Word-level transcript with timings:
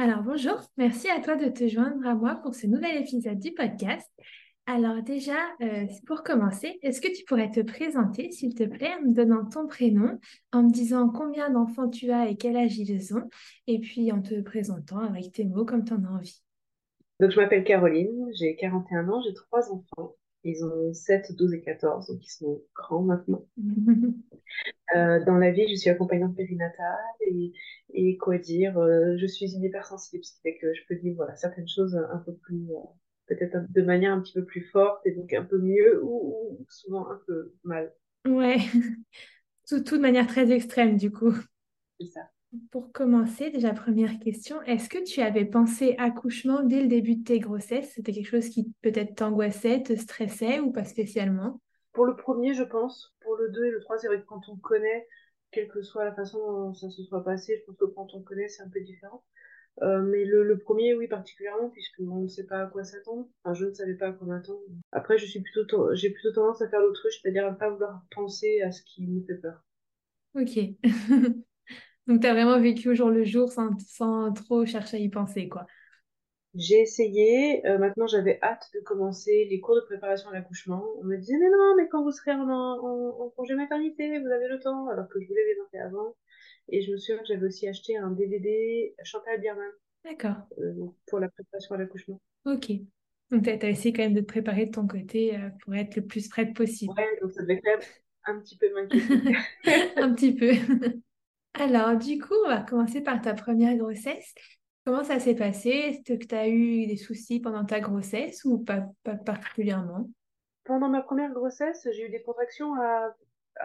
Alors 0.00 0.22
bonjour, 0.22 0.54
merci 0.76 1.10
à 1.10 1.18
toi 1.18 1.34
de 1.34 1.48
te 1.48 1.66
joindre 1.66 2.06
à 2.06 2.14
moi 2.14 2.36
pour 2.36 2.54
ce 2.54 2.68
nouvel 2.68 2.98
épisode 2.98 3.40
du 3.40 3.50
podcast. 3.50 4.08
Alors 4.64 5.02
déjà, 5.02 5.34
euh, 5.60 5.86
pour 6.06 6.22
commencer, 6.22 6.78
est-ce 6.82 7.00
que 7.00 7.08
tu 7.08 7.24
pourrais 7.24 7.50
te 7.50 7.58
présenter, 7.58 8.30
s'il 8.30 8.54
te 8.54 8.62
plaît, 8.62 8.92
en 8.94 9.08
me 9.08 9.12
donnant 9.12 9.44
ton 9.44 9.66
prénom, 9.66 10.20
en 10.52 10.62
me 10.62 10.70
disant 10.70 11.08
combien 11.08 11.50
d'enfants 11.50 11.88
tu 11.88 12.12
as 12.12 12.28
et 12.28 12.36
quel 12.36 12.56
âge 12.56 12.78
ils 12.78 13.12
ont, 13.12 13.28
et 13.66 13.80
puis 13.80 14.12
en 14.12 14.22
te 14.22 14.40
présentant 14.40 14.98
avec 14.98 15.32
tes 15.32 15.44
mots 15.44 15.64
comme 15.64 15.84
tu 15.84 15.92
en 15.92 16.04
as 16.04 16.10
envie? 16.10 16.44
Donc 17.18 17.32
je 17.32 17.36
m'appelle 17.36 17.64
Caroline, 17.64 18.30
j'ai 18.38 18.54
41 18.54 19.08
ans, 19.08 19.20
j'ai 19.26 19.34
trois 19.34 19.72
enfants. 19.72 20.14
Ils 20.44 20.64
ont 20.64 20.92
7, 20.92 21.32
12 21.36 21.54
et 21.54 21.60
14, 21.60 22.08
donc 22.08 22.24
ils 22.24 22.30
sont 22.30 22.62
grands 22.74 23.02
maintenant. 23.02 23.46
Euh, 24.96 25.22
dans 25.26 25.36
la 25.36 25.50
vie, 25.50 25.68
je 25.68 25.74
suis 25.74 25.90
accompagnante 25.90 26.34
périnatale 26.34 26.96
et, 27.20 27.52
et 27.92 28.16
quoi 28.16 28.38
dire, 28.38 28.78
euh, 28.78 29.18
je 29.18 29.26
suis 29.26 29.54
une 29.54 29.62
hypersensible, 29.62 30.24
ce 30.24 30.32
qui 30.32 30.40
fait 30.40 30.56
que 30.56 30.72
je 30.72 30.80
peux 30.88 30.96
dire 30.96 31.14
voilà, 31.14 31.36
certaines 31.36 31.68
choses 31.68 31.94
un 31.94 32.18
peu 32.18 32.32
plus, 32.34 32.70
euh, 32.70 32.80
peut-être 33.26 33.70
de 33.70 33.82
manière 33.82 34.14
un 34.14 34.20
petit 34.20 34.32
peu 34.32 34.46
plus 34.46 34.62
forte 34.62 35.06
et 35.06 35.12
donc 35.12 35.30
un 35.34 35.44
peu 35.44 35.58
mieux 35.58 36.02
ou, 36.02 36.64
souvent 36.70 37.10
un 37.10 37.20
peu 37.26 37.54
mal. 37.64 37.92
Ouais, 38.26 38.56
tout, 39.68 39.80
tout 39.80 39.98
de 39.98 40.02
manière 40.02 40.26
très 40.26 40.50
extrême 40.50 40.96
du 40.96 41.10
coup. 41.10 41.34
C'est 42.00 42.06
ça. 42.06 42.22
Pour 42.70 42.92
commencer, 42.92 43.50
déjà 43.50 43.74
première 43.74 44.18
question, 44.20 44.62
est-ce 44.62 44.88
que 44.88 45.02
tu 45.02 45.20
avais 45.20 45.44
pensé 45.44 45.94
accouchement 45.98 46.62
dès 46.62 46.80
le 46.80 46.88
début 46.88 47.16
de 47.16 47.24
tes 47.24 47.40
grossesses? 47.40 47.92
C'était 47.94 48.12
quelque 48.12 48.28
chose 48.28 48.48
qui 48.48 48.72
peut-être 48.80 49.16
t'angoissait, 49.16 49.82
te 49.82 49.94
stressait 49.94 50.60
ou 50.60 50.72
pas 50.72 50.84
spécialement? 50.84 51.60
Pour 51.92 52.06
le 52.06 52.16
premier, 52.16 52.54
je 52.54 52.62
pense. 52.62 53.14
Pour 53.20 53.36
le 53.36 53.50
deux 53.50 53.64
et 53.64 53.70
le 53.70 53.80
trois, 53.80 53.98
c'est 53.98 54.06
vrai 54.06 54.20
que 54.20 54.26
quand 54.26 54.48
on 54.48 54.56
connaît, 54.56 55.06
quelle 55.50 55.68
que 55.68 55.82
soit 55.82 56.04
la 56.04 56.14
façon 56.14 56.38
dont 56.38 56.74
ça 56.74 56.88
se 56.88 57.02
soit 57.02 57.22
passé, 57.22 57.58
je 57.58 57.64
pense 57.66 57.76
que 57.76 57.84
quand 57.84 58.14
on 58.14 58.22
connaît, 58.22 58.48
c'est 58.48 58.62
un 58.62 58.68
peu 58.70 58.80
différent. 58.80 59.22
Euh, 59.82 60.00
mais 60.00 60.24
le, 60.24 60.58
premier, 60.58 60.94
oui, 60.94 61.06
particulièrement, 61.06 61.68
puisqu'on 61.68 62.22
ne 62.22 62.28
sait 62.28 62.46
pas 62.46 62.62
à 62.62 62.66
quoi 62.66 62.82
s'attendre. 62.82 63.28
Enfin, 63.44 63.54
je 63.54 63.66
ne 63.66 63.74
savais 63.74 63.94
pas 63.94 64.08
à 64.08 64.12
quoi 64.12 64.26
m'attendre. 64.26 64.60
Après, 64.92 65.18
je 65.18 65.26
suis 65.26 65.40
plutôt, 65.40 65.94
j'ai 65.94 66.10
plutôt 66.10 66.32
tendance 66.32 66.62
à 66.62 66.68
faire 66.68 66.80
l'autruche, 66.80 67.20
c'est-à-dire 67.20 67.46
à 67.46 67.50
ne 67.50 67.56
pas 67.56 67.68
vouloir 67.70 68.02
penser 68.10 68.62
à 68.62 68.72
ce 68.72 68.82
qui 68.82 69.06
me 69.06 69.22
fait 69.24 69.36
peur. 69.36 69.62
Ok. 70.34 70.58
Donc, 72.08 72.22
tu 72.22 72.26
as 72.26 72.32
vraiment 72.32 72.58
vécu 72.58 72.88
au 72.88 72.94
jour 72.94 73.10
le 73.10 73.22
jour 73.22 73.52
sans, 73.52 73.78
sans 73.86 74.32
trop 74.32 74.64
chercher 74.64 74.96
à 74.96 75.00
y 75.00 75.10
penser, 75.10 75.48
quoi. 75.48 75.66
J'ai 76.54 76.80
essayé. 76.80 77.66
Euh, 77.66 77.78
maintenant, 77.78 78.06
j'avais 78.06 78.38
hâte 78.42 78.64
de 78.74 78.80
commencer 78.80 79.46
les 79.50 79.60
cours 79.60 79.76
de 79.76 79.82
préparation 79.82 80.30
à 80.30 80.32
l'accouchement. 80.32 80.84
On 80.98 81.04
me 81.04 81.16
disait, 81.18 81.36
mais 81.38 81.50
non, 81.50 81.74
mais 81.76 81.86
quand 81.88 82.02
vous 82.02 82.10
serez 82.10 82.32
en, 82.32 82.48
en, 82.48 83.30
congé 83.36 83.54
maternité, 83.54 84.18
vous 84.18 84.26
avez 84.26 84.48
le 84.48 84.58
temps, 84.58 84.88
alors 84.88 85.06
que 85.08 85.20
je 85.20 85.28
voulais 85.28 85.44
les 85.44 85.54
faire 85.70 85.86
avant. 85.86 86.16
Et 86.70 86.80
je 86.80 86.90
me 86.90 86.96
souviens 86.96 87.18
que 87.18 87.28
j'avais 87.28 87.46
aussi 87.46 87.68
acheté 87.68 87.98
un 87.98 88.10
DVD 88.10 88.94
Chantal 89.02 89.40
Bierman. 89.40 89.70
D'accord. 90.04 90.36
Euh, 90.58 90.86
pour 91.06 91.20
la 91.20 91.28
préparation 91.28 91.74
à 91.74 91.78
l'accouchement. 91.78 92.20
Ok. 92.46 92.72
Donc, 93.30 93.44
tu 93.44 93.50
as, 93.50 93.68
essayé 93.68 93.92
quand 93.92 94.02
même 94.02 94.14
de 94.14 94.20
te 94.20 94.26
préparer 94.26 94.64
de 94.64 94.70
ton 94.70 94.86
côté 94.86 95.36
euh, 95.36 95.50
pour 95.62 95.74
être 95.74 95.96
le 95.96 96.06
plus 96.06 96.28
prête 96.28 96.54
possible. 96.54 96.94
Ouais, 96.96 97.18
donc 97.20 97.32
ça 97.32 97.42
devait 97.42 97.60
quand 97.60 97.70
même 97.70 97.86
un 98.24 98.40
petit 98.40 98.56
peu 98.56 98.72
m'inquiéter. 98.74 99.36
un 99.96 100.14
petit 100.14 100.34
peu. 100.34 100.52
Alors, 101.54 101.96
du 101.96 102.18
coup, 102.18 102.34
on 102.44 102.48
va 102.48 102.62
commencer 102.62 103.00
par 103.00 103.20
ta 103.20 103.34
première 103.34 103.76
grossesse. 103.76 104.34
Comment 104.84 105.04
ça 105.04 105.18
s'est 105.18 105.34
passé? 105.34 105.68
Est-ce 105.68 106.02
que 106.02 106.24
tu 106.24 106.34
as 106.34 106.48
eu 106.48 106.86
des 106.86 106.96
soucis 106.96 107.40
pendant 107.40 107.64
ta 107.64 107.80
grossesse 107.80 108.44
ou 108.44 108.58
pas, 108.58 108.88
particulièrement? 109.26 110.08
Pendant 110.64 110.88
ma 110.88 111.02
première 111.02 111.32
grossesse, 111.32 111.86
j'ai 111.92 112.06
eu 112.06 112.10
des 112.10 112.22
contractions 112.22 112.74
à, 112.74 113.14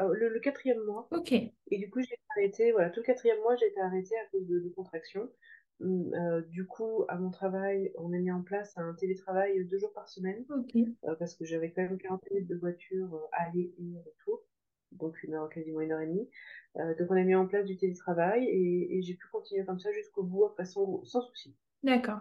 le, 0.02 0.40
quatrième 0.40 0.84
mois. 0.84 1.08
Ok. 1.12 1.32
Et 1.32 1.78
du 1.78 1.90
coup, 1.90 2.02
j'ai 2.02 2.18
arrêté, 2.36 2.72
voilà, 2.72 2.90
tout 2.90 3.00
le 3.00 3.06
quatrième 3.06 3.40
mois, 3.40 3.56
j'ai 3.56 3.68
été 3.68 3.80
arrêtée 3.80 4.16
à 4.18 4.26
cause 4.32 4.48
de, 4.48 4.74
contractions. 4.76 5.30
Hum, 5.80 6.14
euh, 6.14 6.42
du 6.42 6.66
coup, 6.66 7.06
à 7.08 7.18
mon 7.18 7.30
travail, 7.30 7.92
on 7.98 8.12
a 8.14 8.18
mis 8.18 8.32
en 8.32 8.42
place 8.42 8.74
un 8.78 8.94
télétravail 8.94 9.66
deux 9.66 9.78
jours 9.78 9.94
par 9.94 10.10
semaine. 10.10 10.44
Ok. 10.50 10.76
Euh, 10.76 11.16
parce 11.16 11.36
que 11.36 11.46
j'avais 11.46 11.72
quand 11.72 11.84
même 11.84 11.98
40 11.98 12.22
minutes 12.32 12.50
de 12.50 12.56
voiture 12.56 13.14
euh, 13.16 13.28
aller 13.32 13.74
et 13.80 13.98
retour 14.06 14.44
donc 15.00 15.22
une 15.24 15.34
heure, 15.34 15.50
quasiment 15.50 15.82
une 15.82 15.92
heure 15.92 16.02
et 16.02 16.08
demie. 16.08 16.30
Euh, 16.78 16.96
donc 16.98 17.12
on 17.12 17.16
a 17.16 17.24
mis 17.24 17.36
en 17.36 17.46
place 17.46 17.66
du 17.66 17.78
télétravail 17.78 18.48
et, 18.48 19.02
j'ai 19.02 19.14
pu 19.14 19.28
continuer 19.32 19.66
comme 19.66 19.80
ça 19.80 19.92
jusqu'au 19.92 20.24
bout, 20.24 20.50
sans, 20.64 21.04
sans 21.04 21.22
souci. 21.22 21.56
D'accord. 21.84 22.20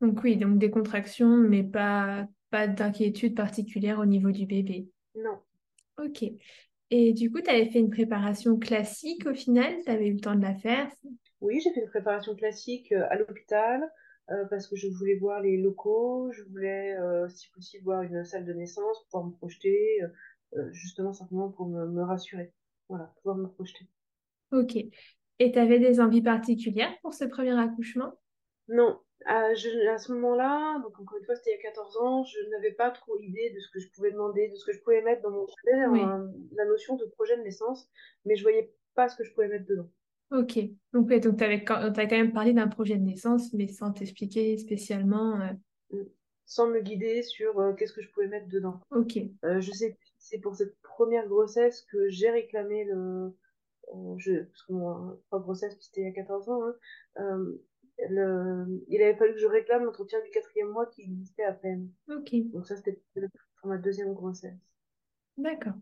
Donc 0.00 0.22
oui, 0.22 0.36
donc 0.36 0.58
des 0.58 0.70
contractions, 0.70 1.36
mais 1.36 1.64
pas, 1.64 2.28
pas 2.50 2.68
d'inquiétude 2.68 3.34
particulière 3.34 3.98
au 3.98 4.06
niveau 4.06 4.30
du 4.30 4.46
bébé. 4.46 4.88
Non. 5.16 5.38
Ok. 5.98 6.24
Et 6.90 7.12
du 7.12 7.30
coup, 7.30 7.40
tu 7.40 7.50
avais 7.50 7.68
fait 7.68 7.80
une 7.80 7.90
préparation 7.90 8.58
classique 8.58 9.26
au 9.26 9.34
final? 9.34 9.74
Tu 9.84 9.90
avais 9.90 10.06
eu 10.06 10.14
le 10.14 10.20
temps 10.20 10.36
de 10.36 10.42
la 10.42 10.54
faire? 10.54 10.88
Oui, 11.40 11.60
j'ai 11.60 11.72
fait 11.72 11.80
une 11.80 11.88
préparation 11.88 12.34
classique 12.36 12.92
euh, 12.92 13.06
à 13.10 13.16
l'hôpital 13.16 13.82
euh, 14.30 14.44
parce 14.48 14.68
que 14.68 14.76
je 14.76 14.88
voulais 14.88 15.16
voir 15.16 15.40
les 15.40 15.56
locaux, 15.56 16.30
je 16.32 16.42
voulais, 16.44 16.96
si 17.28 17.50
possible, 17.50 17.84
voir 17.84 18.02
une 18.02 18.24
salle 18.24 18.44
de 18.44 18.52
naissance 18.52 18.98
pour 18.98 19.06
pouvoir 19.06 19.24
me 19.26 19.36
projeter, 19.36 20.00
justement 20.72 21.12
simplement 21.12 21.50
pour 21.50 21.66
me, 21.66 22.02
rassurer, 22.02 22.52
voilà, 22.88 23.12
pouvoir 23.16 23.36
me 23.36 23.48
projeter. 23.48 23.86
Ok. 24.52 24.76
Et 24.76 25.52
tu 25.52 25.58
avais 25.58 25.78
des 25.78 26.00
envies 26.00 26.22
particulières 26.22 26.92
pour 27.02 27.14
ce 27.14 27.24
premier 27.24 27.58
accouchement? 27.58 28.14
Non. 28.68 29.00
À, 29.24 29.54
ce 29.54 30.12
moment-là, 30.12 30.78
donc 30.80 30.98
encore 31.00 31.18
une 31.18 31.24
fois, 31.24 31.34
c'était 31.34 31.50
il 31.50 31.56
y 31.56 31.66
a 31.66 31.70
14 31.70 31.96
ans, 31.98 32.24
je 32.24 32.38
n'avais 32.50 32.72
pas 32.72 32.90
trop 32.90 33.18
idée 33.18 33.52
de 33.54 33.60
ce 33.60 33.68
que 33.70 33.80
je 33.80 33.88
pouvais 33.90 34.12
demander, 34.12 34.48
de 34.48 34.54
ce 34.54 34.64
que 34.64 34.72
je 34.72 34.80
pouvais 34.80 35.02
mettre 35.02 35.22
dans 35.22 35.30
mon 35.30 35.44
projet, 35.44 36.06
la 36.52 36.64
notion 36.64 36.96
de 36.96 37.04
projet 37.04 37.36
de 37.36 37.42
naissance, 37.42 37.90
mais 38.24 38.36
je 38.36 38.42
voyais 38.42 38.72
pas 38.94 39.08
ce 39.08 39.16
que 39.16 39.24
je 39.24 39.32
pouvais 39.32 39.48
mettre 39.48 39.66
dedans. 39.66 39.90
Ok. 40.30 40.58
Donc, 40.92 41.08
donc 41.08 41.36
tu 41.36 41.44
avais 41.44 41.64
quand 41.64 42.10
même 42.10 42.32
parlé 42.32 42.52
d'un 42.52 42.68
projet 42.68 42.96
de 42.96 43.02
naissance, 43.02 43.52
mais 43.52 43.68
sans 43.68 43.92
t'expliquer 43.92 44.56
spécialement. 44.58 45.40
Euh, 45.40 45.52
mm. 45.96 46.06
Sans 46.50 46.66
me 46.66 46.80
guider 46.80 47.22
sur 47.22 47.60
euh, 47.60 47.74
qu'est-ce 47.74 47.92
que 47.92 48.02
je 48.02 48.10
pouvais 48.10 48.26
mettre 48.26 48.48
dedans. 48.48 48.80
Ok. 48.90 49.18
je 49.44 49.70
sais 49.70 49.96
c'est 50.18 50.38
pour 50.38 50.56
cette 50.56 50.76
première 50.82 51.26
grossesse 51.26 51.82
que 51.90 52.08
j'ai 52.08 52.30
réclamé 52.30 52.84
le. 52.84 53.34
Euh, 53.94 54.14
je, 54.18 54.42
parce 54.42 54.62
que 54.64 54.72
moi, 54.72 55.18
pas 55.30 55.38
grossesse, 55.38 55.76
c'était 55.80 56.02
il 56.02 56.04
y 56.04 56.10
a 56.10 56.12
14 56.12 56.48
ans. 56.50 56.62
Hein, 56.62 56.74
euh, 57.20 57.64
le, 58.10 58.84
il 58.88 59.02
avait 59.02 59.16
fallu 59.16 59.32
que 59.32 59.40
je 59.40 59.46
réclame 59.46 59.84
l'entretien 59.84 60.20
du 60.22 60.30
quatrième 60.30 60.68
mois 60.68 60.86
qui 60.86 61.02
existait 61.02 61.44
à 61.44 61.52
peine. 61.52 61.88
Ok. 62.10 62.34
Donc, 62.52 62.66
ça, 62.66 62.76
c'était 62.76 63.00
pour 63.14 63.70
ma 63.70 63.78
deuxième 63.78 64.12
grossesse. 64.12 64.58
D'accord. 65.36 65.74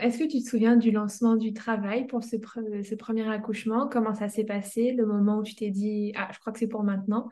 Est-ce 0.00 0.18
que 0.18 0.24
tu 0.24 0.42
te 0.42 0.48
souviens 0.48 0.76
du 0.76 0.90
lancement 0.90 1.36
du 1.36 1.52
travail 1.52 2.08
pour 2.08 2.24
ce, 2.24 2.36
ce 2.36 2.94
premier 2.96 3.28
accouchement? 3.30 3.88
Comment 3.88 4.12
ça 4.12 4.28
s'est 4.28 4.44
passé? 4.44 4.92
Le 4.92 5.06
moment 5.06 5.38
où 5.38 5.44
tu 5.44 5.54
t'es 5.54 5.70
dit 5.70 6.12
Ah, 6.16 6.28
je 6.32 6.40
crois 6.40 6.52
que 6.52 6.58
c'est 6.58 6.66
pour 6.66 6.82
maintenant 6.82 7.30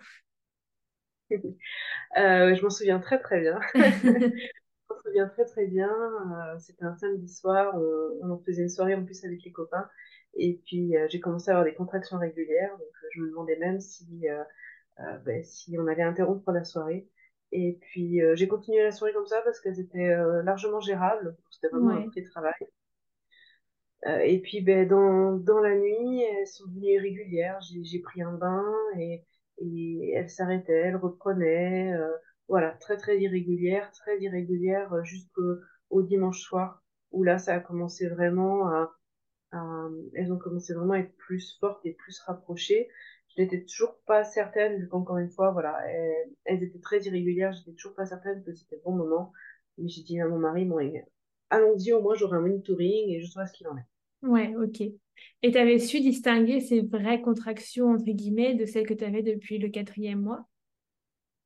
euh, 1.33 2.55
Je 2.55 2.63
m'en 2.63 2.71
souviens 2.71 3.01
très 3.01 3.19
très 3.19 3.41
bien. 3.41 3.61
Je 3.75 4.95
me 4.95 5.03
souviens 5.05 5.29
très 5.29 5.45
très 5.45 5.67
bien. 5.67 5.91
Euh, 5.91 6.59
c'était 6.59 6.85
un 6.85 6.97
samedi 6.97 7.29
soir. 7.29 7.75
On, 8.23 8.31
en 8.31 8.39
faisait 8.39 8.63
une 8.63 8.69
soirée 8.69 8.95
en 8.95 9.05
plus 9.05 9.25
avec 9.25 9.43
les 9.45 9.53
copains. 9.53 9.89
Et 10.35 10.61
puis 10.65 10.97
euh, 10.97 11.07
j'ai 11.09 11.21
commencé 11.21 11.51
à 11.51 11.55
avoir 11.55 11.65
des 11.65 11.75
contractions 11.75 12.19
régulières. 12.19 12.73
Donc 12.73 12.81
euh, 12.81 13.09
je 13.13 13.21
me 13.21 13.29
demandais 13.29 13.57
même 13.59 13.81
si, 13.81 14.27
ben, 15.25 15.43
si 15.45 15.77
on 15.79 15.87
allait 15.87 16.03
interrompre 16.03 16.53
la 16.53 16.65
soirée. 16.65 17.09
Et 17.53 17.79
puis 17.81 18.21
j'ai 18.35 18.49
continué 18.49 18.83
la 18.83 18.93
soirée 18.93 19.13
comme 19.13 19.27
ça 19.27 19.41
parce 19.43 19.61
qu'elles 19.61 19.81
étaient 19.81 20.17
largement 20.43 20.81
gérables. 20.81 21.37
C'était 21.51 21.69
vraiment 21.69 21.91
un 21.91 22.09
petit 22.09 22.25
travail. 22.25 22.55
et 24.23 24.41
puis 24.41 24.61
ben, 24.61 24.87
dans, 24.87 25.33
dans 25.33 25.61
la 25.61 25.75
nuit, 25.77 26.23
elles 26.23 26.47
sont 26.47 26.67
devenues 26.67 26.95
irrégulières. 26.95 27.61
J'ai 27.61 28.01
pris 28.01 28.23
un 28.23 28.33
bain 28.33 28.65
et, 28.99 29.25
et 29.59 30.13
elles 30.15 30.31
s'arrêtaient, 30.31 30.73
elles 30.73 30.97
reprenaient 30.97 31.95
voilà, 32.49 32.73
très 32.73 32.97
très 32.97 33.21
irrégulière, 33.21 33.91
très 33.93 34.21
irrégulière 34.21 34.93
euh, 34.93 35.03
jusqu'au 35.03 36.03
dimanche 36.03 36.41
soir, 36.41 36.83
où 37.11 37.25
là, 37.25 37.39
ça 37.39 37.55
a 37.55 37.61
commencé 37.61 38.09
vraiment 38.09 38.69
à, 38.69 38.93
elles 40.15 40.33
ont 40.33 40.39
commencé 40.39 40.75
vraiment 40.75 40.95
à 40.95 40.99
être 40.99 41.17
plus 41.17 41.57
fortes 41.61 41.85
et 41.87 41.95
plus 41.95 42.21
rapprochées. 42.21 42.89
Je 43.35 43.43
n'étais 43.43 43.65
toujours 43.65 43.99
pas 44.07 44.23
certaine, 44.23 44.79
vu 44.79 44.89
qu'encore 44.89 45.19
une 45.19 45.31
fois, 45.31 45.51
voilà, 45.51 45.79
elles, 46.45 46.63
étaient 46.63 46.81
très 46.81 47.01
irrégulières, 47.03 47.53
j'étais 47.53 47.73
toujours 47.73 47.95
pas 47.95 48.07
certaine 48.07 48.43
que 48.45 48.53
c'était 48.53 48.77
le 48.77 48.83
bon 48.85 48.93
moment. 48.93 49.33
Mais 49.79 49.89
j'ai 49.89 50.03
dit 50.03 50.21
à 50.21 50.29
mon 50.29 50.39
mari, 50.39 50.65
bon, 50.67 50.79
allons-y, 51.51 51.93
au 51.93 52.03
moins 52.03 52.15
j'aurai 52.15 52.39
un 52.39 52.41
monitoring 52.41 53.11
et 53.11 53.21
je 53.21 53.27
saurai 53.27 53.47
ce 53.47 53.53
qu'il 53.53 53.69
en 53.69 53.77
est. 53.77 53.87
Ouais, 54.23 54.55
ok. 54.57 54.81
Et 55.43 55.53
tu 55.53 55.57
avais 55.59 55.79
su 55.79 56.01
distinguer 56.01 56.61
ces 56.61 56.81
vraies 56.83 57.23
contractions, 57.23 57.91
entre 57.93 58.05
guillemets, 58.11 58.55
de 58.55 58.67
celles 58.67 58.87
que 58.87 58.93
tu 58.95 59.05
avais 59.05 59.23
depuis 59.23 59.59
le 59.59 59.69
quatrième 59.71 60.21
mois? 60.21 60.47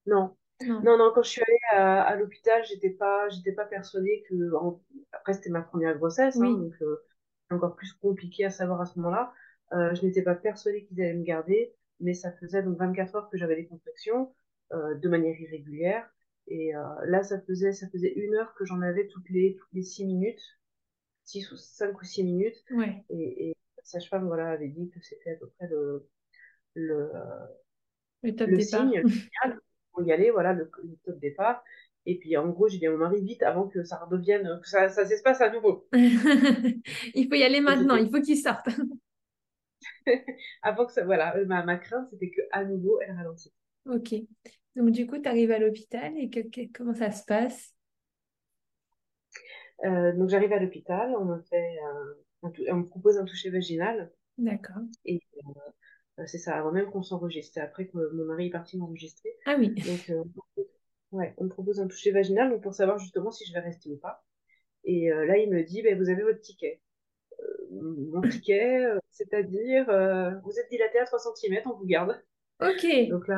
Non. 0.07 0.37
Non. 0.61 0.83
Non, 0.83 0.97
non, 0.99 1.13
quand 1.15 1.23
je 1.23 1.31
suis 1.31 1.43
allée 1.43 1.59
à, 1.73 2.03
à 2.03 2.17
l'hôpital, 2.17 2.65
j'étais 2.67 2.91
pas, 2.91 3.29
j'étais 3.29 3.53
pas 3.53 3.65
persuadée 3.67 4.25
que. 4.29 4.55
en- 4.55 4.83
Après, 5.13 5.35
c'était 5.35 5.51
ma 5.51 5.63
première 5.63 5.97
grossesse, 5.99 6.41
hein, 6.43 6.53
donc 6.53 6.73
euh, 6.83 7.03
c'est 7.49 7.55
encore 7.55 7.77
plus 7.77 7.93
compliqué 7.95 8.45
à 8.45 8.51
savoir 8.51 8.81
à 8.81 8.87
ce 8.87 8.99
moment-là. 8.99 9.33
Euh, 9.73 9.95
je 9.95 10.05
n'étais 10.05 10.23
pas 10.23 10.35
persuadée 10.35 10.85
qu'ils 10.85 11.01
allaient 11.03 11.15
me 11.15 11.23
garder, 11.25 11.75
mais 12.01 12.15
ça 12.15 12.33
faisait 12.33 12.63
donc 12.63 12.79
24 12.79 13.15
heures 13.15 13.31
que 13.31 13.37
j'avais 13.39 13.57
des 13.57 13.67
contractions 13.67 14.35
euh, 14.73 14.95
de 14.95 15.09
manière 15.09 15.39
irrégulière. 15.41 16.09
Et 16.49 16.75
euh, 16.75 16.83
là, 17.07 17.23
ça 17.23 17.41
faisait, 17.43 17.73
ça 17.73 17.89
faisait 17.91 18.13
une 18.15 18.35
heure 18.35 18.55
que 18.55 18.65
j'en 18.65 18.81
avais 18.83 19.07
toutes 19.09 19.29
les, 19.31 19.57
toutes 19.59 19.73
les 19.73 19.83
six 19.83 20.05
minutes, 20.07 20.41
six 21.31 21.51
ou 21.53 21.57
cinq 21.57 22.01
ou 22.01 22.05
six 22.05 22.25
minutes. 22.25 22.63
ouais, 22.71 23.05
Et, 23.11 23.51
et 23.51 23.57
la 23.77 23.83
sage-femme, 23.85 24.27
voilà, 24.27 24.51
avait 24.53 24.69
dit 24.69 24.91
que 24.91 25.01
c'était 25.03 25.33
à 25.33 25.37
peu 25.37 25.49
près 25.59 25.69
le, 25.69 26.09
le, 26.75 27.11
le 28.23 28.35
top 28.35 28.51
le 28.51 28.55
départ. 28.55 28.95
signe, 28.95 29.07
pour 29.93 30.03
y 30.05 30.13
aller, 30.13 30.31
voilà, 30.31 30.53
le, 30.55 30.71
le 30.85 30.97
top 31.05 31.19
départ. 31.21 31.63
Et 32.07 32.19
puis, 32.19 32.37
en 32.37 32.49
gros, 32.49 32.69
j'ai 32.69 32.79
dit 32.79 32.87
à 32.87 32.91
mon 32.93 32.99
mari, 32.99 33.23
vite, 33.23 33.43
avant 33.43 33.69
que 33.69 33.85
ça 33.85 33.99
redevienne, 33.99 34.61
que 34.63 34.69
ça, 34.69 34.89
ça 34.91 35.07
s'espace 35.07 35.41
à 35.41 35.51
nouveau. 35.51 35.89
Il 37.15 37.29
faut 37.29 37.35
y 37.35 37.43
aller 37.43 37.61
maintenant, 37.61 37.97
il 37.97 38.11
faut 38.11 38.21
qu'il 38.21 38.37
sorte. 38.39 38.69
avant 40.63 40.87
que 40.87 40.93
ça, 40.93 41.05
voilà, 41.05 41.37
euh, 41.37 41.47
ma, 41.47 41.63
ma 41.65 41.77
crainte, 41.79 42.09
c'était 42.11 42.31
que 42.31 42.41
à 42.53 42.65
nouveau, 42.65 43.01
elle 43.01 43.13
ralentisse. 43.17 43.53
Ok. 43.87 44.15
Donc, 44.77 44.91
du 44.93 45.07
coup, 45.07 45.19
tu 45.19 45.29
arrives 45.29 45.51
à 45.51 45.59
l'hôpital 45.59 46.17
et 46.19 46.31
que, 46.31 46.41
que- 46.41 46.71
comment 46.73 46.95
ça 46.95 47.11
se 47.11 47.25
passe? 47.25 47.75
Euh, 49.85 50.13
donc, 50.13 50.29
j'arrive 50.29 50.53
à 50.53 50.59
l'hôpital, 50.59 51.15
on 51.19 51.25
me 51.25 51.41
fait, 51.43 51.77
euh, 51.85 52.51
on 52.71 52.77
me 52.77 52.87
propose 52.87 53.19
un 53.19 53.25
toucher 53.25 53.51
vaginal. 53.51 54.11
D'accord. 54.39 54.83
Et 55.05 55.21
euh, 56.19 56.23
c'est 56.27 56.39
ça, 56.39 56.57
avant 56.57 56.73
même 56.73 56.91
qu'on 56.91 57.03
s'enregistre. 57.03 57.53
C'est 57.55 57.61
après 57.61 57.87
que 57.87 57.97
mon 57.97 58.25
mari 58.25 58.47
est 58.47 58.51
parti 58.51 58.77
m'enregistrer. 58.77 59.31
Ah 59.47 59.57
oui, 59.59 59.75
Donc, 59.75 60.13
ouais, 61.13 61.35
on 61.39 61.45
me 61.45 61.49
propose 61.49 61.81
un 61.81 61.87
toucher 61.87 62.11
vaginal 62.13 62.51
donc 62.51 62.63
pour 62.63 62.75
savoir 62.75 62.99
justement 62.99 63.31
si 63.31 63.47
je 63.47 63.53
vais 63.53 63.61
rester 63.61 63.91
ou 63.91 63.97
pas. 63.97 64.25
Et 64.85 65.11
là, 65.11 65.37
il 65.39 65.51
me 65.51 65.63
dit, 65.63 65.83
ben, 65.83 65.99
vous 65.99 66.09
avez 66.09 66.23
votre 66.23 66.41
ticket. 66.41 66.81
Mon 67.71 68.21
ticket, 68.23 68.87
c'est-à-dire, 69.11 69.89
euh, 69.91 70.31
vous 70.45 70.59
êtes 70.59 70.71
dilaté 70.71 70.99
à 70.99 71.05
3 71.05 71.19
cm, 71.19 71.63
on 71.67 71.77
vous 71.77 71.87
garde. 71.87 72.21
ok. 72.61 73.09
Donc 73.09 73.29
là, 73.29 73.37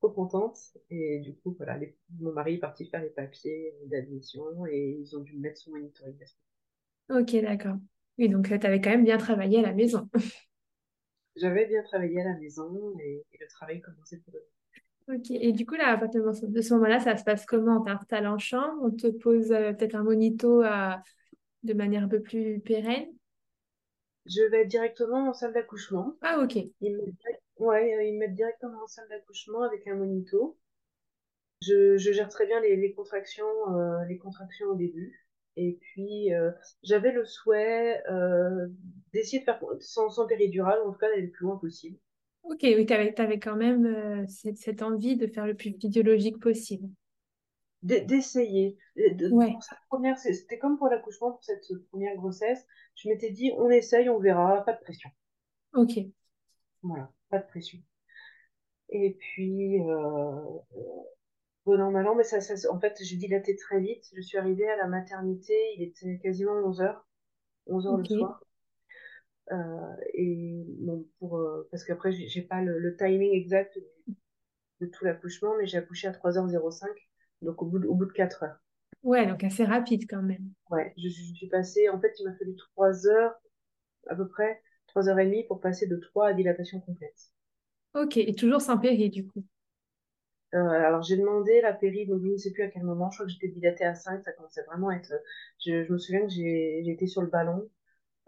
trop 0.00 0.10
contente. 0.10 0.58
Et 0.90 1.20
du 1.20 1.34
coup, 1.36 1.54
voilà, 1.56 1.78
les- 1.78 1.96
mon 2.18 2.32
mari 2.32 2.54
est 2.54 2.58
parti 2.58 2.86
faire 2.86 3.02
les 3.02 3.10
papiers 3.10 3.74
d'admission 3.86 4.66
et 4.66 4.98
ils 5.00 5.16
ont 5.16 5.20
dû 5.22 5.34
me 5.36 5.40
mettre 5.42 5.58
sous 5.60 5.70
monitoring. 5.70 6.18
Ok, 7.10 7.34
d'accord. 7.42 7.76
Oui, 8.18 8.28
donc 8.28 8.46
tu 8.48 8.66
avais 8.66 8.80
quand 8.80 8.90
même 8.90 9.04
bien 9.04 9.18
travaillé 9.18 9.58
à 9.58 9.62
la 9.62 9.72
maison. 9.72 10.08
J'avais 11.34 11.66
bien 11.66 11.82
travaillé 11.82 12.20
à 12.20 12.24
la 12.24 12.38
maison 12.38 12.96
et, 13.00 13.24
et 13.32 13.38
le 13.40 13.48
travail 13.48 13.80
commençait 13.80 14.18
pour 14.18 14.36
eux. 14.36 14.46
Ok, 15.08 15.30
et 15.32 15.52
du 15.52 15.66
coup, 15.66 15.74
là, 15.74 15.88
à 15.88 15.98
partir 15.98 16.22
de 16.24 16.60
ce 16.62 16.74
moment-là, 16.74 17.00
ça 17.00 17.16
se 17.16 17.24
passe 17.24 17.44
comment? 17.46 17.80
T'installe 17.82 18.26
en 18.28 18.38
chambre, 18.38 18.80
on 18.82 18.90
te 18.92 19.08
pose 19.08 19.50
euh, 19.52 19.72
peut-être 19.72 19.96
un 19.96 20.04
monito 20.04 20.62
à- 20.62 21.02
de 21.64 21.74
manière 21.74 22.04
un 22.04 22.08
peu 22.08 22.22
plus 22.22 22.60
pérenne? 22.60 23.08
Je 24.30 24.40
vais 24.50 24.64
directement 24.64 25.28
en 25.28 25.34
salle 25.34 25.52
d'accouchement. 25.52 26.16
Ah, 26.22 26.38
ok. 26.40 26.72
Ils 26.80 26.96
me, 26.96 27.02
mettent- 27.06 27.42
ouais, 27.58 27.94
euh, 27.96 28.04
ils 28.04 28.14
me 28.14 28.20
mettent 28.20 28.34
directement 28.36 28.84
en 28.84 28.88
salle 28.88 29.08
d'accouchement 29.10 29.62
avec 29.62 29.86
un 29.88 29.96
monito. 29.96 30.58
Je, 31.62 31.96
je 31.98 32.12
gère 32.12 32.28
très 32.28 32.46
bien 32.46 32.60
les, 32.60 32.76
les 32.76 32.92
contractions, 32.92 33.46
euh, 33.76 34.04
les 34.06 34.18
contractions 34.18 34.68
au 34.68 34.74
début. 34.74 35.26
Et 35.56 35.78
puis, 35.80 36.32
euh, 36.34 36.50
j'avais 36.82 37.12
le 37.12 37.24
souhait 37.24 38.02
euh, 38.10 38.68
d'essayer 39.12 39.40
de 39.40 39.44
faire 39.44 39.60
sans, 39.80 40.08
sans 40.10 40.26
péridurale, 40.26 40.80
en 40.86 40.92
tout 40.92 40.98
cas 40.98 41.08
d'aller 41.10 41.22
le 41.22 41.30
plus 41.30 41.44
loin 41.44 41.56
possible. 41.56 41.98
Ok, 42.42 42.58
oui, 42.62 42.84
tu 42.86 42.92
avais, 42.92 43.38
quand 43.38 43.56
même 43.56 44.26
cette, 44.28 44.58
cette 44.58 44.82
envie 44.82 45.16
de 45.16 45.26
faire 45.26 45.46
le 45.46 45.54
plus 45.54 45.72
physiologique 45.80 46.38
possible. 46.38 46.88
D'essayer. 47.82 48.78
De- 48.96 49.28
Ouais, 49.30 49.50
pour 49.50 49.62
cette 49.62 49.78
première, 49.88 50.18
c'était 50.18 50.58
comme 50.58 50.78
pour 50.78 50.88
l'accouchement, 50.88 51.32
pour 51.32 51.44
cette 51.44 51.66
première 51.90 52.16
grossesse. 52.16 52.66
Je 52.96 53.08
m'étais 53.10 53.30
dit, 53.30 53.52
on 53.58 53.70
essaye, 53.70 54.08
on 54.08 54.18
verra, 54.18 54.64
pas 54.64 54.72
de 54.72 54.80
pression. 54.80 55.10
ok. 55.72 56.12
Voilà, 56.82 57.10
pas 57.30 57.38
de 57.38 57.46
pression. 57.46 57.78
Et 58.90 59.16
puis, 59.18 59.80
euh, 59.80 60.60
bon 61.64 61.80
an, 61.80 61.90
mal 61.90 62.06
an, 62.06 62.14
mais 62.14 62.24
ça, 62.24 62.40
ça, 62.42 62.54
en 62.70 62.78
fait, 62.78 62.98
j'ai 63.02 63.16
dilaté 63.16 63.56
très 63.56 63.80
vite. 63.80 64.04
Je 64.14 64.20
suis 64.20 64.36
arrivée 64.36 64.68
à 64.68 64.76
la 64.76 64.86
maternité, 64.86 65.54
il 65.76 65.82
était 65.82 66.18
quasiment 66.22 66.52
11 66.52 66.82
heures, 66.82 67.06
11 67.66 67.86
heures 67.86 67.96
le 67.96 68.04
Ok. 68.04 68.10
soir. 68.10 68.44
Euh, 69.52 69.96
et 70.14 70.64
bon, 70.78 71.06
pour, 71.18 71.36
euh, 71.38 71.68
parce 71.70 71.84
qu'après, 71.84 72.12
j'ai 72.12 72.28
j'ai 72.28 72.42
pas 72.42 72.62
le, 72.62 72.78
le 72.78 72.96
timing 72.96 73.32
exact 73.34 73.78
de 74.80 74.86
tout 74.86 75.04
l'accouchement, 75.04 75.56
mais 75.56 75.68
j'ai 75.68 75.78
accouché 75.78 76.08
à 76.08 76.12
3h05, 76.12 76.90
donc 77.42 77.62
au 77.62 77.66
bout 77.66 77.78
de, 77.78 77.86
au 77.86 77.94
bout 77.94 78.06
de 78.06 78.12
4 78.12 78.42
heures. 78.44 78.58
Ouais, 79.02 79.26
donc 79.26 79.44
assez 79.44 79.64
rapide 79.64 80.06
quand 80.08 80.22
même. 80.22 80.52
Ouais, 80.70 80.94
je, 80.96 81.08
je 81.08 81.34
suis 81.34 81.48
passée, 81.48 81.90
en 81.90 82.00
fait, 82.00 82.14
il 82.18 82.24
m'a 82.26 82.34
fallu 82.34 82.56
3 82.56 83.06
heures, 83.06 83.34
à 84.08 84.16
peu 84.16 84.28
près, 84.28 84.62
3 84.88 85.08
heures 85.08 85.18
et 85.20 85.26
demie 85.26 85.44
pour 85.46 85.60
passer 85.60 85.86
de 85.88 85.96
3 85.96 86.28
à 86.28 86.34
dilatation 86.34 86.80
complète. 86.80 87.32
Ok, 87.94 88.16
et 88.16 88.34
toujours 88.34 88.60
sans 88.60 88.78
péri, 88.78 89.10
du 89.10 89.24
coup. 89.28 89.44
Euh, 90.54 90.58
alors 90.58 91.02
j'ai 91.02 91.16
demandé 91.16 91.60
la 91.60 91.72
péri, 91.72 92.06
donc 92.06 92.22
je 92.22 92.28
ne 92.28 92.36
sais 92.36 92.50
plus 92.50 92.64
à 92.64 92.68
quel 92.68 92.82
moment, 92.82 93.10
je 93.10 93.18
crois 93.18 93.26
que 93.26 93.32
j'étais 93.32 93.48
dilatée 93.48 93.84
à 93.84 93.94
5, 93.94 94.22
ça 94.24 94.32
commençait 94.32 94.64
vraiment 94.64 94.88
à 94.88 94.96
être... 94.96 95.12
Je, 95.64 95.84
je 95.84 95.92
me 95.92 95.98
souviens 95.98 96.22
que 96.22 96.28
j'ai 96.32 96.88
été 96.90 97.06
sur 97.06 97.22
le 97.22 97.28
ballon, 97.28 97.68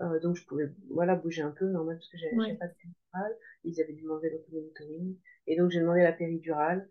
euh, 0.03 0.21
donc 0.21 0.37
je 0.37 0.45
pouvais 0.47 0.71
voilà, 0.91 1.17
bouger 1.17 1.43
un 1.43 1.53
peu, 1.53 1.67
normal, 1.71 1.97
parce 1.99 2.09
que 2.11 2.19
j'avais 2.19 2.37
Ouais. 2.37 2.57
pas 2.59 2.69
de 2.69 2.75
péridurale. 2.75 3.39
Ils 3.65 3.81
avaient 3.83 3.95
dû 3.95 4.03
demander 4.03 4.31
l'automonitoring. 4.31 5.17
Et 5.49 5.57
donc 5.57 5.71
j'ai 5.71 5.81
demandé 5.81 6.03
la 6.03 6.13
péridurale. 6.13 6.89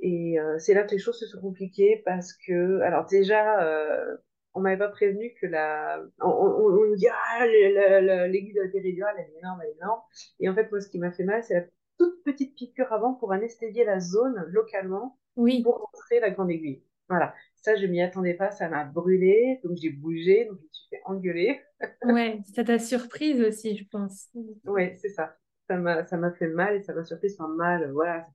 Et 0.00 0.38
euh, 0.38 0.58
c'est 0.58 0.74
là 0.74 0.84
que 0.84 0.90
les 0.90 0.98
choses 0.98 1.18
se 1.18 1.26
sont 1.26 1.40
compliquées 1.40 2.02
parce 2.04 2.32
que, 2.32 2.80
alors 2.80 3.06
déjà, 3.06 3.62
euh, 3.64 4.16
on 4.54 4.60
m'avait 4.60 4.78
pas 4.78 4.88
prévenu 4.88 5.34
que 5.40 5.46
la... 5.46 6.02
On, 6.20 6.28
on, 6.28 6.66
on 6.66 6.86
nous 6.86 6.96
dit, 6.96 7.06
ah, 7.08 7.46
l'aiguille 7.46 8.54
de 8.54 8.62
la 8.62 8.68
péridurale, 8.68 9.14
elle 9.18 9.34
est 9.34 9.38
énorme, 9.38 9.60
elle 9.62 9.70
est 9.70 9.76
énorme. 9.76 10.00
Et 10.40 10.48
en 10.48 10.54
fait, 10.54 10.70
moi, 10.70 10.80
ce 10.80 10.88
qui 10.88 10.98
m'a 10.98 11.12
fait 11.12 11.24
mal, 11.24 11.42
c'est 11.42 11.54
la 11.54 11.64
toute 11.98 12.22
petite 12.24 12.54
piqûre 12.54 12.92
avant 12.92 13.14
pour 13.14 13.32
anesthésier 13.32 13.84
la 13.84 14.00
zone 14.00 14.44
localement 14.48 15.18
Oui, 15.36 15.62
pour 15.62 15.78
rentrer 15.78 16.20
la 16.20 16.30
grande 16.30 16.50
aiguille. 16.50 16.82
Voilà. 17.08 17.34
Ça, 17.54 17.76
je 17.76 17.86
m'y 17.86 18.02
attendais 18.02 18.34
pas, 18.34 18.50
ça 18.50 18.68
m'a 18.68 18.84
brûlé, 18.84 19.60
donc 19.64 19.76
j'ai 19.80 19.90
bougé, 19.90 20.46
donc 20.46 20.58
je 20.58 20.64
me 20.64 20.68
suis 20.70 20.88
fait 20.90 21.02
engueuler. 21.04 21.60
ouais, 22.04 22.40
ça 22.54 22.64
t'a 22.64 22.78
surprise 22.78 23.40
aussi, 23.40 23.76
je 23.76 23.84
pense. 23.88 24.28
Ouais, 24.64 24.96
c'est 25.00 25.08
ça. 25.08 25.36
Ça 25.68 25.76
m'a, 25.76 26.04
ça 26.04 26.16
m'a 26.18 26.30
fait 26.32 26.48
mal 26.48 26.76
et 26.76 26.82
ça 26.82 26.92
m'a 26.92 27.04
surprise, 27.04 27.36
enfin 27.38 27.48
mal, 27.48 27.90
voilà, 27.92 28.26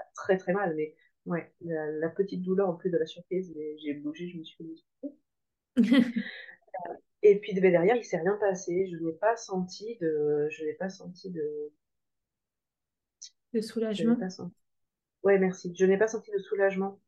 pas 0.00 0.10
très 0.14 0.36
très 0.38 0.52
mal, 0.52 0.74
mais 0.76 0.94
ouais, 1.26 1.52
la, 1.62 1.90
la 1.92 2.08
petite 2.10 2.42
douleur 2.42 2.68
en 2.70 2.74
plus 2.74 2.90
de 2.90 2.98
la 2.98 3.06
surprise, 3.06 3.54
j'ai 3.82 3.94
bougé, 3.94 4.28
je 4.28 4.38
me 4.38 4.44
suis 4.44 4.56
fait 4.56 4.64
Et 7.22 7.38
puis 7.40 7.54
ben, 7.60 7.70
derrière, 7.72 7.96
il 7.96 8.04
s'est 8.04 8.18
rien 8.18 8.36
passé, 8.40 8.86
je 8.90 8.96
n'ai 9.02 9.12
pas 9.14 9.36
senti 9.36 9.96
de, 10.00 10.48
je 10.50 10.64
n'ai 10.64 10.74
pas 10.74 10.88
senti 10.90 11.30
de, 11.30 11.72
De 13.54 13.60
soulagement. 13.60 14.18
pas 14.18 14.30
senti. 14.30 14.54
Ouais, 15.24 15.38
merci. 15.38 15.74
Je 15.78 15.84
n'ai 15.86 15.98
pas 15.98 16.08
senti 16.08 16.30
de 16.32 16.38
soulagement. 16.40 17.00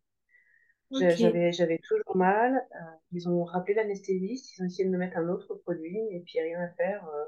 J'avais 0.93 1.79
toujours 1.79 2.17
mal. 2.17 2.55
Euh, 2.75 2.79
ils 3.13 3.29
ont 3.29 3.45
rappelé 3.45 3.75
l'anesthésiste, 3.75 4.57
ils 4.59 4.63
ont 4.63 4.67
essayé 4.67 4.85
de 4.87 4.91
me 4.91 4.99
mettre 4.99 5.17
un 5.19 5.29
autre 5.29 5.55
produit, 5.55 5.99
et 6.13 6.21
puis 6.21 6.41
rien 6.41 6.61
à 6.61 6.69
faire. 6.75 7.07
euh, 7.09 7.25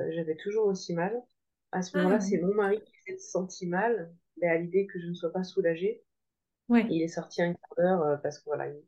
euh, 0.00 0.12
j'avais 0.14 0.36
toujours 0.36 0.66
aussi 0.66 0.94
mal. 0.94 1.20
À 1.72 1.82
ce 1.82 1.96
Ah, 1.96 1.98
moment-là, 1.98 2.20
c'est 2.20 2.40
mon 2.40 2.54
mari 2.54 2.82
qui 2.84 2.94
s'est 3.06 3.18
senti 3.18 3.66
mal, 3.66 4.14
mais 4.40 4.48
à 4.48 4.58
l'idée 4.58 4.86
que 4.86 5.00
je 5.00 5.06
ne 5.08 5.14
sois 5.14 5.32
pas 5.32 5.44
soulagée. 5.44 6.02
ouais. 6.68 6.90
Il 6.90 7.02
est 7.02 7.08
sorti 7.08 7.42
un 7.42 7.54
quart 7.54 7.74
d'heure 7.78 8.02
euh, 8.04 8.16
parce 8.18 8.38
que 8.40 8.44
voilà, 8.46 8.68
il- 8.68 8.82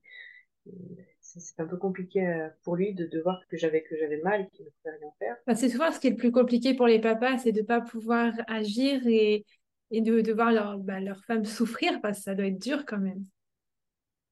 il- 0.66 1.06
c'est 1.20 1.60
un 1.60 1.66
peu 1.66 1.76
compliqué 1.78 2.26
euh, 2.26 2.48
pour 2.64 2.76
lui 2.76 2.94
de, 2.94 3.06
de 3.06 3.20
voir 3.22 3.40
que 3.48 3.56
j'avais 3.58 3.82
que 3.84 3.96
j'avais 3.98 4.18
mal 4.22 4.42
et 4.42 4.48
qu'il 4.50 4.66
ne 4.66 4.70
pouvait 4.70 4.96
rien 4.98 5.12
faire. 5.20 5.36
Bah, 5.46 5.54
c'est 5.54 5.68
souvent 5.70 5.92
ce 5.92 6.00
qui 6.00 6.08
est 6.08 6.10
le 6.10 6.16
plus 6.16 6.32
compliqué 6.32 6.74
pour 6.74 6.86
les 6.88 7.00
papas, 7.00 7.38
c'est 7.38 7.52
de 7.52 7.60
ne 7.60 7.66
pas 7.66 7.80
pouvoir 7.80 8.32
agir 8.48 9.00
et, 9.06 9.44
et 9.92 10.00
de, 10.00 10.20
de 10.20 10.32
voir 10.32 10.50
leur, 10.52 10.78
bah, 10.78 11.00
leur 11.00 11.24
femme 11.24 11.44
souffrir, 11.44 12.00
parce 12.00 12.18
que 12.18 12.24
ça 12.24 12.34
doit 12.34 12.46
être 12.46 12.60
dur 12.60 12.84
quand 12.86 12.98
même. 12.98 13.24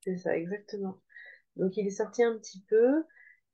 C'est 0.01 0.17
ça, 0.19 0.37
exactement. 0.37 1.01
Donc 1.57 1.77
il 1.77 1.87
est 1.87 1.91
sorti 1.91 2.23
un 2.25 2.39
petit 2.39 2.63
peu. 2.69 3.05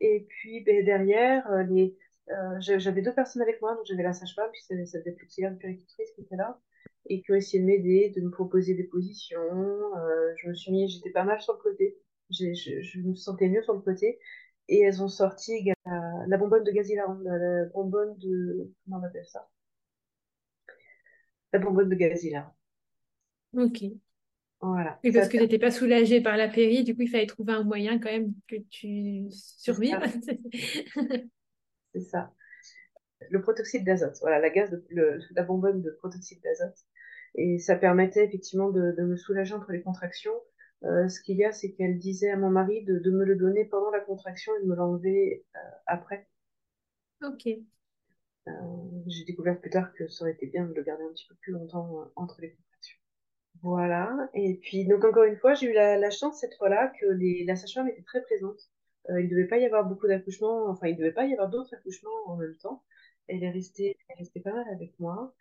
Et 0.00 0.26
puis 0.28 0.62
ben, 0.64 0.84
derrière, 0.84 1.46
euh, 1.52 1.64
les, 1.64 1.96
euh, 2.30 2.56
j'avais 2.60 3.02
deux 3.02 3.14
personnes 3.14 3.42
avec 3.42 3.60
moi. 3.62 3.74
Donc 3.76 3.86
j'avais 3.86 4.02
la 4.04 4.12
sage-femme, 4.14 4.50
puis 4.52 4.62
cette 4.62 4.86
cette 4.88 5.22
auxiliaire 5.22 5.52
de 5.52 5.58
puéricultrice 5.58 6.10
qui 6.14 6.22
était 6.22 6.36
là, 6.36 6.60
et 7.06 7.22
qui 7.22 7.32
ont 7.32 7.34
essayé 7.36 7.60
de 7.62 7.66
m'aider, 7.66 8.10
de 8.14 8.20
me 8.20 8.30
proposer 8.30 8.74
des 8.74 8.84
positions. 8.84 9.40
Euh, 9.40 10.32
je 10.36 10.48
me 10.48 10.54
suis 10.54 10.72
mis, 10.72 10.88
j'étais 10.88 11.10
pas 11.10 11.24
mal 11.24 11.40
sur 11.40 11.54
le 11.54 11.58
côté. 11.60 11.98
Je, 12.30 12.54
je 12.54 13.00
me 13.00 13.14
sentais 13.14 13.48
mieux 13.48 13.62
sur 13.62 13.74
le 13.74 13.80
côté. 13.80 14.18
Et 14.68 14.80
elles 14.82 15.02
ont 15.02 15.08
sorti 15.08 15.64
la, 15.86 16.26
la 16.28 16.36
bonbonne 16.38 16.64
de 16.64 16.70
gaz 16.70 16.88
hilarant, 16.90 17.18
la, 17.24 17.38
la 17.38 17.64
bonbonne 17.66 18.16
de... 18.18 18.72
Comment 18.84 18.98
on 19.02 19.04
appelle 19.06 19.26
ça? 19.26 19.48
La 21.52 21.60
bonbonne 21.60 21.88
de 21.88 21.94
gaz 21.94 22.24
hilarant. 22.24 22.56
Ok. 23.54 24.00
Voilà. 24.60 24.98
Et 25.02 25.12
parce 25.12 25.28
que 25.28 25.38
tu 25.38 25.42
n'étais 25.44 25.58
pas 25.58 25.70
soulagée 25.70 26.20
par 26.20 26.36
la 26.36 26.48
péri, 26.48 26.84
du 26.84 26.94
coup, 26.94 27.02
il 27.02 27.08
fallait 27.08 27.26
trouver 27.26 27.54
un 27.54 27.64
moyen 27.64 27.98
quand 27.98 28.10
même 28.10 28.34
que 28.46 28.56
tu 28.70 29.26
survives. 29.30 29.98
C'est 31.94 32.00
ça. 32.00 32.32
Le 33.28 33.42
protoxyde 33.42 33.84
d'azote, 33.84 34.16
voilà, 34.20 34.38
la 34.38 34.50
gaz, 34.50 34.70
de, 34.70 35.18
la 35.30 35.42
bonbonne 35.42 35.82
de 35.82 35.90
protoxyde 35.90 36.40
d'azote. 36.42 36.86
Et 37.34 37.58
ça 37.58 37.76
permettait 37.76 38.24
effectivement 38.24 38.70
de, 38.70 38.94
me 39.02 39.16
soulager 39.16 39.54
entre 39.54 39.72
les 39.72 39.82
contractions. 39.82 40.34
Euh, 40.84 41.08
ce 41.08 41.20
qu'il 41.20 41.36
y 41.36 41.44
a, 41.44 41.52
c'est 41.52 41.72
qu'elle 41.72 41.98
disait 41.98 42.30
à 42.30 42.36
mon 42.36 42.50
mari 42.50 42.84
de, 42.84 43.10
me 43.10 43.24
le 43.24 43.36
donner 43.36 43.64
pendant 43.64 43.90
la 43.90 44.00
contraction 44.00 44.52
et 44.56 44.62
de 44.62 44.66
me 44.66 44.74
l'enlever 44.74 45.44
euh, 45.54 45.58
après. 45.86 46.26
Ok. 47.22 47.46
Euh, 48.48 48.52
j'ai 49.06 49.24
découvert 49.24 49.60
plus 49.60 49.70
tard 49.70 49.92
que 49.92 50.08
ça 50.08 50.24
aurait 50.24 50.32
été 50.32 50.46
bien 50.46 50.66
de 50.66 50.72
le 50.72 50.82
garder 50.82 51.04
un 51.04 51.12
petit 51.12 51.26
peu 51.28 51.34
plus 51.36 51.52
longtemps 51.52 52.10
entre 52.16 52.40
les 52.40 52.50
contractions. 52.50 52.98
Voilà. 53.62 54.30
Et 54.32 54.58
puis, 54.62 54.86
donc 54.86 55.04
encore 55.04 55.24
une 55.24 55.36
fois, 55.36 55.54
j'ai 55.54 55.70
eu 55.70 55.74
la, 55.74 56.10
chance 56.10 56.40
cette 56.40 56.54
fois-là 56.54 56.90
que 56.98 57.06
les, 57.06 57.44
la 57.44 57.56
sage-femme 57.56 57.88
était 57.88 58.02
très 58.02 58.22
présente. 58.22 58.58
il 59.10 59.26
ne 59.26 59.28
devait 59.28 59.46
pas 59.46 59.58
y 59.58 59.66
avoir 59.66 59.84
beaucoup 59.84 60.08
d'accouchements, 60.08 60.66
enfin, 60.68 60.88
il 60.88 60.94
ne 60.94 60.98
devait 60.98 61.12
pas 61.12 61.26
y 61.26 61.34
avoir 61.34 61.50
d'autres 61.50 61.74
accouchements 61.74 62.26
en 62.26 62.36
même 62.36 62.56
temps. 62.56 62.82
Elle 63.30 63.44
est 63.44 63.50
restée, 63.50 63.96
elle 64.08 64.16
est 64.16 64.18
restée 64.18 64.40
pas 64.40 64.52
mal 64.52 64.66
avec 64.72 64.98
moi. 64.98 65.34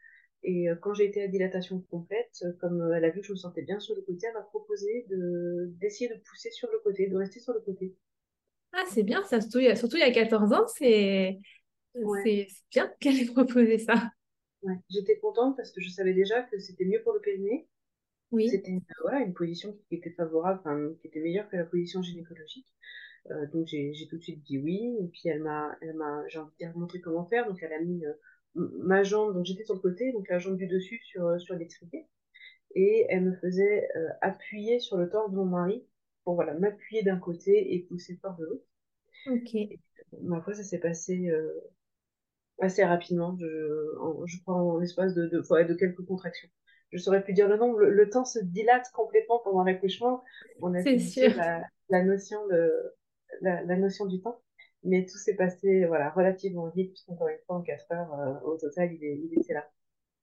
Et 0.43 0.69
euh, 0.69 0.75
quand 0.75 0.93
j'ai 0.93 1.05
été 1.05 1.21
à 1.21 1.27
dilatation 1.27 1.81
complète, 1.89 2.43
euh, 2.43 2.53
comme 2.61 2.81
euh, 2.81 2.93
elle 2.95 3.05
a 3.05 3.09
vu 3.09 3.21
que 3.21 3.27
je 3.27 3.33
me 3.33 3.37
sentais 3.37 3.61
bien 3.61 3.79
sur 3.79 3.95
le 3.95 4.01
côté, 4.01 4.27
elle 4.27 4.33
m'a 4.33 4.41
proposé 4.41 5.05
de, 5.09 5.73
d'essayer 5.79 6.09
de 6.09 6.19
pousser 6.19 6.49
sur 6.51 6.69
le 6.71 6.79
côté, 6.79 7.07
de 7.07 7.17
rester 7.17 7.39
sur 7.39 7.53
le 7.53 7.59
côté. 7.59 7.95
Ah, 8.71 8.83
c'est 8.89 9.03
bien, 9.03 9.23
ça, 9.23 9.41
surtout, 9.41 9.59
surtout 9.75 9.97
il 9.97 10.01
y 10.01 10.03
a 10.03 10.11
14 10.11 10.53
ans, 10.53 10.67
c'est, 10.67 11.39
c'est, 12.23 12.47
bien 12.71 12.89
qu'elle 12.99 13.19
ait 13.19 13.25
proposé 13.25 13.79
ça. 13.79 14.11
Ouais. 14.61 14.75
J'étais 14.89 15.17
contente 15.19 15.57
parce 15.57 15.71
que 15.71 15.81
je 15.81 15.89
savais 15.89 16.13
déjà 16.13 16.43
que 16.43 16.59
c'était 16.59 16.85
mieux 16.85 17.01
pour 17.03 17.13
le 17.13 17.19
périnée. 17.19 17.67
Oui. 18.31 18.47
C'était 18.47 18.79
voilà, 19.01 19.21
une 19.21 19.33
position 19.33 19.75
qui 19.87 19.95
était 19.95 20.11
favorable, 20.11 20.97
qui 21.01 21.07
était 21.07 21.19
meilleure 21.19 21.49
que 21.49 21.57
la 21.57 21.65
position 21.65 22.03
gynécologique. 22.03 22.67
Donc 23.53 23.67
j'ai, 23.67 23.93
tout 24.09 24.17
de 24.17 24.21
suite 24.21 24.43
dit 24.43 24.57
oui. 24.57 24.97
Et 25.01 25.07
puis 25.07 25.23
elle 25.25 25.41
m'a, 25.41 25.75
elle 25.81 25.93
m'a, 25.93 26.23
j'ai 26.27 26.39
envie 26.39 26.51
de 26.59 26.79
montrer 26.79 26.99
comment 27.01 27.25
faire. 27.25 27.47
Donc 27.47 27.61
elle 27.61 27.73
a 27.73 27.79
mis 27.79 28.03
ma 28.55 29.03
jambe, 29.03 29.33
donc 29.33 29.45
j'étais 29.45 29.63
sur 29.63 29.75
le 29.75 29.79
côté, 29.79 30.11
donc 30.11 30.27
la 30.29 30.39
jambe 30.39 30.57
du 30.57 30.67
dessus 30.67 30.99
sur, 31.03 31.25
euh, 31.27 31.39
sur 31.39 31.55
l'extrémité, 31.55 32.07
et 32.75 33.05
elle 33.09 33.23
me 33.25 33.35
faisait 33.35 33.87
euh, 33.95 34.09
appuyer 34.21 34.79
sur 34.79 34.97
le 34.97 35.09
torse 35.09 35.31
de 35.31 35.35
mon 35.35 35.45
mari 35.45 35.85
pour 36.23 36.35
voilà, 36.35 36.53
m'appuyer 36.53 37.03
d'un 37.03 37.17
côté 37.17 37.73
et 37.73 37.79
pousser 37.83 38.17
fort 38.21 38.35
de 38.37 38.45
l'autre. 38.45 38.65
Ok. 39.27 39.55
ma 40.21 40.41
foi, 40.41 40.53
ça 40.53 40.63
s'est 40.63 40.79
passé 40.79 41.29
euh, 41.29 41.51
assez 42.59 42.83
rapidement, 42.83 43.35
je, 43.39 43.45
je 44.25 44.41
crois 44.41 44.55
en 44.55 44.77
l'espace 44.77 45.13
de, 45.13 45.27
de, 45.27 45.39
de, 45.39 45.73
quelques 45.73 46.05
contractions. 46.05 46.49
Je 46.91 46.97
saurais 46.97 47.23
plus 47.23 47.33
dire 47.33 47.47
le 47.47 47.57
nombre, 47.57 47.79
le, 47.79 48.09
temps 48.09 48.25
se 48.25 48.39
dilate 48.39 48.89
complètement 48.93 49.39
pendant 49.43 49.63
l'accouchement. 49.63 50.23
On 50.61 50.73
a. 50.73 50.81
La, 50.81 51.63
la, 51.89 52.03
notion 52.03 52.47
de, 52.47 52.71
la, 53.41 53.63
la 53.63 53.75
notion 53.77 54.05
du 54.05 54.21
temps. 54.21 54.41
Mais 54.83 55.05
tout 55.05 55.17
s'est 55.17 55.35
passé 55.35 55.85
voilà, 55.85 56.09
relativement 56.11 56.69
vite, 56.69 56.97
encore 57.07 57.27
une 57.27 57.37
fois, 57.45 57.57
en 57.57 57.61
4 57.61 57.91
heures, 57.91 58.13
euh, 58.13 58.39
au 58.47 58.57
total, 58.57 58.93
il, 58.93 59.03
est, 59.03 59.17
il 59.17 59.39
était 59.39 59.53
là. 59.53 59.69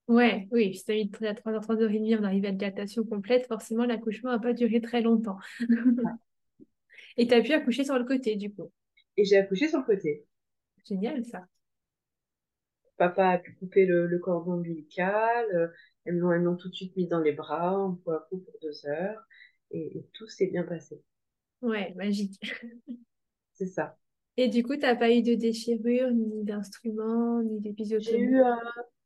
Ouais, 0.08 0.46
oui, 0.50 0.70
tu 0.70 0.92
as 0.92 0.94
mis 0.94 1.10
à 1.26 1.34
3h, 1.34 1.60
3h30, 1.62 2.18
on 2.20 2.24
arrive 2.24 2.44
à 2.44 2.52
dilatation 2.52 3.04
complète, 3.04 3.46
forcément, 3.48 3.84
l'accouchement 3.84 4.30
n'a 4.30 4.38
pas 4.38 4.52
duré 4.52 4.80
très 4.80 5.02
longtemps. 5.02 5.38
Et 7.16 7.26
tu 7.26 7.34
as 7.34 7.42
pu 7.42 7.52
accoucher 7.52 7.84
sur 7.84 7.98
le 7.98 8.04
côté, 8.04 8.36
du 8.36 8.54
coup. 8.54 8.70
Et 9.16 9.24
j'ai 9.24 9.36
accouché 9.36 9.68
sur 9.68 9.80
le 9.80 9.84
côté. 9.84 10.24
Génial, 10.86 11.24
ça. 11.24 11.46
Papa 12.96 13.30
a 13.30 13.38
pu 13.38 13.54
couper 13.56 13.84
le, 13.84 14.18
cordon 14.18 14.52
ombilical, 14.52 15.46
euh, 15.54 15.68
elles 16.04 16.16
m'ont 16.16 16.56
tout 16.56 16.70
de 16.70 16.74
suite 16.74 16.96
mis 16.96 17.06
dans 17.06 17.20
les 17.20 17.32
bras, 17.32 17.78
en 17.78 17.96
coup 17.96 18.12
à 18.12 18.26
coup 18.30 18.38
pour 18.38 18.54
deux 18.62 18.86
heures, 18.86 19.22
et, 19.70 19.98
et 19.98 20.06
tout 20.14 20.28
s'est 20.28 20.46
bien 20.46 20.62
passé. 20.62 21.02
Ouais, 21.66 21.92
magique. 21.96 22.40
C'est 23.54 23.66
ça. 23.66 23.98
Et 24.36 24.48
du 24.48 24.62
coup, 24.62 24.74
tu 24.74 24.82
n'as 24.82 24.94
pas 24.94 25.10
eu 25.10 25.22
de 25.22 25.34
déchirure, 25.34 26.10
ni 26.12 26.44
d'instrument, 26.44 27.42
ni 27.42 27.60
d'épisotomie 27.60 28.18
J'ai 28.18 28.18
eu, 28.18 28.40
euh, 28.40 28.54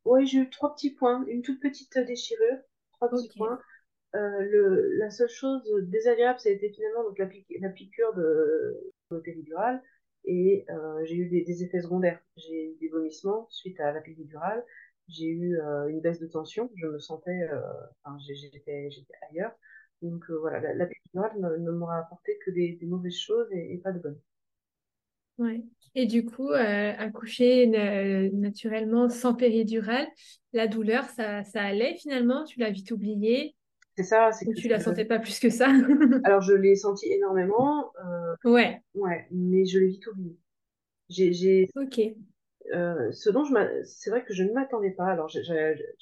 ouais, 0.05 0.27
j'ai 0.27 0.39
eu 0.39 0.51
trois 0.51 0.75
petits 0.75 0.91
points, 0.91 1.25
une 1.27 1.41
toute 1.41 1.61
petite 1.61 1.97
déchirure, 1.99 2.59
trois 2.93 3.09
petits 3.09 3.31
points. 3.39 3.59
Euh, 4.15 4.41
le, 4.41 4.99
la 4.99 5.09
seule 5.11 5.29
chose 5.29 5.63
désagréable, 5.85 6.39
ça 6.39 6.51
a 6.51 6.53
été 6.53 6.71
finalement 6.71 7.05
donc, 7.05 7.17
la, 7.19 7.27
piqûre 7.71 8.13
de, 8.15 8.93
de 9.13 9.19
péridurale 9.21 9.81
et 10.25 10.67
euh, 10.69 11.05
j'ai 11.05 11.15
eu 11.15 11.29
des, 11.29 11.63
effets 11.63 11.81
secondaires. 11.81 12.21
J'ai 12.37 12.73
eu 12.73 12.77
des 12.79 12.89
vomissements 12.89 13.47
suite 13.49 13.81
à 13.81 13.93
la 13.93 14.01
péridurale, 14.03 14.67
j'ai 15.09 15.29
eu 15.29 15.59
une 15.89 16.01
baisse 16.01 16.21
de 16.21 16.27
tension, 16.27 16.71
je 16.75 16.89
me 16.89 16.99
sentais, 16.99 17.49
enfin, 18.03 18.19
j'étais 18.19 18.93
ailleurs. 19.31 19.53
Donc 20.03 20.25
voilà, 20.31 20.61
la, 20.75 20.87
péridurale 20.87 21.61
ne, 21.61 21.71
m'aura 21.71 21.99
apporté 21.99 22.39
que 22.45 22.51
des, 22.51 22.79
mauvaises 22.83 23.19
choses 23.19 23.49
et 23.53 23.79
pas 23.79 23.93
de 23.93 23.99
bonnes. 23.99 24.21
Ouais. 25.41 25.63
Et 25.95 26.07
du 26.07 26.25
coup, 26.25 26.51
euh, 26.51 26.93
accoucher 26.97 27.67
naturellement 28.33 29.09
sans 29.09 29.35
péridurale, 29.35 30.07
la 30.53 30.69
douleur, 30.69 31.05
ça, 31.05 31.43
ça 31.45 31.63
allait 31.63 31.97
finalement? 31.97 32.45
Tu 32.45 32.61
l'as 32.61 32.71
vite 32.71 32.93
oublié 32.93 33.57
C'est 33.97 34.05
ça. 34.05 34.31
C'est 34.33 34.47
Ou 34.47 34.55
tu 34.55 34.69
la 34.69 34.79
sentais 34.79 35.07
pas 35.07 35.19
plus 35.19 35.41
que 35.41 35.51
ça? 35.51 35.69
Alors, 36.25 36.43
je 36.43 36.53
l'ai 36.53 36.77
senti 36.77 37.11
énormément. 37.11 37.91
Euh, 38.05 38.51
ouais. 38.51 38.83
Ouais, 38.95 39.27
mais 39.33 39.65
je 39.65 39.79
l'ai 39.79 39.89
vite 39.89 40.07
oublié. 40.07 40.37
J'ai. 41.09 41.69
Ok. 41.75 42.01
Euh, 42.73 43.11
ce 43.11 43.31
dont 43.31 43.45
je 43.45 43.83
c'est 43.85 44.11
vrai 44.11 44.25
que 44.25 44.35
je 44.35 44.45
ne 44.45 44.53
m'attendais 44.53 44.93
pas. 44.93 45.07
Alors, 45.07 45.29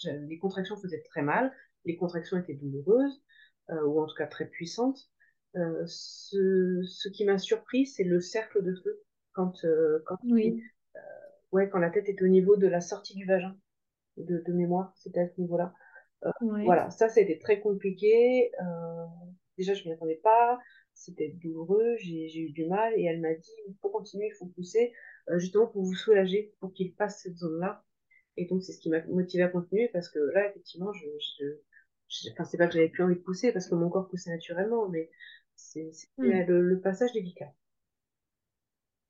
les 0.04 0.38
contractions 0.38 0.76
faisaient 0.76 1.02
très 1.08 1.22
mal, 1.22 1.50
les 1.86 1.96
contractions 1.96 2.36
étaient 2.36 2.54
douloureuses, 2.54 3.22
ou 3.70 4.00
en 4.00 4.06
tout 4.06 4.14
cas 4.16 4.26
très 4.26 4.46
puissantes. 4.46 5.10
ce, 5.54 6.82
ce 6.86 7.08
qui 7.08 7.24
m'a 7.24 7.38
surpris, 7.38 7.86
c'est 7.86 8.04
le 8.04 8.20
cercle 8.20 8.62
de 8.62 8.74
feu 8.74 9.02
quand, 9.38 9.64
euh, 9.64 10.02
quand, 10.04 10.18
oui. 10.24 10.60
Euh, 10.96 10.98
ouais, 11.52 11.68
quand 11.68 11.78
la 11.78 11.90
tête 11.90 12.08
est 12.08 12.20
au 12.22 12.26
niveau 12.26 12.56
de 12.56 12.66
la 12.66 12.80
sortie 12.80 13.14
du 13.14 13.24
vagin, 13.24 13.56
de, 14.16 14.42
de 14.44 14.52
mémoire, 14.52 14.92
c'était 14.96 15.20
à 15.20 15.28
ce 15.28 15.40
niveau-là. 15.40 15.72
Euh, 16.24 16.30
voilà, 16.64 16.90
ça, 16.90 17.08
c'était 17.08 17.38
très 17.38 17.60
compliqué. 17.60 18.50
déjà, 19.56 19.74
je 19.74 19.84
ne 19.84 19.88
m'y 19.88 19.92
attendais 19.94 20.20
pas. 20.22 20.58
C'était 20.92 21.28
douloureux, 21.28 21.94
j'ai 21.98 22.40
eu 22.40 22.50
du 22.50 22.66
mal. 22.66 22.92
Et 22.96 23.04
elle 23.04 23.20
m'a 23.20 23.32
dit, 23.32 23.52
il 23.68 23.76
faut 23.80 23.90
continuer, 23.90 24.26
il 24.26 24.34
faut 24.34 24.46
pousser, 24.46 24.92
justement 25.36 25.68
pour 25.68 25.84
vous 25.84 25.94
soulager, 25.94 26.52
pour 26.58 26.72
qu'il 26.72 26.92
passe 26.94 27.22
cette 27.22 27.36
zone-là. 27.36 27.84
Et 28.36 28.46
donc, 28.46 28.64
c'est 28.64 28.72
ce 28.72 28.80
qui 28.80 28.90
m'a 28.90 29.04
motivé 29.06 29.44
à 29.44 29.48
continuer 29.48 29.88
parce 29.92 30.08
que 30.08 30.18
là, 30.18 30.48
effectivement, 30.48 30.92
je, 30.92 31.06
je, 31.38 31.44
enfin, 32.32 32.44
c'est 32.44 32.56
pas 32.56 32.66
que 32.66 32.74
j'avais 32.74 32.88
plus 32.88 33.02
envie 33.02 33.16
de 33.16 33.20
pousser 33.20 33.52
parce 33.52 33.68
que 33.68 33.74
mon 33.74 33.88
corps 33.88 34.08
poussait 34.08 34.30
naturellement, 34.30 34.88
mais 34.88 35.10
c'est 35.56 35.90
hmm. 36.16 36.30
le, 36.46 36.62
le, 36.62 36.80
passage 36.80 37.12
délicat. 37.12 37.52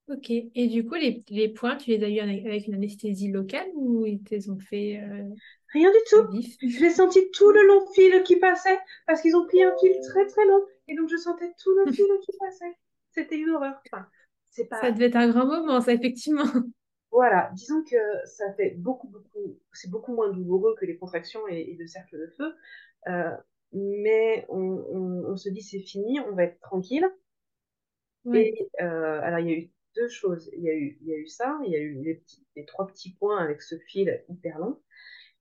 Ok. 0.08 0.30
Et 0.30 0.68
du 0.68 0.86
coup, 0.86 0.94
les, 0.94 1.22
les 1.28 1.48
points, 1.48 1.76
tu 1.76 1.90
les 1.90 2.02
as 2.02 2.08
eu 2.08 2.18
avec 2.20 2.66
une 2.66 2.74
anesthésie 2.74 3.30
locale 3.30 3.68
ou 3.74 4.06
ils 4.06 4.22
te 4.22 4.50
ont 4.50 4.58
fait 4.58 5.00
euh, 5.02 5.28
Rien 5.72 5.90
du 5.90 5.98
tout. 6.08 6.40
Je 6.66 6.80
l'ai 6.80 6.90
senti 6.90 7.30
tout 7.30 7.50
le 7.50 7.66
long 7.66 7.86
fil 7.92 8.22
qui 8.22 8.36
passait 8.36 8.78
parce 9.06 9.20
qu'ils 9.20 9.36
ont 9.36 9.46
pris 9.46 9.62
un 9.62 9.74
fil 9.78 9.92
très 10.02 10.26
très 10.26 10.46
long 10.46 10.64
et 10.88 10.96
donc 10.96 11.10
je 11.10 11.16
sentais 11.16 11.52
tout 11.62 11.74
le 11.74 11.92
fil 11.92 12.06
qui 12.24 12.32
passait. 12.40 12.76
C'était 13.10 13.36
une 13.36 13.50
horreur. 13.50 13.80
c'est 14.50 14.66
pas... 14.66 14.80
Ça 14.80 14.92
devait 14.92 15.06
être 15.06 15.16
un 15.16 15.28
grand 15.28 15.46
moment, 15.46 15.80
ça, 15.80 15.92
effectivement. 15.92 16.44
Voilà, 17.10 17.50
disons 17.54 17.82
que 17.84 17.96
ça 18.26 18.52
fait 18.52 18.74
beaucoup, 18.76 19.08
beaucoup, 19.08 19.58
c'est 19.72 19.90
beaucoup 19.90 20.14
moins 20.14 20.30
douloureux 20.30 20.74
que 20.78 20.84
les 20.84 20.98
contractions 20.98 21.40
et, 21.48 21.74
le 21.78 21.86
cercle 21.86 22.18
de 22.18 22.26
feu. 22.36 22.54
Euh, 23.06 23.36
mais 23.72 24.46
on, 24.48 25.24
on, 25.26 25.36
se 25.36 25.48
dit 25.48 25.62
c'est 25.62 25.80
fini, 25.80 26.20
on 26.20 26.32
va 26.32 26.44
être 26.44 26.60
tranquille. 26.60 27.06
Et 28.34 28.68
euh, 28.80 29.20
alors, 29.22 29.38
il 29.38 29.50
y 29.50 29.54
a 29.54 29.58
eu 29.58 29.70
deux 29.96 30.08
choses. 30.08 30.50
Il 30.54 30.62
y 30.62 30.68
a 30.68 30.74
eu, 30.74 30.98
il 31.00 31.08
y 31.08 31.14
a 31.14 31.16
eu 31.16 31.26
ça, 31.26 31.58
il 31.64 31.72
y 31.72 31.76
a 31.76 31.78
eu 31.78 31.94
les, 32.02 32.16
petits, 32.16 32.46
les 32.56 32.64
trois 32.64 32.86
petits 32.86 33.14
points 33.14 33.38
avec 33.38 33.62
ce 33.62 33.76
fil 33.78 34.22
hyper 34.28 34.58
long, 34.58 34.80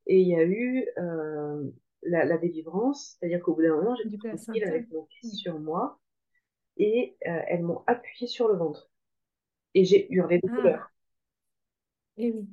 et 0.06 0.20
il 0.20 0.28
y 0.28 0.36
a 0.36 0.44
eu 0.44 0.88
euh, 0.98 1.70
la, 2.04 2.26
la, 2.26 2.38
délivrance, 2.38 3.18
c'est-à-dire 3.20 3.42
qu'au 3.42 3.56
bout 3.56 3.64
d'un 3.64 3.76
moment, 3.76 3.96
j'ai 3.96 4.18
pris 4.18 4.38
fil 4.38 4.64
avec 4.64 4.90
mon 4.92 5.06
fils 5.06 5.36
sur 5.36 5.60
moi, 5.60 6.00
et 6.78 7.18
euh, 7.28 7.42
elles 7.48 7.64
m'ont 7.64 7.84
appuyé 7.88 8.28
sur 8.28 8.48
le 8.48 8.56
ventre. 8.56 8.90
Et 9.74 9.84
j'ai 9.84 10.12
hurlé 10.12 10.40
de 10.40 10.48
ah. 10.50 10.56
douleur. 10.56 10.92
Et 12.18 12.32
oui. 12.32 12.48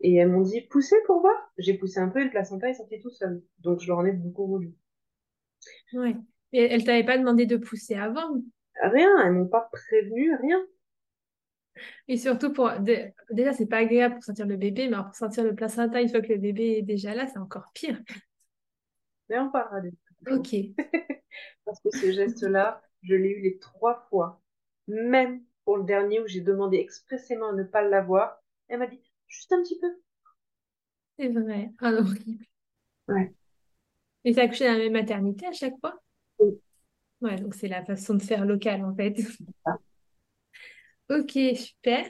Et 0.00 0.16
elles 0.16 0.28
m'ont 0.28 0.42
dit, 0.42 0.60
poussez 0.62 0.96
pour 1.06 1.20
voir. 1.20 1.34
J'ai 1.58 1.74
poussé 1.74 1.98
un 1.98 2.08
peu 2.08 2.20
et 2.20 2.24
le 2.24 2.30
placenta 2.30 2.68
est 2.68 2.74
sorti 2.74 3.00
tout 3.00 3.10
seul. 3.10 3.42
Donc 3.58 3.80
je 3.80 3.88
leur 3.88 3.98
en 3.98 4.04
ai 4.06 4.12
beaucoup 4.12 4.46
voulu. 4.46 4.74
Ouais. 5.92 6.16
Et 6.52 6.62
elles 6.62 6.84
t'avaient 6.84 7.04
pas 7.04 7.18
demandé 7.18 7.46
de 7.46 7.56
pousser 7.56 7.94
avant? 7.94 8.40
Rien, 8.80 9.10
elles 9.24 9.32
m'ont 9.32 9.48
pas 9.48 9.68
prévenu, 9.72 10.34
rien. 10.36 10.64
Et 12.08 12.16
surtout, 12.16 12.52
pour 12.52 12.70
déjà, 13.30 13.52
c'est 13.52 13.66
pas 13.66 13.78
agréable 13.78 14.14
pour 14.14 14.24
sentir 14.24 14.46
le 14.46 14.56
bébé, 14.56 14.88
mais 14.88 14.96
pour 14.96 15.14
sentir 15.14 15.44
le 15.44 15.54
placenta 15.54 16.00
une 16.00 16.08
fois 16.08 16.20
que 16.20 16.32
le 16.32 16.38
bébé 16.38 16.78
est 16.78 16.82
déjà 16.82 17.14
là, 17.14 17.26
c'est 17.26 17.38
encore 17.38 17.70
pire. 17.74 18.00
Mais 19.28 19.38
on 19.38 19.50
parlera 19.50 19.80
de 19.80 19.92
Ok. 20.30 20.54
Parce 21.64 21.80
que 21.80 21.90
ce 21.90 22.12
geste-là, 22.12 22.82
je 23.02 23.14
l'ai 23.14 23.30
eu 23.30 23.42
les 23.42 23.58
trois 23.58 24.06
fois. 24.08 24.40
Même 24.88 25.42
pour 25.64 25.76
le 25.76 25.84
dernier 25.84 26.20
où 26.20 26.26
j'ai 26.26 26.40
demandé 26.40 26.78
expressément 26.78 27.50
à 27.50 27.52
ne 27.52 27.62
pas 27.62 27.82
l'avoir, 27.82 28.42
elle 28.68 28.78
m'a 28.78 28.86
dit 28.86 29.00
juste 29.28 29.52
un 29.52 29.62
petit 29.62 29.78
peu. 29.78 29.88
C'est 31.18 31.28
vrai. 31.28 31.70
Ah, 31.80 31.92
horrible. 31.92 32.44
Ouais. 33.08 33.32
Et 34.24 34.34
t'as 34.34 34.44
accouché 34.44 34.66
dans 34.66 34.72
la 34.74 34.78
même 34.78 34.92
maternité 34.94 35.46
à 35.46 35.52
chaque 35.52 35.78
fois? 35.80 36.00
Oui. 36.38 36.60
Ouais, 37.20 37.36
donc 37.36 37.54
c'est 37.54 37.68
la 37.68 37.84
façon 37.84 38.14
de 38.14 38.22
faire 38.22 38.44
locale 38.44 38.84
en 38.84 38.94
fait. 38.94 39.16
Ah. 39.64 39.72
Ok, 41.10 41.38
super. 41.56 42.06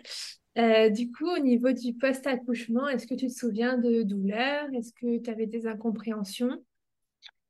Euh, 0.58 0.90
du 0.90 1.12
coup, 1.12 1.28
au 1.28 1.38
niveau 1.38 1.72
du 1.72 1.94
post-accouchement, 1.94 2.88
est-ce 2.88 3.06
que 3.06 3.14
tu 3.14 3.28
te 3.28 3.32
souviens 3.32 3.78
de 3.78 4.02
douleurs? 4.02 4.66
Est-ce 4.74 4.92
que 4.92 5.18
tu 5.22 5.30
avais 5.30 5.46
des 5.46 5.66
incompréhensions? 5.66 6.64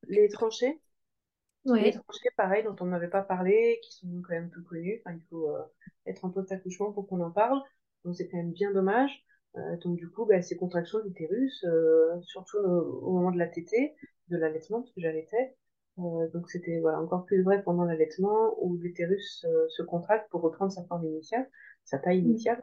Les 0.09 0.29
tranchées, 0.29 0.81
les 1.67 1.73
Ouais, 1.73 1.93
tranchées, 1.93 2.31
pareil, 2.37 2.65
dont 2.65 2.77
on 2.81 2.87
n'avait 2.87 3.09
pas 3.09 3.23
parlé, 3.23 3.81
qui 3.83 3.93
sont 3.95 4.23
quand 4.23 4.35
même 4.35 4.51
peu 4.51 4.63
connues. 4.63 5.01
Enfin, 5.05 5.17
il 5.17 5.23
faut 5.31 5.51
euh, 5.51 5.63
être 6.07 6.25
en 6.25 6.31
post-accouchement 6.31 6.93
pour 6.93 7.07
qu'on 7.07 7.21
en 7.23 7.31
parle. 7.31 7.61
Donc 8.05 8.17
c'est 8.17 8.29
quand 8.29 8.39
même 8.39 8.53
bien 8.53 8.73
dommage. 8.73 9.25
Euh, 9.59 9.77
donc 9.79 9.97
du 9.99 10.09
coup, 10.11 10.27
bah, 10.27 10.43
ces 10.43 10.57
contractions 10.57 11.01
d'utérus, 11.05 11.65
euh, 11.65 12.21
surtout 12.23 12.59
au, 12.59 13.13
moment 13.13 13.33
de 13.33 13.39
la 13.39 13.49
tétée, 13.49 13.95
de 14.29 14.37
l'allaitement, 14.39 14.81
parce 14.83 14.93
que 14.93 15.01
j'allaitais. 15.01 15.57
Euh, 15.99 16.29
donc 16.33 16.49
c'était 16.51 16.81
voilà, 16.81 17.01
encore 17.01 17.25
plus 17.27 17.43
vrai 17.43 17.63
pendant 17.63 17.85
l'allaitement, 17.85 18.55
où 18.63 18.77
l'utérus 18.77 19.45
euh, 19.49 19.67
se 19.71 19.83
contracte 19.83 20.31
pour 20.31 20.43
reprendre 20.43 20.73
sa 20.73 20.85
forme 20.87 21.05
initiale, 21.07 21.49
sa 21.85 21.99
taille 21.99 22.23
Mm. 22.23 22.27
initiale. 22.31 22.63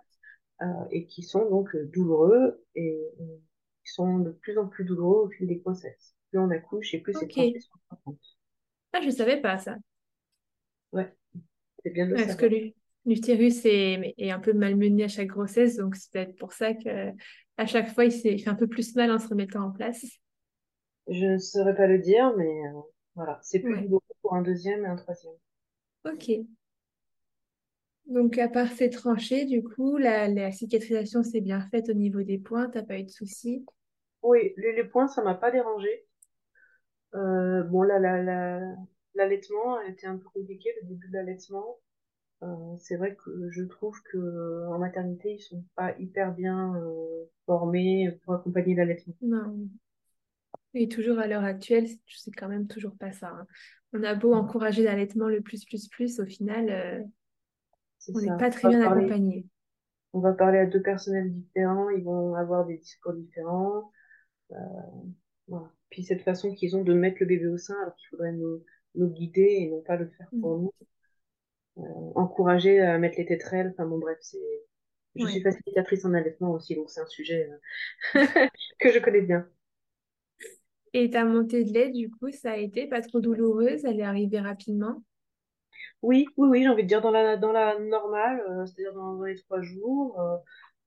euh, 0.62 0.66
et 0.92 1.06
qui 1.08 1.24
sont 1.24 1.50
donc 1.50 1.76
douloureux 1.94 2.64
et, 2.76 3.02
qui 3.84 3.92
sont 3.94 4.20
de 4.20 4.32
plus 4.32 4.58
en 4.58 4.68
plus 4.68 4.86
douloureux 4.86 5.26
au 5.26 5.30
fil 5.30 5.48
des 5.48 5.58
grossesses. 5.58 6.16
Plus 6.30 6.40
on 6.40 6.50
accouche 6.52 6.94
et 6.94 7.00
plus 7.02 7.14
ces 7.14 7.28
tranchées 7.28 7.60
ok. 7.60 7.62
sont 7.62 7.80
importantes. 7.92 8.38
Ah, 8.94 9.02
je 9.04 9.10
savais 9.10 9.42
pas 9.42 9.58
ça. 9.58 9.78
Ouais, 10.92 11.14
c'est 11.84 11.92
bien 11.92 12.08
de 12.08 12.16
Parce 12.16 12.28
savoir. 12.28 12.52
L'utérus 13.06 13.66
est, 13.66 14.14
est 14.18 14.32
un 14.32 14.40
peu 14.40 14.54
malmené 14.54 15.04
à 15.06 15.08
chaque 15.08 15.28
grossesse, 15.28 15.78
donc 15.78 15.96
c'est 15.96 16.12
peut-être 16.12 16.36
pour 16.38 16.54
ça 16.54 16.74
que 16.74 17.12
à 17.58 17.66
chaque 17.66 17.94
fois, 17.94 18.06
il, 18.06 18.12
fait 18.12 18.48
un 18.50 18.56
peu 18.56 18.68
plus 18.68 18.96
mal 18.96 19.12
en 19.12 19.20
se 19.20 19.28
remettant 19.28 19.64
en 19.64 19.72
place. 19.72 20.06
Je 21.08 21.26
ne 21.26 21.38
saurais 21.40 21.74
pas 21.76 21.88
le 21.88 21.98
dire, 21.98 22.32
mais 22.38 22.68
euh, 22.68 22.80
voilà, 23.16 23.40
c'est 23.42 23.60
plus 23.62 23.74
Ouais, 23.74 23.82
douloureux 23.82 24.04
pour 24.22 24.36
un 24.36 24.44
deuxième 24.44 24.86
et 24.86 24.88
un 24.88 24.96
troisième. 24.96 25.34
ok. 26.04 26.46
Donc, 28.08 28.40
à 28.40 28.50
part 28.50 28.72
ces 28.72 28.90
tranchées, 28.90 29.46
du 29.46 29.64
coup, 29.64 29.98
la, 29.98 30.28
la 30.28 30.52
cicatrisation 30.52 31.22
s'est 31.22 31.40
bien 31.42 31.62
faite 31.70 31.88
au 31.90 31.94
niveau 31.94 32.24
des 32.24 32.40
points, 32.40 32.68
t'as 32.68 32.82
pas 32.82 32.98
eu 32.98 33.04
de 33.04 33.12
soucis? 33.12 33.64
Oui, 34.24 34.54
les, 34.58 34.74
les 34.74 34.84
points, 34.84 35.08
ça 35.08 35.24
m'a 35.24 35.36
pas 35.36 35.52
dérangé. 35.52 36.06
Euh, 37.16 37.64
bon, 37.64 37.82
là, 37.84 38.00
la, 38.00 38.22
la, 38.22 38.60
l'allaitement 39.16 39.78
a 39.78 39.86
été 39.88 40.06
un 40.08 40.18
peu 40.18 40.30
compliqué, 40.30 40.70
le 40.82 40.88
début 40.90 41.08
de 41.08 41.14
l'allaitement. 41.14 41.80
Euh, 42.44 42.76
c'est 42.80 42.98
vrai 42.98 43.16
que 43.16 43.50
je 43.50 43.64
trouve 43.64 44.00
que 44.04 44.68
en 44.68 44.78
maternité, 44.78 45.36
ils 45.36 45.40
sont 45.42 45.64
pas 45.76 45.96
hyper 46.00 46.34
bien 46.34 46.76
euh, 46.76 47.26
formés 47.46 48.20
pour 48.24 48.34
accompagner 48.34 48.76
l'allaitement. 48.76 49.16
Non. 49.22 49.68
Et 50.74 50.90
toujours 50.90 51.20
à 51.20 51.28
l'heure 51.28 51.44
actuelle, 51.46 51.88
c'est 52.08 52.32
quand 52.32 52.50
même 52.50 52.68
toujours 52.68 52.96
pas 52.98 53.12
ça. 53.14 53.30
hein. 53.30 53.48
On 53.94 54.04
a 54.04 54.14
beau 54.14 54.34
encourager 54.34 54.84
l'allaitement 54.84 55.30
le 55.30 55.42
plus, 55.42 55.64
plus, 55.66 55.88
plus, 55.88 56.20
au 56.20 56.26
final, 56.26 56.70
euh, 56.70 57.02
C'est 58.00 58.14
on 58.14 58.20
n'est 58.20 58.36
pas 58.38 58.50
très 58.50 58.68
bien 58.68 58.84
parler, 58.84 59.06
accompagné. 59.06 59.48
on 60.14 60.20
va 60.20 60.34
parler 60.34 60.60
à 60.60 60.66
deux 60.66 60.82
personnels 60.82 61.32
différents, 61.34 61.90
ils 61.90 62.04
vont 62.04 62.36
avoir 62.36 62.66
des 62.66 62.78
discours 62.78 63.14
différents. 63.14 63.92
Euh, 64.52 64.56
voilà. 65.48 65.72
Puis 65.90 66.04
cette 66.04 66.24
façon 66.24 66.54
qu'ils 66.54 66.76
ont 66.76 66.84
de 66.84 66.94
mettre 66.94 67.18
le 67.22 67.26
bébé 67.28 67.48
au 67.48 67.58
sein 67.58 67.76
alors 67.82 67.96
qu'il 67.96 68.10
faudrait 68.10 68.34
nous, 68.34 68.64
nous 68.96 69.08
guider 69.10 69.42
et 69.62 69.70
non 69.72 69.82
pas 69.82 69.96
le 69.96 70.08
faire 70.10 70.34
pour 70.42 70.58
nous. 70.60 70.74
Euh, 71.78 71.82
encourager 72.16 72.80
à 72.82 72.98
mettre 72.98 73.18
les 73.18 73.26
tétrelles. 73.26 73.72
Enfin 73.74 73.86
bon, 73.88 74.00
bref, 74.00 74.18
c'est. 74.22 74.40
Je 75.16 75.28
suis 75.28 75.42
facilitatrice 75.42 76.06
en 76.06 76.14
allaitement 76.14 76.52
aussi, 76.52 76.76
donc 76.76 76.90
c'est 76.90 77.02
un 77.02 77.08
sujet 77.08 77.50
euh, 78.16 78.48
que 78.80 78.92
je 78.92 79.00
connais 79.00 79.22
bien. 79.22 79.48
Et 80.94 81.12
ta 81.12 81.26
montée 81.26 81.64
de 81.64 81.72
lait, 81.72 81.92
du 81.92 82.10
coup, 82.10 82.32
ça 82.32 82.54
a 82.54 82.58
été 82.58 82.88
pas 82.88 83.02
trop 83.02 83.20
douloureuse, 83.22 83.86
elle 83.86 84.00
est 84.00 84.04
arrivée 84.04 84.40
rapidement? 84.40 85.04
Oui, 86.02 86.28
oui, 86.38 86.48
oui, 86.50 86.64
j'ai 86.64 86.70
envie 86.70 86.84
de 86.84 86.88
dire 86.88 87.02
dans 87.02 87.12
la, 87.12 87.38
dans 87.38 87.52
la 87.52 87.80
normale, 87.80 88.42
euh, 88.50 88.66
c'est-à-dire 88.66 88.94
dans, 88.94 89.16
dans 89.16 89.24
les 89.24 89.36
trois 89.44 89.62
jours, 89.62 90.20
euh, 90.20 90.38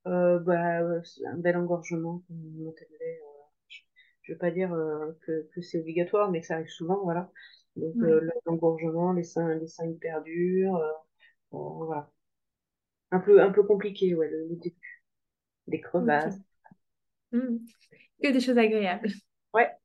euh, 0.09 0.39
bah, 0.41 0.81
euh, 0.83 1.03
c'est 1.05 1.27
un 1.27 1.37
bel 1.39 1.57
engorgement, 1.57 2.23
une 2.31 2.65
montée 2.65 2.87
de 2.87 2.99
lait. 2.99 3.21
euh, 3.23 3.43
je 3.69 3.81
je 4.23 4.33
veux 4.35 4.39
pas 4.39 4.51
dire 4.51 4.73
euh, 4.75 5.13
que, 5.27 5.49
que 5.55 5.63
c'est 5.63 5.81
obligatoire, 5.81 6.31
mais 6.31 6.41
que 6.43 6.47
ça 6.47 6.55
arrive 6.55 6.69
souvent, 6.71 7.01
voilà. 7.05 7.33
Donc 7.79 8.03
euh, 8.05 8.21
Ouais. 8.21 8.33
l'engorgement, 8.47 9.13
les 9.15 9.25
seins, 9.25 9.55
les 9.57 9.69
seins 9.69 9.87
hyper 9.89 10.23
durs, 10.23 10.77
euh, 10.77 10.89
euh, 11.55 11.59
voilà. 11.87 12.11
Un 13.11 13.21
peu, 13.21 13.43
un 13.43 13.51
peu 13.53 13.63
compliqué, 13.65 14.15
ouais, 14.15 14.31
le, 14.31 14.49
le 14.49 14.57
début. 14.57 15.05
Des 15.69 15.81
crevasses. 15.83 16.39
Ok. 16.39 16.43
Mm. 17.33 17.59
Que 18.23 18.33
des 18.33 18.41
choses 18.41 18.59
agréables. 18.59 19.11
Ouais, 19.53 19.79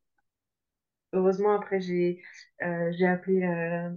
heureusement, 1.13 1.53
après, 1.53 1.79
j'ai 1.82 2.21
euh, 2.63 2.91
j'ai 2.97 3.06
appelé 3.08 3.43
euh, 3.43 3.89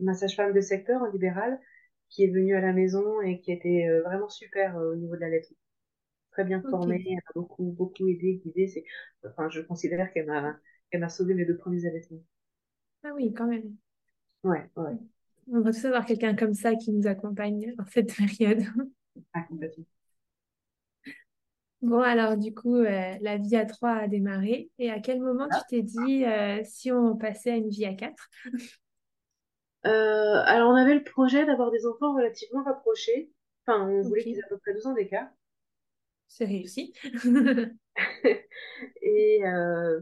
ma 0.00 0.14
sage-femme 0.14 0.52
de 0.52 0.60
secteur 0.60 1.02
en 1.02 1.06
libéral, 1.10 1.58
qui 2.08 2.24
est 2.24 2.28
venue 2.30 2.54
à 2.56 2.60
la 2.60 2.72
maison 2.72 3.20
et 3.22 3.40
qui 3.40 3.52
était 3.52 3.88
euh, 3.88 4.02
vraiment 4.02 4.28
super 4.28 4.76
euh, 4.78 4.92
au 4.92 4.96
niveau 4.96 5.14
de 5.16 5.20
la 5.20 5.28
lettre. 5.30 5.48
Très 6.32 6.44
bien 6.44 6.62
formée, 6.70 6.96
Ok. 6.96 7.08
elle 7.08 7.16
m'a 7.16 7.22
beaucoup, 7.42 7.72
beaucoup 7.72 8.08
aidé, 8.08 8.40
guidé. 8.44 8.68
C'est, 8.68 8.84
enfin, 9.28 9.50
je 9.50 9.62
considère 9.62 10.12
qu'elle 10.12 10.26
m'a 10.26 10.58
qu'elle 10.90 11.00
m'a 11.02 11.10
sauvé 11.10 11.34
mes 11.34 11.46
deux 11.46 11.56
premiers 11.58 11.86
allaitements. 11.86 12.22
Ah 13.04 13.10
oui, 13.14 13.32
quand 13.32 13.46
même. 13.46 13.74
Ouais, 14.44 14.68
ouais, 14.76 14.96
On 15.52 15.60
va 15.60 15.72
tous 15.72 15.84
avoir 15.84 16.04
quelqu'un 16.06 16.34
comme 16.34 16.54
ça 16.54 16.74
qui 16.74 16.92
nous 16.92 17.06
accompagne 17.06 17.74
en 17.78 17.84
cette 17.86 18.14
période. 18.16 18.64
ah, 19.34 19.42
complètement. 19.48 19.84
Bon, 21.80 22.00
alors 22.00 22.36
du 22.36 22.54
coup, 22.54 22.76
euh, 22.76 23.14
la 23.20 23.38
vie 23.38 23.56
à 23.56 23.66
trois 23.66 23.94
a 23.94 24.08
démarré. 24.08 24.70
Et 24.78 24.90
à 24.90 25.00
quel 25.00 25.20
moment 25.20 25.48
tu 25.48 25.58
t'es 25.68 25.82
dit 25.82 26.24
euh, 26.24 26.60
si 26.64 26.92
on 26.92 27.16
passait 27.16 27.50
à 27.50 27.56
une 27.56 27.70
vie 27.70 27.86
à 27.86 27.94
quatre? 27.94 28.28
Euh, 29.86 30.42
alors, 30.46 30.70
on 30.70 30.76
avait 30.76 30.94
le 30.94 31.02
projet 31.04 31.44
d'avoir 31.44 31.70
des 31.70 31.86
enfants 31.86 32.14
relativement 32.14 32.62
rapprochés. 32.62 33.30
Enfin, 33.66 33.88
on 33.88 34.02
voulait 34.02 34.22
qu'ils 34.22 34.38
aient 34.38 34.44
à 34.44 34.48
peu 34.48 34.58
près 34.58 34.74
deux 34.74 34.86
ans 34.86 34.94
d'écart. 34.94 35.26
c'est 36.28 36.44
réussi. 36.46 36.92
Et, 39.02 39.40
euh, 39.44 40.00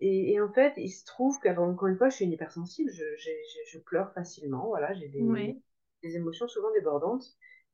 et, 0.00 0.32
et 0.34 0.40
en 0.40 0.52
fait, 0.52 0.74
il 0.76 0.90
se 0.90 1.04
trouve 1.04 1.38
qu'encore 1.40 1.88
une 1.88 1.96
fois, 1.98 2.08
je 2.10 2.16
suis 2.16 2.24
une 2.24 2.32
hypersensible, 2.32 2.90
je, 2.92 3.04
j'ai- 3.18 3.42
je 3.68 3.78
pleure 3.78 4.12
facilement, 4.14 4.66
voilà, 4.68 4.92
j'ai 4.94 5.08
des, 5.08 5.56
des 6.02 6.16
émotions 6.16 6.48
souvent 6.48 6.72
débordantes. 6.72 7.24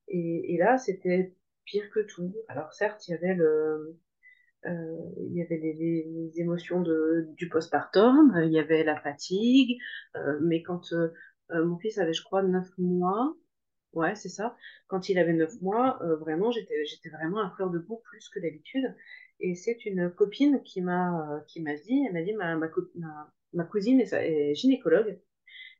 Et, 0.08 0.54
et 0.54 0.58
là, 0.58 0.78
c'était 0.78 1.34
pire 1.64 1.90
que 1.90 2.00
tout. 2.00 2.34
Alors 2.48 2.72
certes, 2.72 3.06
il 3.08 3.12
y 3.12 3.14
avait 3.14 3.34
le, 3.34 3.98
euh, 4.66 4.96
il 5.18 5.34
y 5.36 5.42
avait 5.42 5.56
les, 5.58 5.72
les- 5.74 6.04
les 6.04 6.40
émotions 6.40 6.82
de, 6.82 7.26
du 7.36 7.48
postpartum, 7.48 8.34
euh, 8.36 8.44
il 8.46 8.52
y 8.52 8.58
avait 8.58 8.84
la 8.84 9.00
fatigue, 9.00 9.78
euh, 10.16 10.38
mais 10.42 10.62
quand 10.62 10.92
euh, 10.92 11.08
euh, 11.52 11.64
mon 11.64 11.78
fils 11.78 11.98
avait, 11.98 12.12
je 12.12 12.22
crois, 12.22 12.42
neuf 12.42 12.68
mois, 12.78 13.34
Ouais, 13.94 14.14
c'est 14.16 14.28
ça. 14.28 14.56
Quand 14.88 15.08
il 15.08 15.18
avait 15.18 15.32
neuf 15.32 15.52
mois, 15.62 15.98
euh, 16.02 16.16
vraiment, 16.16 16.50
j'étais, 16.52 16.84
j'étais 16.86 17.08
vraiment 17.10 17.40
à 17.40 17.50
fleur 17.56 17.70
de 17.70 17.78
peau 17.78 18.02
plus 18.04 18.28
que 18.28 18.40
d'habitude. 18.40 18.84
Et 19.40 19.54
c'est 19.54 19.84
une 19.86 20.10
copine 20.10 20.62
qui 20.62 20.82
m'a, 20.82 21.36
euh, 21.36 21.40
qui 21.48 21.62
m'a 21.62 21.74
dit, 21.74 22.04
elle 22.06 22.12
m'a 22.12 22.22
dit, 22.22 22.34
ma, 22.34 22.56
ma, 22.56 22.70
ma, 22.94 23.32
ma 23.52 23.64
cousine 23.64 24.00
est, 24.00 24.54
gynécologue. 24.54 25.18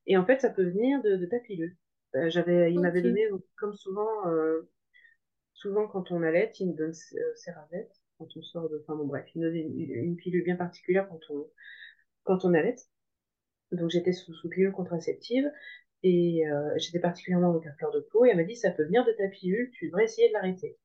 Et 0.07 0.16
en 0.16 0.25
fait, 0.25 0.40
ça 0.40 0.51
peut 0.51 0.64
venir 0.64 1.03
de, 1.03 1.16
de 1.16 1.27
ta 1.27 1.38
pilule. 1.38 1.77
Euh, 2.16 2.31
j'avais, 2.31 2.73
il 2.73 2.81
m'avait 2.81 3.03
donné, 3.03 3.29
comme 3.57 3.75
souvent, 3.75 4.27
euh, 4.29 4.68
souvent 5.55 5.87
quand 5.87 6.11
on 6.11 6.23
allait, 6.23 6.51
il 6.59 6.70
me 6.70 6.75
donne 6.75 6.90
euh, 7.14 7.35
Cerazette, 7.37 7.92
quand 8.18 8.29
on 8.37 8.42
sort 8.42 8.68
de, 8.68 8.79
enfin 8.83 8.96
bon, 8.96 9.07
bref, 9.07 9.27
il 9.35 9.42
me 9.42 9.46
donne 9.46 9.57
une, 9.57 9.90
une 9.90 10.16
pilule 10.16 10.42
bien 10.42 10.57
particulière 10.57 11.09
quand 11.09 11.20
on, 11.31 11.46
quand 12.25 12.44
on 12.44 12.55
allait. 12.55 12.77
Donc 13.73 13.90
j'étais 13.90 14.12
sous, 14.12 14.35
sous 14.35 14.49
pilule 14.49 14.73
contraceptive 14.73 15.51
et 16.03 16.49
euh, 16.49 16.73
j'étais 16.77 16.99
particulièrement 16.99 17.55
avec 17.55 17.66
un 17.66 17.73
fleur 17.75 17.92
de 17.92 18.01
peau 18.01 18.25
et 18.25 18.31
elle 18.31 18.37
m'a 18.37 18.44
dit 18.44 18.57
ça 18.57 18.70
peut 18.70 18.85
venir 18.85 19.05
de 19.05 19.12
ta 19.12 19.29
pilule, 19.29 19.70
tu 19.73 19.87
devrais 19.87 20.05
essayer 20.05 20.29
de 20.29 20.33
l'arrêter. 20.33 20.79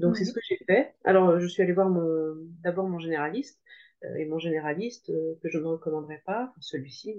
Donc 0.00 0.16
c'est 0.16 0.24
ce 0.24 0.32
que 0.32 0.40
j'ai 0.48 0.58
fait. 0.66 0.94
Alors 1.04 1.38
je 1.40 1.46
suis 1.46 1.62
allée 1.62 1.72
voir 1.72 1.88
mon 1.90 2.34
d'abord 2.62 2.88
mon 2.88 2.98
généraliste 2.98 3.60
euh, 4.04 4.14
et 4.16 4.26
mon 4.26 4.38
généraliste 4.38 5.10
euh, 5.10 5.34
que 5.42 5.48
je 5.50 5.58
ne 5.58 5.64
recommanderais 5.64 6.22
pas, 6.26 6.44
enfin, 6.50 6.60
celui-ci, 6.60 7.16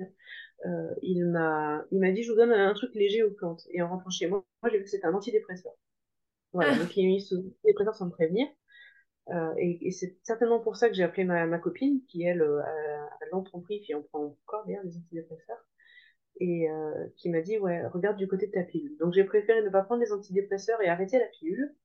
euh, 0.66 0.94
il 1.02 1.26
m'a 1.26 1.86
il 1.92 2.00
m'a 2.00 2.12
dit 2.12 2.24
je 2.24 2.32
vous 2.32 2.38
donne 2.38 2.52
un 2.54 2.74
truc 2.74 2.94
léger 2.96 3.24
aux 3.24 3.32
plantes 3.32 3.64
et 3.72 3.82
en 3.82 3.90
rentrant 3.90 4.10
chez 4.10 4.28
moi, 4.28 4.44
moi 4.64 4.72
j'ai 4.72 4.78
vu 4.80 4.84
que 4.84 4.90
c'était 4.90 5.06
un 5.08 5.14
antidépresseur. 5.14 5.74
Voilà, 6.54 6.78
donc 6.78 6.96
il 6.98 7.04
m'a 7.08 7.14
mis 7.14 7.22
sous 7.22 7.38
antidépresseur 7.38 7.96
sans 7.96 8.08
me 8.08 8.12
prévenir. 8.12 8.48
Euh, 9.30 9.54
et, 9.58 9.88
et 9.88 9.92
c'est 9.92 10.18
certainement 10.24 10.60
pour 10.60 10.76
ça 10.76 10.90
que 10.90 10.96
j'ai 10.96 11.04
appelé 11.04 11.24
ma, 11.24 11.46
ma 11.46 11.60
copine, 11.60 12.02
qui 12.08 12.24
elle 12.24 12.42
euh, 12.42 12.62
a, 12.62 12.66
a 12.66 13.26
l'entrepris, 13.32 13.80
puis 13.82 13.96
on 13.96 14.04
prend 14.04 14.26
encore 14.26 14.66
bien 14.66 14.84
des 14.84 14.98
antidépresseurs 14.98 15.64
et 16.40 16.70
euh, 16.70 17.08
qui 17.18 17.30
m'a 17.30 17.42
dit 17.42 17.58
ouais 17.60 17.86
regarde 17.88 18.18
du 18.18 18.28
côté 18.28 18.48
de 18.48 18.52
ta 18.52 18.64
pilule 18.64 18.98
donc 19.00 19.14
j'ai 19.14 19.24
préféré 19.24 19.62
ne 19.62 19.70
pas 19.70 19.84
prendre 19.84 20.02
les 20.02 20.12
antidépresseurs 20.12 20.82
et 20.82 20.88
arrêter 20.88 21.20
la 21.20 21.28
pilule 21.28 21.76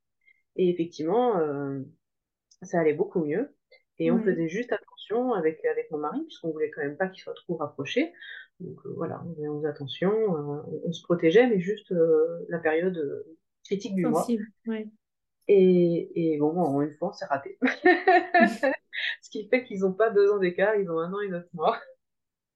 et 0.57 0.71
effectivement 0.71 1.39
euh, 1.39 1.81
ça 2.63 2.81
allait 2.81 2.95
beaucoup 2.95 3.25
mieux. 3.25 3.55
Et 3.99 4.11
on 4.11 4.21
faisait 4.21 4.49
juste 4.49 4.73
attention 4.73 5.33
avec 5.33 5.65
avec 5.65 5.91
mon 5.91 5.99
mari 5.99 6.23
puisqu'on 6.25 6.51
voulait 6.51 6.71
quand 6.71 6.83
même 6.83 6.97
pas 6.97 7.09
qu'il 7.09 7.23
soit 7.23 7.35
trop 7.35 7.57
rapproché. 7.57 8.13
Donc 8.61 8.79
euh, 8.87 8.93
voilà 8.97 9.23
on 9.27 9.35
faisait 9.35 9.49
on 9.49 9.59
faisait 9.59 9.69
attention 9.69 10.11
euh, 10.13 10.63
on, 10.67 10.83
on 10.85 10.93
se 10.93 11.03
protégeait 11.03 11.47
mais 11.47 11.61
juste 11.61 11.95
la 12.49 12.59
période 12.59 13.25
critique 13.65 13.95
du 13.95 14.07
mois. 14.07 14.21
Sensible, 14.21 14.47
ouais. 14.67 14.89
et, 15.49 16.35
et 16.35 16.39
bon, 16.39 16.53
bon 16.53 16.81
une 16.83 16.95
fois 16.99 17.11
on 17.11 17.13
s'est 17.13 17.27
raté. 17.27 17.59
Ce 19.23 19.31
qui 19.31 19.49
fait 19.49 19.65
qu'ils 19.65 19.85
ont 19.85 19.93
pas 19.93 20.11
deux 20.11 20.31
ans 20.33 20.39
d'écart 20.39 20.77
ils 20.77 20.91
ont 20.91 20.99
un 20.99 21.13
an 21.13 21.21
et 21.21 21.29
neuf 21.29 21.47
mois. 21.53 21.79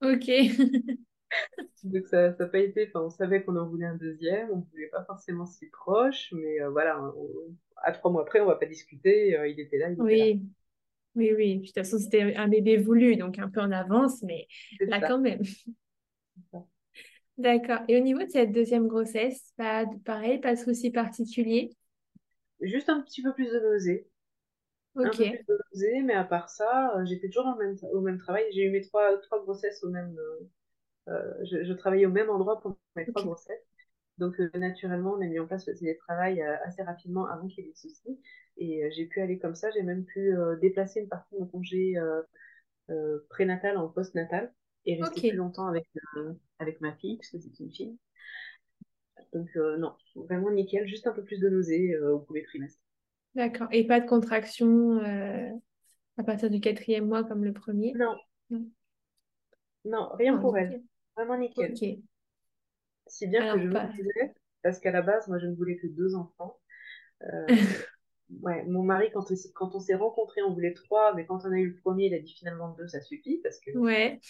Ok. 0.03 0.29
Donc 1.85 2.07
ça 2.09 2.31
n'a 2.31 2.47
pas 2.47 2.59
été, 2.59 2.89
enfin, 2.89 3.01
on 3.07 3.11
savait 3.11 3.43
qu'on 3.45 3.57
en 3.57 3.69
voulait 3.69 3.87
un 3.87 3.97
deuxième, 3.97 4.51
on 4.53 4.57
ne 4.59 4.63
voulait 4.71 4.89
pas 4.89 5.05
forcément 5.05 5.47
si 5.47 5.67
proche, 5.69 6.29
mais 6.33 6.61
euh, 6.61 6.71
voilà, 6.71 7.01
on- 7.03 7.57
à 7.83 7.93
trois 7.93 8.11
mois 8.11 8.23
après, 8.23 8.41
on 8.41 8.47
va 8.47 8.57
pas 8.57 8.67
discuter, 8.67 9.37
euh, 9.39 9.49
il 9.49 9.59
était 9.61 9.79
là, 9.79 9.91
il 9.91 10.01
était 10.01 10.17
là. 10.17 10.27
Oui, 10.27 10.43
oui, 11.17 11.33
oui. 11.37 11.59
De 11.61 11.67
toute 11.67 11.75
façon, 11.75 11.99
c'était 11.99 12.37
un 12.37 12.49
bébé 12.49 12.79
voulu, 12.79 13.17
donc 13.17 13.39
un 13.39 13.51
peu 13.51 13.61
en 13.61 13.73
avance, 13.73 14.23
mais 14.23 14.49
là 14.87 15.01
ça. 15.01 15.07
quand 15.07 15.21
même. 15.21 15.43
D'accord. 17.39 17.81
Et 17.89 17.97
au 17.97 18.01
niveau 18.01 18.23
de 18.23 18.29
cette 18.31 18.53
deuxième 18.53 18.87
grossesse, 18.87 19.53
pas 19.57 19.85
de- 19.87 19.97
pareil, 20.05 20.39
pas 20.41 20.55
de 20.55 20.61
souci 20.61 20.91
particulier. 20.91 21.71
Juste 22.63 22.89
un 22.89 23.01
petit 23.03 23.23
peu 23.23 23.33
plus 23.35 23.51
de 23.53 23.59
nausée, 23.61 24.09
un 25.03 25.15
Ok, 25.15 25.17
peu 25.17 25.27
plus 25.29 25.45
de 25.49 25.59
nausée, 25.73 26.03
mais 26.03 26.15
à 26.15 26.25
part 26.25 26.51
ça, 26.51 26.97
euh, 26.99 27.07
j'étais 27.07 27.29
toujours 27.31 27.55
au 27.55 27.59
même, 27.59 27.77
au 27.93 28.01
même 28.01 28.19
travail. 28.19 28.45
J'ai 28.53 28.65
eu 28.65 28.71
mes 28.71 28.83
trois, 28.83 29.19
trois 29.19 29.43
grossesses 29.43 29.83
au 29.85 29.91
même, 29.91 30.17
je, 31.07 31.65
je 31.65 31.73
travaillais 31.73 32.07
au 32.07 32.11
même 32.11 32.31
endroit 32.31 32.61
pour 32.61 32.77
mes 32.97 33.07
trois 33.07 33.23
grossesses. 33.23 33.67
Donc, 34.19 34.39
euh, 34.41 34.51
naturellement, 34.55 35.15
on 35.15 35.23
a 35.23 35.27
mis 35.27 35.39
en 35.39 35.47
place 35.47 35.67
le 35.67 35.75
télétravail 35.75 36.43
euh, 36.43 36.57
assez 36.65 36.83
rapidement 36.83 37.27
avant 37.27 37.49
qu'il 37.49 37.65
y 37.65 37.69
ait 37.69 37.71
des 37.71 37.77
soucis. 37.77 38.21
Et 38.59 38.85
euh, 38.85 38.91
j'ai 38.95 39.07
pu 39.07 39.21
aller 39.21 39.39
comme 39.39 39.55
ça. 39.55 39.71
J'ai 39.71 39.83
même 39.83 40.05
pu 40.05 40.37
euh, 40.37 40.57
déplacer 40.57 41.01
une 41.01 41.09
partie 41.09 41.35
de 41.35 41.41
mon 41.41 41.47
congé 41.47 41.97
euh, 41.97 42.23
euh, 42.91 43.27
prénatal 43.31 43.77
en 43.79 43.89
postnatal 43.89 44.53
et 44.87 45.01
rester 45.03 45.31
plus 45.31 45.37
longtemps 45.37 45.69
avec, 45.69 45.87
euh, 46.17 46.35
avec 46.59 46.81
ma 46.81 46.93
fille, 46.95 47.19
puisque 47.19 47.41
c'est 47.43 47.61
une 47.61 47.71
fille. 47.73 47.99
Donc, 49.33 49.49
euh, 49.57 49.77
non, 49.79 49.95
vraiment 50.17 50.51
nickel. 50.51 50.87
Juste 50.87 51.07
un 51.07 51.13
peu 51.13 51.23
plus 51.25 51.39
de 51.41 51.49
nausée 51.49 51.95
euh, 51.95 52.15
au 52.15 52.19
premier 52.21 52.43
trimestre. 52.43 52.81
D'accord. 53.35 53.69
Et 53.73 53.87
pas 53.87 54.01
de 54.01 54.07
contraction 54.07 54.99
euh, 54.99 55.49
à 56.19 56.25
partir 56.25 56.51
du 56.51 56.61
quatrième 56.61 57.07
mois 57.07 57.25
comme 57.25 57.45
le 57.45 57.53
premier? 57.53 57.93
Non, 57.95 58.17
Non. 58.51 58.71
non, 59.85 60.11
rien 60.17 60.37
Oh, 60.37 60.41
pour 60.41 60.57
elle. 60.59 60.83
Vraiment 61.21 61.37
nickel. 61.39 61.79
Si 63.07 63.27
bien 63.27 63.45
que 63.47 63.61
je 63.61 63.67
Alors, 63.67 63.69
me 63.69 63.79
pas. 63.79 63.91
disais, 63.95 64.35
parce 64.63 64.79
qu'à 64.81 64.91
la 64.93 65.03
base, 65.03 65.29
moi, 65.29 65.39
je 65.39 65.47
ne 65.47 65.55
voulais 65.55 65.77
que 65.77 65.87
deux 65.87 66.15
enfants. 66.15 66.59
Euh, 67.25 67.49
Ouais, 68.43 68.65
mon 68.67 68.83
mari, 68.85 69.11
quand 69.13 69.31
on, 69.31 69.37
s'est- 69.37 69.53
quand 69.55 69.75
on 69.75 69.81
s'est 69.81 69.95
rencontrés, 69.97 70.43
on 70.43 70.53
voulait 70.55 70.75
trois, 70.75 71.15
mais 71.15 71.27
quand 71.27 71.45
on 71.47 71.53
a 71.53 71.59
eu 71.59 71.69
le 71.71 71.77
premier, 71.77 72.07
il 72.07 72.15
a 72.15 72.21
dit 72.21 72.35
finalement 72.35 72.71
deux, 72.75 72.89
ça 72.89 73.01
suffit, 73.03 73.41
parce 73.43 73.61
que 73.61 73.71
Ouais. 73.75 74.21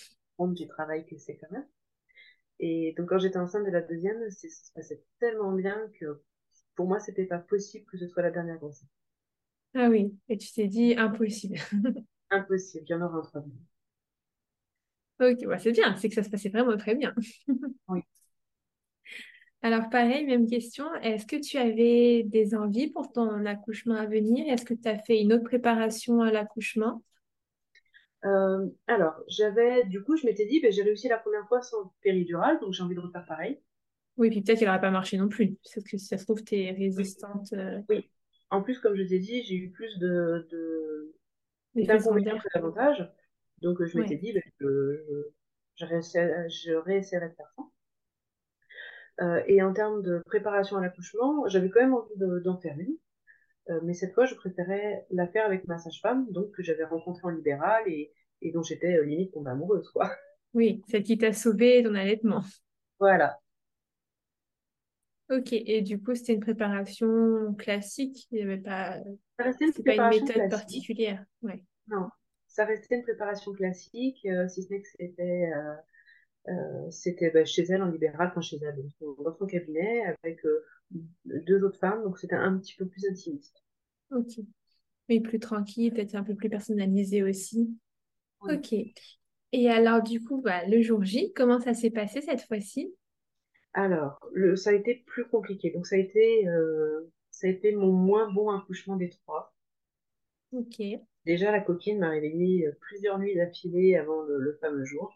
du 0.41 0.67
travail 0.67 1.07
que 1.07 1.17
c'est 1.19 1.37
quand 1.37 1.51
même. 1.53 1.67
Et 2.61 2.95
donc, 2.99 3.09
quand 3.11 3.19
j'étais 3.19 3.39
enceinte 3.39 3.67
de 3.67 3.71
la 3.73 3.83
deuxième, 3.83 4.31
c'est- 4.31 4.49
ça 4.51 4.65
se 4.67 4.73
passait 4.73 5.05
tellement 5.21 5.53
bien 5.53 5.89
que 6.01 6.23
pour 6.77 6.87
moi, 6.89 7.01
c'était 7.01 7.27
pas 7.27 7.39
possible 7.39 7.87
que 7.87 7.99
ce 7.99 8.09
soit 8.09 8.23
la 8.23 8.31
dernière 8.33 8.59
grossesse. 8.59 8.89
Ah 9.75 9.89
oui. 9.89 10.17
Et 10.29 10.37
tu 10.39 10.53
t'es 10.53 10.69
dit 10.69 10.95
impossible. 10.97 11.57
Impossible, 12.33 12.87
il 12.89 12.91
y 12.91 12.95
en 12.95 13.03
aura 13.03 13.19
un 13.19 13.23
troisième. 13.23 13.65
Ok, 15.21 15.39
ouais, 15.47 15.59
c'est 15.59 15.73
bien. 15.73 15.97
C'est 15.97 16.09
que 16.09 16.15
ça 16.15 16.23
se 16.23 16.31
passait 16.31 16.49
vraiment 16.49 16.77
très 16.77 16.95
bien. 16.95 17.15
Oui. 17.89 18.03
Alors, 19.63 19.89
pareil, 19.91 20.25
même 20.27 20.47
question. 20.47 20.93
Est-ce 20.97 21.27
que 21.27 21.37
tu 21.37 21.57
avais 21.59 22.23
des 22.25 22.55
envies 22.55 22.91
pour 22.91 23.13
ton 23.13 23.45
accouchement 23.47 23.95
à 23.97 24.07
venir? 24.07 24.47
Est-ce 24.53 24.65
que 24.65 24.75
tu 24.75 24.89
as 24.89 24.99
fait 24.99 25.21
une 25.21 25.33
autre 25.33 25.45
préparation 25.45 26.21
à 26.23 26.31
l'accouchement? 26.31 27.03
Euh, 28.25 28.67
alors, 28.87 29.15
j'avais, 29.29 29.85
du 29.85 30.03
coup, 30.03 30.17
je 30.17 30.27
m'étais 30.27 30.47
dit, 30.47 30.61
ben, 30.61 30.71
j'ai 30.73 30.83
réussi 30.83 31.09
la 31.09 31.19
première 31.19 31.47
fois 31.49 31.63
sans 31.63 31.93
péridurale, 32.03 32.61
donc 32.61 32.73
j'ai 32.73 32.83
envie 32.83 32.95
de 32.95 33.01
refaire 33.01 33.25
pareil. 33.25 33.59
Oui, 34.17 34.31
puis 34.31 34.43
peut-être 34.43 34.59
qu'il 34.59 34.67
n'aurait 34.67 34.81
pas 34.81 34.91
marché 34.91 35.17
non 35.17 35.29
plus. 35.29 35.57
Parce 35.63 35.85
que 35.85 35.97
si 35.97 36.07
ça 36.07 36.19
se 36.19 36.25
trouve, 36.25 36.45
tu 36.45 36.57
es 36.57 36.73
résistante 36.73 37.53
euh, 37.55 37.81
Oui. 37.89 38.11
En 38.51 38.63
plus, 38.63 38.79
comme 38.79 38.97
je 38.97 39.03
t'ai 39.05 39.19
dit, 39.19 39.43
j'ai 39.45 39.55
eu 39.55 39.71
plus 39.71 39.99
de, 39.99 40.47
de, 40.51 41.15
que 41.77 41.83
d'avantages. 41.87 43.09
Donc, 43.63 43.85
je 43.85 43.97
m'étais 43.99 44.17
dit, 44.17 44.33
ben, 44.33 44.43
je, 44.61 44.67
je, 44.67 45.25
je, 45.77 45.85
réessaie- 45.87 46.49
je 46.49 46.73
réessaierai 46.73 47.29
de 47.31 47.35
faire 47.35 47.51
ça. 47.57 47.65
Euh, 49.21 49.43
et 49.47 49.63
en 49.63 49.73
termes 49.73 50.03
de 50.03 50.23
préparation 50.27 50.77
à 50.79 50.81
l'accouchement, 50.81 51.47
j'avais 51.49 51.69
quand 51.69 51.81
même 51.81 51.95
envie 51.95 52.17
de- 52.17 52.39
d'en 52.41 52.59
faire 52.59 52.79
une. 52.79 52.97
Euh, 53.71 53.81
mais 53.83 53.95
cette 53.95 54.15
fois, 54.15 54.27
je 54.27 54.35
préférais 54.35 55.07
la 55.11 55.27
faire 55.29 55.47
avec 55.47 55.67
ma 55.69 55.79
sage-femme, 55.79 56.27
donc 56.31 56.53
que 56.53 56.63
j'avais 56.63 56.85
rencontrée 56.85 57.27
en 57.27 57.31
libéral 57.31 57.85
et, 57.87 58.13
et 58.43 58.53
dont 58.53 58.63
j'étais 58.63 58.97
euh, 58.97 59.05
limite 59.05 59.33
tombée 59.33 59.51
amoureuse, 59.51 59.89
quoi. 59.91 60.11
Oui, 60.55 60.83
celle 60.89 61.05
qui 61.05 61.19
t'a 61.19 61.33
sauvé 61.33 61.83
ton 61.85 61.95
allaitement. 61.95 62.43
Voilà. 62.99 63.39
Ok, 65.31 65.53
et 65.53 65.81
du 65.83 66.03
coup, 66.03 66.15
c'était 66.17 66.35
une 66.35 66.41
préparation 66.41 67.55
classique? 67.55 68.27
Il 68.33 68.39
y 68.39 68.43
avait 68.43 68.59
pas... 68.59 68.97
Une 69.39 69.85
pas 69.85 70.13
une 70.13 70.23
méthode 70.23 70.33
classique. 70.33 70.51
particulière? 70.51 71.25
Ouais. 71.43 71.63
Non, 71.89 72.09
ça 72.51 72.65
restait 72.65 72.97
une 72.97 73.03
préparation 73.03 73.53
classique, 73.53 74.27
euh, 74.27 74.49
si 74.49 74.63
ce 74.63 74.73
n'est 74.73 74.83
que 74.83 74.89
c'était 74.89 75.51
euh, 75.55 75.75
euh, 76.49 76.91
c'était 76.91 77.31
bah, 77.31 77.45
chez 77.45 77.63
elle 77.63 77.83
en 77.83 77.91
libéral, 77.91 78.29
enfin 78.31 78.41
chez 78.41 78.59
elle, 78.63 78.77
dans 79.01 79.33
son 79.37 79.47
cabinet, 79.47 80.03
avec 80.23 80.45
euh, 80.45 80.65
deux 81.25 81.63
autres 81.63 81.79
femmes, 81.79 82.03
donc 82.03 82.19
c'était 82.19 82.35
un 82.35 82.59
petit 82.59 82.75
peu 82.77 82.87
plus 82.87 83.07
intimiste. 83.09 83.63
Ok. 84.11 84.41
Oui, 85.09 85.21
plus 85.21 85.39
tranquille, 85.39 85.93
peut-être 85.93 86.15
un 86.15 86.25
peu 86.25 86.35
plus 86.35 86.49
personnalisé 86.49 87.23
aussi. 87.23 87.77
Oui. 88.43 88.55
Ok. 88.55 88.75
Et 89.53 89.69
alors, 89.69 90.03
du 90.03 90.23
coup, 90.23 90.41
bah, 90.41 90.65
le 90.67 90.81
jour 90.83 91.05
J, 91.05 91.33
comment 91.35 91.61
ça 91.61 91.75
s'est 91.75 91.91
passé 91.91 92.21
cette 92.21 92.43
fois-ci? 92.43 92.95
Alors, 93.73 94.19
le, 94.33 94.57
ça 94.57 94.71
a 94.71 94.75
été 94.75 95.03
plus 95.07 95.27
compliqué. 95.27 95.71
Donc, 95.71 95.87
ça 95.87 95.97
a 95.97 95.99
été, 95.99 96.49
euh, 96.49 97.11
ça 97.31 97.49
a 97.49 97.51
été 97.51 97.75
mon 97.75 97.93
moins 97.93 98.33
bon 98.33 98.51
accouchement 98.51 98.97
des 98.97 99.11
trois. 99.11 99.53
Ok. 100.53 100.81
Déjà, 101.27 101.53
la 101.53 101.61
coquine 101.61 101.99
m'a 101.99 102.11
réveillée 102.11 102.67
euh, 102.67 102.73
plusieurs 102.81 103.19
nuits 103.19 103.35
d'affilée 103.37 103.97
avant 103.97 104.23
le, 104.23 104.39
le 104.39 104.59
fameux 104.61 104.85
jour. 104.85 105.13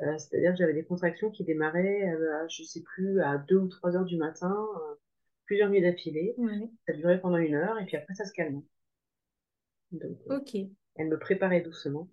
Euh, 0.00 0.18
c'est-à-dire 0.18 0.52
que 0.52 0.58
j'avais 0.58 0.74
des 0.74 0.84
contractions 0.84 1.30
qui 1.30 1.44
démarraient, 1.44 2.12
euh, 2.14 2.44
à, 2.44 2.48
je 2.48 2.62
sais 2.64 2.82
plus, 2.82 3.20
à 3.22 3.38
2 3.38 3.58
ou 3.58 3.68
3 3.68 3.96
heures 3.96 4.04
du 4.06 4.16
matin, 4.18 4.54
euh, 4.76 4.94
plusieurs 5.46 5.70
nuits 5.70 5.82
d'affilée. 5.82 6.34
Ouais. 6.38 6.70
Ça 6.86 6.94
durait 6.94 7.20
pendant 7.20 7.38
une 7.38 7.54
heure 7.54 7.78
et 7.80 7.86
puis 7.86 7.96
après, 7.96 8.14
ça 8.14 8.24
se 8.24 8.32
calmait. 8.32 8.62
Donc, 9.92 10.18
Ok. 10.28 10.56
elle 10.96 11.08
me 11.08 11.18
préparait 11.18 11.60
doucement. 11.60 12.08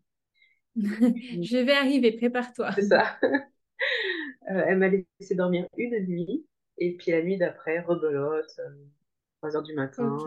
Je 0.76 1.58
vais 1.58 1.74
arriver, 1.74 2.12
prépare-toi. 2.18 2.72
c'est 2.76 2.84
ça. 2.84 3.18
Euh, 4.50 4.63
elle 4.68 4.78
m'a 4.78 4.88
laissé 4.89 5.36
dormir 5.36 5.68
une 5.78 6.06
nuit 6.08 6.46
et 6.78 6.96
puis 6.98 7.12
la 7.12 7.22
nuit 7.22 7.38
d'après, 7.38 7.80
rebelote, 7.82 8.52
euh, 8.60 8.70
3 9.39 9.56
heures 9.56 9.63
du 9.63 9.74
matin. 9.74 10.18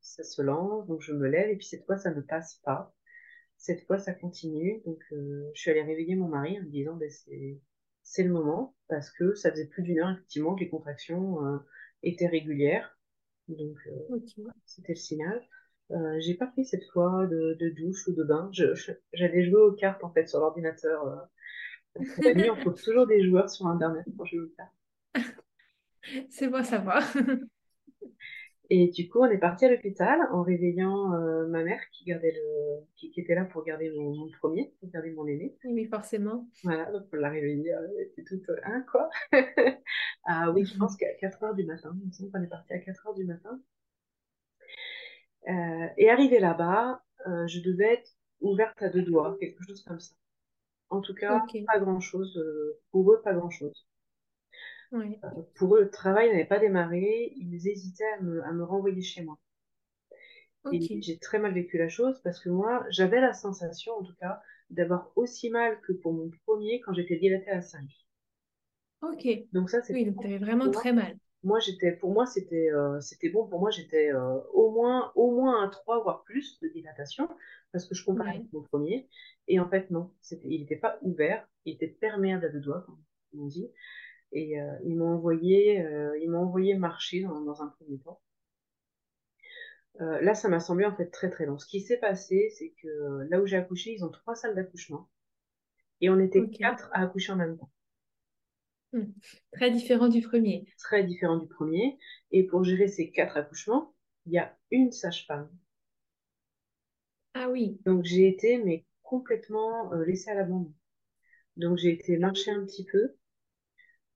Ça 0.00 0.22
se 0.22 0.42
lance, 0.42 0.86
donc 0.86 1.00
je 1.00 1.12
me 1.12 1.28
lève 1.28 1.50
et 1.50 1.56
puis 1.56 1.66
cette 1.66 1.84
fois 1.86 1.96
ça 1.96 2.12
ne 2.12 2.20
passe 2.20 2.60
pas. 2.64 2.94
Cette 3.56 3.86
fois 3.86 3.98
ça 3.98 4.14
continue, 4.14 4.80
donc 4.86 5.00
euh, 5.12 5.50
je 5.54 5.60
suis 5.60 5.70
allée 5.70 5.82
réveiller 5.82 6.16
mon 6.16 6.28
mari 6.28 6.58
en 6.58 6.62
me 6.62 6.68
disant 6.68 6.96
ben, 6.96 7.10
c'est 7.10 7.60
c'est 8.02 8.22
le 8.24 8.32
moment 8.32 8.74
parce 8.88 9.10
que 9.10 9.34
ça 9.34 9.50
faisait 9.50 9.66
plus 9.66 9.82
d'une 9.82 10.00
heure 10.00 10.10
effectivement 10.10 10.54
que 10.54 10.60
les 10.60 10.70
contractions 10.70 11.44
euh, 11.46 11.58
étaient 12.02 12.26
régulières, 12.26 12.98
donc 13.48 13.76
euh, 13.86 14.18
c'était 14.64 14.92
le 14.92 14.98
signal. 14.98 15.42
J'ai 16.20 16.34
pas 16.34 16.46
pris 16.46 16.64
cette 16.64 16.84
fois 16.92 17.26
de, 17.26 17.56
de 17.58 17.68
douche 17.70 18.06
ou 18.06 18.12
de 18.12 18.22
bain. 18.22 18.48
J'allais 19.12 19.50
jouer 19.50 19.60
aux 19.60 19.72
cartes 19.72 20.04
en 20.04 20.12
fait 20.12 20.28
sur 20.28 20.38
l'ordinateur. 20.38 21.28
on 21.96 22.04
trouve 22.60 22.80
toujours 22.80 23.08
des 23.08 23.24
joueurs 23.24 23.50
sur 23.50 23.66
Internet 23.66 24.06
pour 24.16 24.24
jouer 24.24 24.38
aux 24.38 24.54
cartes. 24.56 25.34
C'est 26.30 26.46
bon 26.46 26.58
à 26.58 26.64
savoir. 26.64 27.02
Et 28.72 28.88
du 28.88 29.08
coup, 29.08 29.18
on 29.18 29.26
est 29.26 29.38
parti 29.38 29.64
à 29.64 29.70
l'hôpital 29.70 30.20
en 30.30 30.42
réveillant 30.42 31.12
euh, 31.14 31.46
ma 31.48 31.64
mère 31.64 31.80
qui 31.90 32.04
gardait 32.04 32.32
le, 32.32 32.84
qui, 32.94 33.10
qui 33.10 33.20
était 33.20 33.34
là 33.34 33.44
pour 33.44 33.64
garder 33.64 33.90
mon, 33.90 34.14
mon 34.14 34.30
premier, 34.30 34.72
pour 34.78 34.88
garder 34.90 35.10
mon 35.10 35.26
aîné. 35.26 35.56
Oui, 35.64 35.86
forcément. 35.86 36.48
Voilà, 36.62 36.90
donc 36.92 37.02
on 37.12 37.16
l'a 37.16 37.30
réveillée, 37.30 37.74
euh, 37.74 37.88
elle 37.98 38.06
était 38.06 38.22
toute, 38.22 38.48
euh, 38.48 38.60
hein, 38.64 38.84
quoi? 38.90 39.10
Ah 40.24 40.52
oui, 40.52 40.64
je 40.64 40.78
pense 40.78 40.96
qu'à 40.96 41.12
4 41.14 41.42
heures 41.42 41.54
du 41.54 41.64
matin, 41.64 41.96
il 42.00 42.06
me 42.06 42.12
semble 42.12 42.30
qu'on 42.30 42.42
est 42.42 42.46
parti 42.46 42.72
à 42.72 42.78
4 42.78 43.08
heures 43.08 43.14
du 43.14 43.24
matin. 43.24 43.60
Euh, 45.48 45.86
et 45.96 46.10
arrivé 46.10 46.38
là-bas, 46.38 47.02
euh, 47.26 47.46
je 47.46 47.60
devais 47.60 47.94
être 47.94 48.10
ouverte 48.40 48.80
à 48.82 48.88
deux 48.88 49.02
doigts, 49.02 49.36
quelque 49.40 49.62
chose 49.64 49.82
comme 49.82 50.00
ça. 50.00 50.14
En 50.90 51.00
tout 51.00 51.14
cas, 51.14 51.46
pas 51.66 51.80
grand-chose, 51.80 52.42
pour 52.90 53.12
eux, 53.12 53.20
pas 53.22 53.34
grand-chose. 53.34 53.86
Euh, 55.24 55.42
pour 55.54 55.76
eux, 55.76 55.82
le 55.84 55.90
travail 55.90 56.28
n'avait 56.30 56.44
pas 56.44 56.58
démarré, 56.58 57.32
ils 57.36 57.66
hésitaient 57.68 58.12
à 58.18 58.20
me, 58.20 58.44
à 58.44 58.52
me 58.52 58.62
renvoyer 58.64 59.02
chez 59.02 59.22
moi. 59.24 59.38
Et 60.70 60.80
Ok. 60.80 60.90
j'ai 60.98 61.18
très 61.18 61.38
mal 61.38 61.52
vécu 61.52 61.76
la 61.76 61.88
chose 61.88 62.20
parce 62.24 62.40
que 62.40 62.48
moi, 62.48 62.84
j'avais 62.88 63.20
la 63.20 63.34
sensation, 63.34 63.92
en 63.98 64.02
tout 64.02 64.14
cas, 64.16 64.40
d'avoir 64.70 65.12
aussi 65.14 65.50
mal 65.50 65.80
que 65.82 65.92
pour 65.92 66.12
mon 66.14 66.30
premier 66.46 66.80
quand 66.80 66.94
j'étais 66.94 67.18
dilatée 67.18 67.50
à 67.50 67.60
5. 67.60 67.88
Ok. 69.02 69.26
Donc 69.52 69.70
ça, 69.70 69.82
c'est 69.82 69.94
Oui, 69.94 70.04
donc 70.06 70.20
tu 70.20 70.26
avais 70.26 70.38
vraiment 70.38 70.70
moi. 70.70 70.70
très 70.70 70.92
mal. 70.92 71.18
Moi, 71.44 71.60
j'étais, 71.60 71.92
pour 71.92 72.12
moi, 72.12 72.26
c'était, 72.26 72.70
euh, 72.72 73.00
c'était 73.00 73.30
bon. 73.30 73.46
Pour 73.48 73.60
moi, 73.60 73.70
j'étais 73.70 74.12
euh, 74.12 74.40
au 74.54 74.70
moins, 74.72 75.12
au 75.16 75.32
moins 75.32 75.62
un 75.64 75.68
3 75.68 76.02
voire 76.02 76.24
plus 76.24 76.60
de 76.60 76.68
dilatation 76.68 77.28
parce 77.72 77.86
que 77.86 77.94
je 77.94 78.04
comparais 78.04 78.30
Ouais. 78.30 78.40
avec 78.40 78.52
mon 78.52 78.62
premier. 78.62 79.08
Et 79.48 79.60
en 79.60 79.68
fait, 79.70 79.90
non, 79.90 80.12
c'était, 80.22 80.48
il 80.48 80.60
n'était 80.62 80.76
pas 80.76 80.98
ouvert, 81.02 81.48
il 81.66 81.74
était 81.74 81.88
perméable 81.88 82.46
à 82.46 82.48
deux 82.50 82.60
doigts, 82.60 82.84
comme 82.86 83.42
on 83.42 83.46
dit. 83.46 83.70
Et 84.32 84.60
euh, 84.60 84.76
ils 84.84 84.96
m'ont 84.96 85.14
envoyé, 85.14 85.80
euh, 85.82 86.18
ils 86.18 86.30
m'ont 86.30 86.42
envoyé 86.42 86.74
marcher 86.76 87.22
dans, 87.22 87.40
dans 87.40 87.62
un 87.62 87.68
premier 87.68 87.98
temps. 87.98 88.20
Euh, 90.00 90.20
là, 90.20 90.34
ça 90.34 90.48
m'a 90.48 90.60
semblé 90.60 90.86
en 90.86 90.94
fait 90.96 91.10
très 91.10 91.30
très 91.30 91.46
long. 91.46 91.58
Ce 91.58 91.66
qui 91.66 91.80
s'est 91.80 91.98
passé, 91.98 92.52
c'est 92.56 92.72
que 92.82 93.26
là 93.28 93.40
où 93.40 93.46
j'ai 93.46 93.56
accouché, 93.56 93.92
ils 93.92 94.04
ont 94.04 94.08
trois 94.08 94.34
salles 94.34 94.54
d'accouchement. 94.54 95.08
Et 96.00 96.08
on 96.08 96.18
était 96.18 96.48
quatre 96.48 96.88
à 96.92 97.02
accoucher 97.02 97.32
en 97.32 97.36
même 97.36 97.58
temps. 97.58 97.70
Hmm. 98.92 99.12
Très 99.52 99.70
différent 99.70 100.08
du 100.08 100.22
premier. 100.22 100.66
Très 100.78 101.04
différent 101.04 101.36
du 101.36 101.46
premier. 101.46 101.98
Et 102.30 102.44
pour 102.46 102.64
gérer 102.64 102.88
ces 102.88 103.10
quatre 103.10 103.36
accouchements, 103.36 103.94
il 104.26 104.32
y 104.32 104.38
a 104.38 104.56
une 104.70 104.92
sage-femme. 104.92 105.50
Ah 107.34 107.48
oui. 107.50 107.80
Donc 107.84 108.04
j'ai 108.04 108.28
été 108.28 108.58
mais 108.58 108.86
complètement 109.02 109.92
euh, 109.92 110.04
laissée 110.04 110.30
à 110.30 110.34
l'abandon. 110.34 110.72
Donc 111.56 111.76
j'ai 111.78 111.92
été 111.92 112.16
marcher 112.16 112.50
un 112.50 112.64
petit 112.64 112.86
peu. 112.86 113.14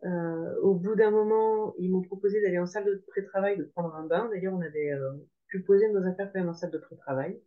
Euh, 0.04 0.60
au 0.62 0.74
bout 0.74 0.94
d'un 0.96 1.10
moment, 1.10 1.74
ils 1.78 1.90
m'ont 1.90 2.02
proposé 2.02 2.40
d'aller 2.42 2.58
en 2.58 2.66
salle 2.66 2.84
de 2.86 3.04
pré-travail, 3.08 3.56
de 3.58 3.64
prendre 3.64 3.94
un 3.94 4.06
bain. 4.06 4.28
D'ailleurs, 4.30 4.54
on 4.54 4.60
avait 4.60 4.92
euh, 4.92 5.12
pu 5.48 5.62
poser 5.62 5.90
nos 5.92 6.06
affaires 6.06 6.30
quand 6.32 6.40
même 6.40 6.48
en 6.48 6.54
salle 6.54 6.70
de 6.70 6.78
pré-travail. 6.78 7.40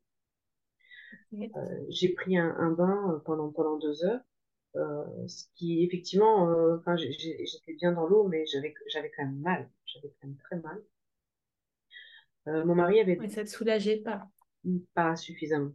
Euh, 1.56 1.86
j'ai 1.90 2.10
pris 2.14 2.38
un, 2.38 2.56
un 2.58 2.72
bain 2.72 3.12
euh, 3.14 3.20
pendant, 3.20 3.52
pendant 3.52 3.78
deux 3.78 4.04
heures. 4.06 4.22
Euh, 4.76 5.28
ce 5.28 5.46
qui 5.56 5.84
effectivement, 5.84 6.50
euh, 6.52 6.78
j'étais 6.98 7.74
bien 7.76 7.94
dans 7.94 8.08
l'eau, 8.08 8.28
mais 8.28 8.46
j'avais 8.48 8.74
j'avais 8.88 9.12
quand 9.16 9.26
même 9.26 9.40
mal. 9.40 9.70
J'avais 9.86 10.10
quand 10.22 10.28
même 10.28 10.38
très 10.38 10.58
mal. 10.60 10.82
Euh, 12.48 12.66
mon 12.66 12.76
mari 12.76 13.00
avait 13.00 13.18
Ouais, 13.20 13.30
ça 13.30 13.44
te 13.44 13.50
soulageait 13.50 13.98
pas. 13.98 14.28
pas 14.94 15.16
suffisamment. 15.16 15.72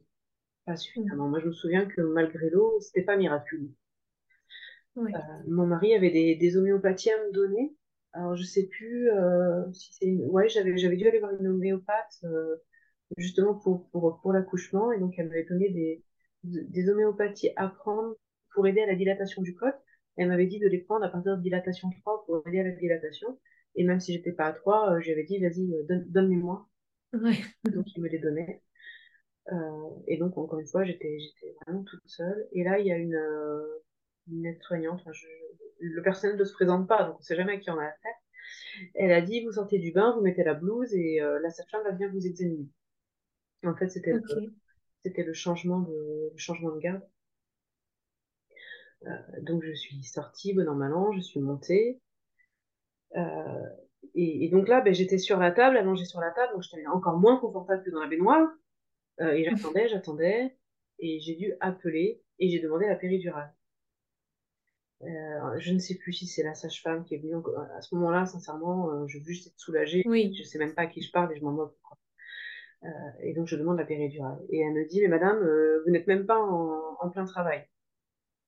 Pas 0.66 0.76
suffisamment. 0.76 1.28
Moi, 1.28 1.40
je 1.40 1.46
me 1.46 1.52
souviens 1.52 1.86
que 1.86 2.00
malgré 2.02 2.50
l'eau, 2.50 2.80
c'était 2.80 3.02
pas 3.04 3.16
miraculeux. 3.16 3.70
Euh, 4.96 5.02
mon 5.48 5.66
mari 5.66 5.94
avait 5.94 6.10
des, 6.10 6.36
des 6.36 6.56
homéopathies 6.56 7.10
à 7.10 7.24
me 7.26 7.32
donner. 7.32 7.74
Alors, 8.12 8.36
je 8.36 8.44
sais 8.44 8.66
plus 8.66 9.10
euh, 9.10 9.70
si 9.72 9.92
c'est. 9.94 10.26
Ouais, 10.26 10.48
j'avais, 10.48 10.76
j'avais 10.76 10.96
dû 10.96 11.06
aller 11.06 11.18
voir 11.18 11.32
une 11.38 11.46
homéopathe 11.48 12.18
euh, 12.24 12.56
justement 13.16 13.54
pour, 13.54 13.88
pour, 13.90 14.20
pour 14.20 14.32
l'accouchement. 14.32 14.92
Et 14.92 14.98
donc, 15.00 15.14
elle 15.18 15.28
m'avait 15.28 15.44
donné 15.44 15.70
des, 15.70 16.04
des 16.44 16.90
homéopathies 16.90 17.50
à 17.56 17.68
prendre 17.68 18.16
pour 18.54 18.66
aider 18.66 18.82
à 18.82 18.86
la 18.86 18.94
dilatation 18.94 19.42
du 19.42 19.54
col. 19.54 19.74
Elle 20.16 20.28
m'avait 20.28 20.46
dit 20.46 20.58
de 20.58 20.68
les 20.68 20.78
prendre 20.78 21.04
à 21.04 21.08
partir 21.08 21.36
de 21.38 21.42
dilatation 21.42 21.90
3 22.02 22.24
pour 22.26 22.46
aider 22.46 22.60
à 22.60 22.64
la 22.64 22.72
dilatation. 22.72 23.38
Et 23.76 23.84
même 23.84 24.00
si 24.00 24.12
j'étais 24.12 24.32
pas 24.32 24.46
à 24.46 24.52
3, 24.52 24.94
euh, 24.96 25.00
j'avais 25.00 25.24
dit, 25.24 25.38
vas-y, 25.38 25.66
donne, 25.88 26.04
donne-les-moi. 26.10 26.68
Ouais. 27.14 27.38
Donc, 27.72 27.86
il 27.96 28.02
me 28.02 28.08
les 28.08 28.18
donnait. 28.18 28.62
Euh, 29.52 29.90
et 30.06 30.18
donc, 30.18 30.38
encore 30.38 30.58
une 30.60 30.66
fois, 30.66 30.84
j'étais, 30.84 31.18
j'étais 31.18 31.54
vraiment 31.66 31.82
toute 31.84 32.02
seule. 32.06 32.48
Et 32.52 32.64
là, 32.64 32.78
il 32.78 32.86
y 32.86 32.92
a 32.92 32.96
une, 32.96 33.14
euh, 33.14 33.82
une 34.28 34.46
aide-soignante. 34.46 35.00
Enfin, 35.00 35.12
je- 35.12 35.26
le 35.80 36.02
personnel 36.02 36.36
ne 36.36 36.44
se 36.44 36.52
présente 36.52 36.88
pas, 36.88 37.04
donc 37.04 37.16
on 37.18 37.22
sait 37.22 37.36
jamais 37.36 37.54
à 37.54 37.58
qui 37.58 37.70
on 37.70 37.78
a 37.78 37.84
affaire. 37.84 38.14
Elle 38.94 39.12
a 39.12 39.20
dit, 39.20 39.44
vous 39.44 39.52
sortez 39.52 39.78
du 39.78 39.92
bain, 39.92 40.14
vous 40.14 40.22
mettez 40.22 40.44
la 40.44 40.54
blouse 40.54 40.94
et 40.94 41.20
euh, 41.20 41.40
la 41.40 41.50
sage-femme 41.50 41.84
va 41.84 41.92
venir 41.92 42.10
vous 42.12 42.26
examiner. 42.26 42.68
En 43.64 43.74
fait, 43.76 43.88
c'était 43.88 44.12
le, 44.12 44.20
Ok. 44.20 44.52
c'était 45.04 45.24
le 45.24 45.32
changement 45.34 45.80
de, 45.80 46.30
le 46.32 46.38
changement 46.38 46.70
de 46.74 46.80
garde. 46.80 47.02
Euh, 49.06 49.40
donc, 49.42 49.62
je 49.64 49.72
suis 49.72 50.02
sortie, 50.04 50.54
bon 50.54 50.68
an, 50.68 50.74
mal 50.74 50.94
an, 50.94 51.12
je 51.12 51.20
suis 51.20 51.40
montée. 51.40 52.00
Euh, 53.16 53.66
et, 54.14 54.44
et 54.44 54.48
donc 54.50 54.68
là, 54.68 54.80
ben, 54.80 54.94
j'étais 54.94 55.18
sur 55.18 55.38
la 55.38 55.50
table, 55.52 55.76
allongée 55.76 56.04
sur 56.04 56.20
la 56.20 56.30
table, 56.30 56.52
donc 56.54 56.62
j'étais 56.62 56.86
encore 56.86 57.18
moins 57.18 57.38
confortable 57.38 57.82
que 57.84 57.90
dans 57.90 58.00
la 58.00 58.08
baignoire. 58.08 58.48
Et 59.20 59.44
j'attendais, 59.44 59.88
j'attendais, 59.88 60.56
et 60.98 61.20
j'ai 61.20 61.36
dû 61.36 61.54
appeler, 61.60 62.22
et 62.40 62.48
j'ai 62.50 62.60
demandé 62.60 62.86
la 62.86 62.96
péridurale. 62.96 63.54
Euh, 65.04 65.58
je 65.58 65.72
ne 65.72 65.78
sais 65.78 65.96
plus 65.96 66.12
si 66.12 66.26
c'est 66.26 66.42
la 66.44 66.54
sage-femme 66.54 67.04
qui 67.04 67.14
est 67.14 67.18
venue. 67.18 67.34
encore- 67.36 67.58
À 67.76 67.80
ce 67.82 67.94
moment-là, 67.96 68.26
sincèrement, 68.26 68.90
euh, 68.90 69.06
je 69.08 69.18
veux 69.18 69.24
juste 69.24 69.48
être 69.48 69.58
soulagée. 69.58 70.02
Oui. 70.06 70.34
Je 70.38 70.42
sais 70.44 70.58
même 70.58 70.74
pas 70.74 70.82
à 70.82 70.86
qui 70.86 71.02
je 71.02 71.10
parle 71.10 71.32
et 71.32 71.36
je 71.38 71.44
m'en 71.44 71.52
moque. 71.52 71.76
Euh, 72.84 72.88
et 73.22 73.32
donc, 73.34 73.46
je 73.46 73.56
demande 73.56 73.78
la 73.78 73.84
péridurale. 73.84 74.38
Et 74.50 74.60
elle 74.60 74.72
me 74.74 74.86
dit, 74.88 75.00
mais 75.02 75.08
madame, 75.08 75.38
euh, 75.38 75.82
vous 75.84 75.92
n'êtes 75.92 76.06
même 76.06 76.26
pas 76.26 76.38
en, 76.38 76.96
en 77.00 77.10
plein 77.10 77.24
travail. 77.24 77.64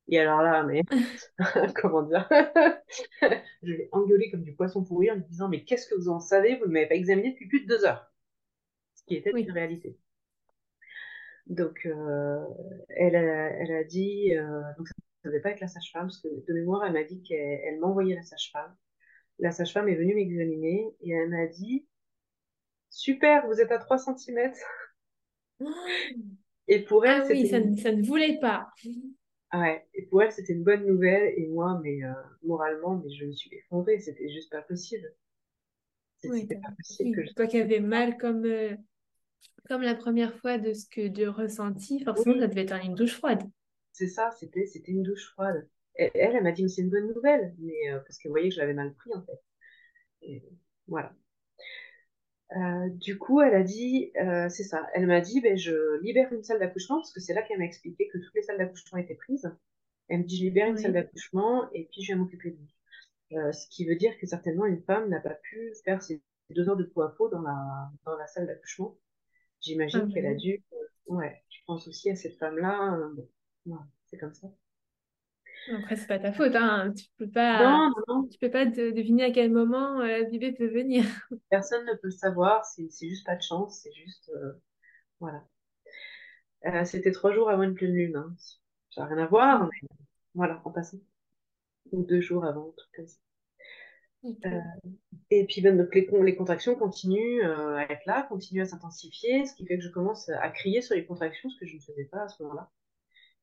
Et 0.09 0.19
alors 0.21 0.43
là, 0.43 0.63
mais 0.65 0.83
comment 1.83 2.03
dire? 2.03 2.29
Je 3.63 3.73
l'ai 3.73 3.89
engueulée 3.93 4.31
comme 4.31 4.43
du 4.45 4.55
poisson 4.55 4.85
pourri 4.85 5.11
en 5.11 5.15
lui 5.17 5.25
disant, 5.25 5.49
mais 5.49 5.65
qu'est-ce 5.65 5.89
que 5.89 5.95
vous 5.97 6.09
en 6.09 6.21
savez? 6.21 6.57
Vous 6.59 6.67
ne 6.67 6.73
m'avez 6.73 6.87
pas 6.89 6.95
examiné 6.97 7.33
depuis 7.33 7.49
plus 7.49 7.63
de 7.63 7.69
deux 7.69 7.85
heures. 7.87 8.13
Ce 8.95 9.05
qui 9.05 9.17
était 9.17 9.33
Oui. 9.35 9.43
une 9.45 9.53
réalité. 9.53 9.99
Donc, 11.47 11.85
euh, 11.87 12.45
elle, 12.89 13.17
a, 13.17 13.51
elle 13.51 13.73
a 13.73 13.85
dit, 13.85 14.35
euh, 14.37 14.63
donc 14.79 14.89
ça 15.25 15.31
ne 15.31 15.35
devait 15.35 15.43
pas 15.43 15.51
être 15.53 15.61
la 15.61 15.69
sage-femme, 15.69 16.05
parce 16.09 16.21
que 16.23 16.29
de 16.29 16.55
mémoire, 16.55 16.85
elle 16.87 16.93
m'a 16.95 17.05
dit 17.05 17.23
qu'elle 17.25 17.61
elle 17.65 17.81
m'envoyait 17.81 18.15
la 18.17 18.23
sage-femme. 18.23 18.77
La 19.41 19.53
sage-femme 19.53 19.89
est 19.89 19.97
venue 19.97 20.15
m'examiner 20.15 20.95
et 21.03 21.11
elle 21.13 21.31
m'a 21.31 21.47
dit, 21.49 21.87
super, 22.91 23.47
vous 23.47 23.61
êtes 23.61 23.73
à 23.73 23.79
3 23.79 23.99
cm. 23.99 24.55
Et 26.69 26.81
pour 26.85 27.07
elle, 27.07 27.23
Ah 27.23 27.27
oui, 27.29 27.47
ça, 27.47 27.59
une... 27.59 27.71
ne- 27.73 27.77
ça 27.77 27.93
ne 27.93 28.03
voulait 28.03 28.39
pas. 28.41 28.69
ah 29.51 29.61
ouais, 29.61 29.87
et 29.95 30.03
pour 30.07 30.23
elle, 30.23 30.33
c'était 30.33 30.53
une 30.53 30.65
bonne 30.65 30.87
nouvelle. 30.87 31.33
Et 31.39 31.47
moi, 31.49 31.81
mais 31.83 32.03
euh, 32.05 32.13
moralement, 32.43 32.97
mais 32.97 33.11
je 33.15 33.25
me 33.27 33.33
suis 33.33 33.55
effondrée. 33.55 33.99
C'était 34.01 34.29
juste 34.31 34.51
pas 34.51 34.63
possible. 34.63 35.07
Oui, 36.25 36.41
C'était 36.41 36.55
t'as- 36.55 36.69
pas 36.69 36.75
possible 36.77 37.11
que 37.15 37.21
oui. 37.21 37.29
je 37.29 37.35
Toi 37.35 37.47
qui 37.47 37.59
avais 37.61 37.81
mal 37.81 38.17
comme, 38.19 38.45
euh, 38.47 38.75
comme 39.69 39.83
la 39.83 39.95
première 39.95 40.35
fois 40.39 40.59
de 40.59 40.73
ce 40.73 40.87
que 40.89 41.09
de 41.09 41.27
ressenti, 41.27 42.03
forcément, 42.03 42.35
Oui, 42.35 42.41
ça 42.41 42.49
devait 42.49 42.63
être 42.63 42.85
une 42.85 42.95
douche 42.95 43.15
froide. 43.17 43.43
C'est 43.95 44.09
ça, 44.09 44.31
c'était 44.33 44.67
c'était 44.67 44.93
une 44.93 45.05
douche 45.05 45.31
froide. 45.33 45.69
Elle, 45.95 46.11
elle 46.15 46.43
m'a 46.43 46.53
dit, 46.53 46.65
mais 46.65 46.69
c'est 46.69 46.83
une 46.83 46.91
bonne 46.91 47.13
nouvelle, 47.15 47.55
mais 47.59 47.93
euh, 47.93 48.01
parce 48.01 48.19
qu'elle 48.19 48.33
voyait 48.33 48.49
que 48.49 48.55
je 48.57 48.61
l'avais 48.61 48.75
mal 48.75 48.93
pris, 48.95 49.15
en 49.15 49.23
fait. 49.25 49.41
Et 50.23 50.43
voilà. 50.89 51.15
Euh, 52.57 52.89
du 52.91 53.19
coup, 53.19 53.41
elle 53.41 53.55
a 53.55 53.63
dit, 53.63 54.13
euh, 54.21 54.49
c'est 54.49 54.65
ça, 54.65 54.87
elle 54.95 55.07
m'a 55.07 55.21
dit, 55.21 55.41
ben, 55.41 55.57
je 55.57 56.01
libère 56.03 56.33
une 56.33 56.43
salle 56.43 56.59
d'accouchement, 56.59 56.97
parce 56.97 57.13
que 57.13 57.21
c'est 57.21 57.35
là 57.35 57.43
qu'elle 57.43 57.59
m'a 57.59 57.65
expliqué 57.65 58.09
que 58.09 58.19
toutes 58.19 58.35
les 58.35 58.43
salles 58.43 58.59
d'accouchement 58.59 58.99
étaient 58.99 59.15
prises. 59.15 59.49
Elle 60.09 60.21
me 60.21 60.25
dit, 60.25 60.39
je 60.39 60.45
libère 60.45 60.69
une 60.69 60.77
salle 60.77 60.93
d'accouchement 60.93 61.71
et 61.73 61.89
puis 61.91 62.03
je 62.03 62.13
vais 62.13 62.19
m'occuper 62.19 62.51
de 62.51 62.57
vous. 62.57 63.53
Ce 63.53 63.67
qui 63.71 63.87
veut 63.87 63.97
dire 63.97 64.17
que 64.19 64.27
certainement 64.27 64.67
une 64.67 64.83
femme 64.83 65.09
n'a 65.09 65.21
pas 65.21 65.35
pu 65.35 65.75
faire 65.85 66.03
ses 66.03 66.23
deux 66.51 66.69
heures 66.69 66.77
de 66.77 66.85
peau 66.85 67.03
à 67.03 67.15
peau 67.17 67.29
dans 67.29 67.41
la, 67.41 67.91
dans 68.05 68.17
la 68.17 68.27
salle 68.27 68.47
d'accouchement. 68.47 68.97
Ah 68.97 69.03
J'imagine 69.63 70.13
qu'elle 70.13 70.27
a 70.27 70.35
dû, 70.35 70.63
ouais, 71.07 71.43
je 71.49 71.59
pense 71.67 71.89
aussi 71.89 72.11
à 72.11 72.17
cette 72.17 72.37
femme-là, 72.37 72.99
bon, 73.17 73.29
c'est 74.11 74.19
comme 74.19 74.35
ça. 74.35 74.49
Après, 75.79 75.97
c'est 75.97 76.07
pas 76.07 76.19
ta 76.19 76.33
faute, 76.33 76.55
hein. 76.55 76.93
Tu 76.97 77.07
peux 77.17 77.29
pas, 77.31 77.63
Non, 77.65 77.89
non, 77.89 78.05
non, 78.23 78.29
tu 78.29 78.39
peux 78.39 78.51
pas 78.51 78.67
de- 78.67 78.91
deviner 78.91 79.25
à 79.25 79.31
quel 79.31 79.51
moment 79.51 80.01
euh, 80.01 80.25
bébé 80.31 80.53
peut 80.53 80.67
venir. 80.69 81.05
personne 81.51 81.87
ne 81.87 81.93
peut 81.95 82.09
le 82.09 82.11
savoir, 82.11 82.65
c'est 82.67 82.89
juste 83.09 83.25
pas 83.25 83.37
de 83.37 83.43
chance, 83.43 83.81
c'est 83.83 83.93
juste, 83.95 84.31
euh, 84.37 84.53
voilà. 85.21 85.43
Euh, 86.67 86.85
c'était 86.85 87.13
trois 87.13 87.33
jours 87.33 87.51
avant 87.51 87.63
une 87.63 87.75
pleine 87.75 87.95
lune, 87.95 88.17
hein. 88.17 88.35
Ça 88.91 89.03
n'a 89.03 89.09
rien 89.15 89.25
à 89.25 89.27
voir, 89.27 89.65
Mm. 89.65 89.71
mais 89.83 89.89
voilà, 90.35 90.61
en 90.65 90.71
passant. 90.71 90.99
Ou 91.93 92.03
deux 92.05 92.21
jours 92.21 92.45
avant, 92.45 92.75
comme 92.95 93.07
ça. 93.07 93.19
Ok. 94.23 94.47
Euh, 94.47 94.61
et 95.31 95.45
puis 95.47 95.61
ben, 95.61 95.77
donc 95.77 95.95
les, 95.95 96.07
con- 96.07 96.23
les 96.23 96.35
contractions 96.35 96.75
continuent 96.77 97.43
à 97.45 97.91
être 97.91 98.05
là, 98.07 98.23
continuent 98.25 98.63
à 98.63 98.67
s'intensifier, 98.67 99.45
ce 99.47 99.55
qui 99.55 99.67
fait 99.67 99.77
que 99.79 99.85
je 99.85 99.91
commence 99.91 100.29
à 100.31 100.49
crier 100.51 100.81
sur 100.81 100.95
les 100.95 101.05
contractions, 101.07 101.49
ce 101.51 101.59
que 101.59 101.67
je 101.67 101.77
ne 101.77 101.81
faisais 101.81 102.05
pas 102.07 102.23
à 102.25 102.29
ce 102.29 102.43
moment-là. 102.43 102.71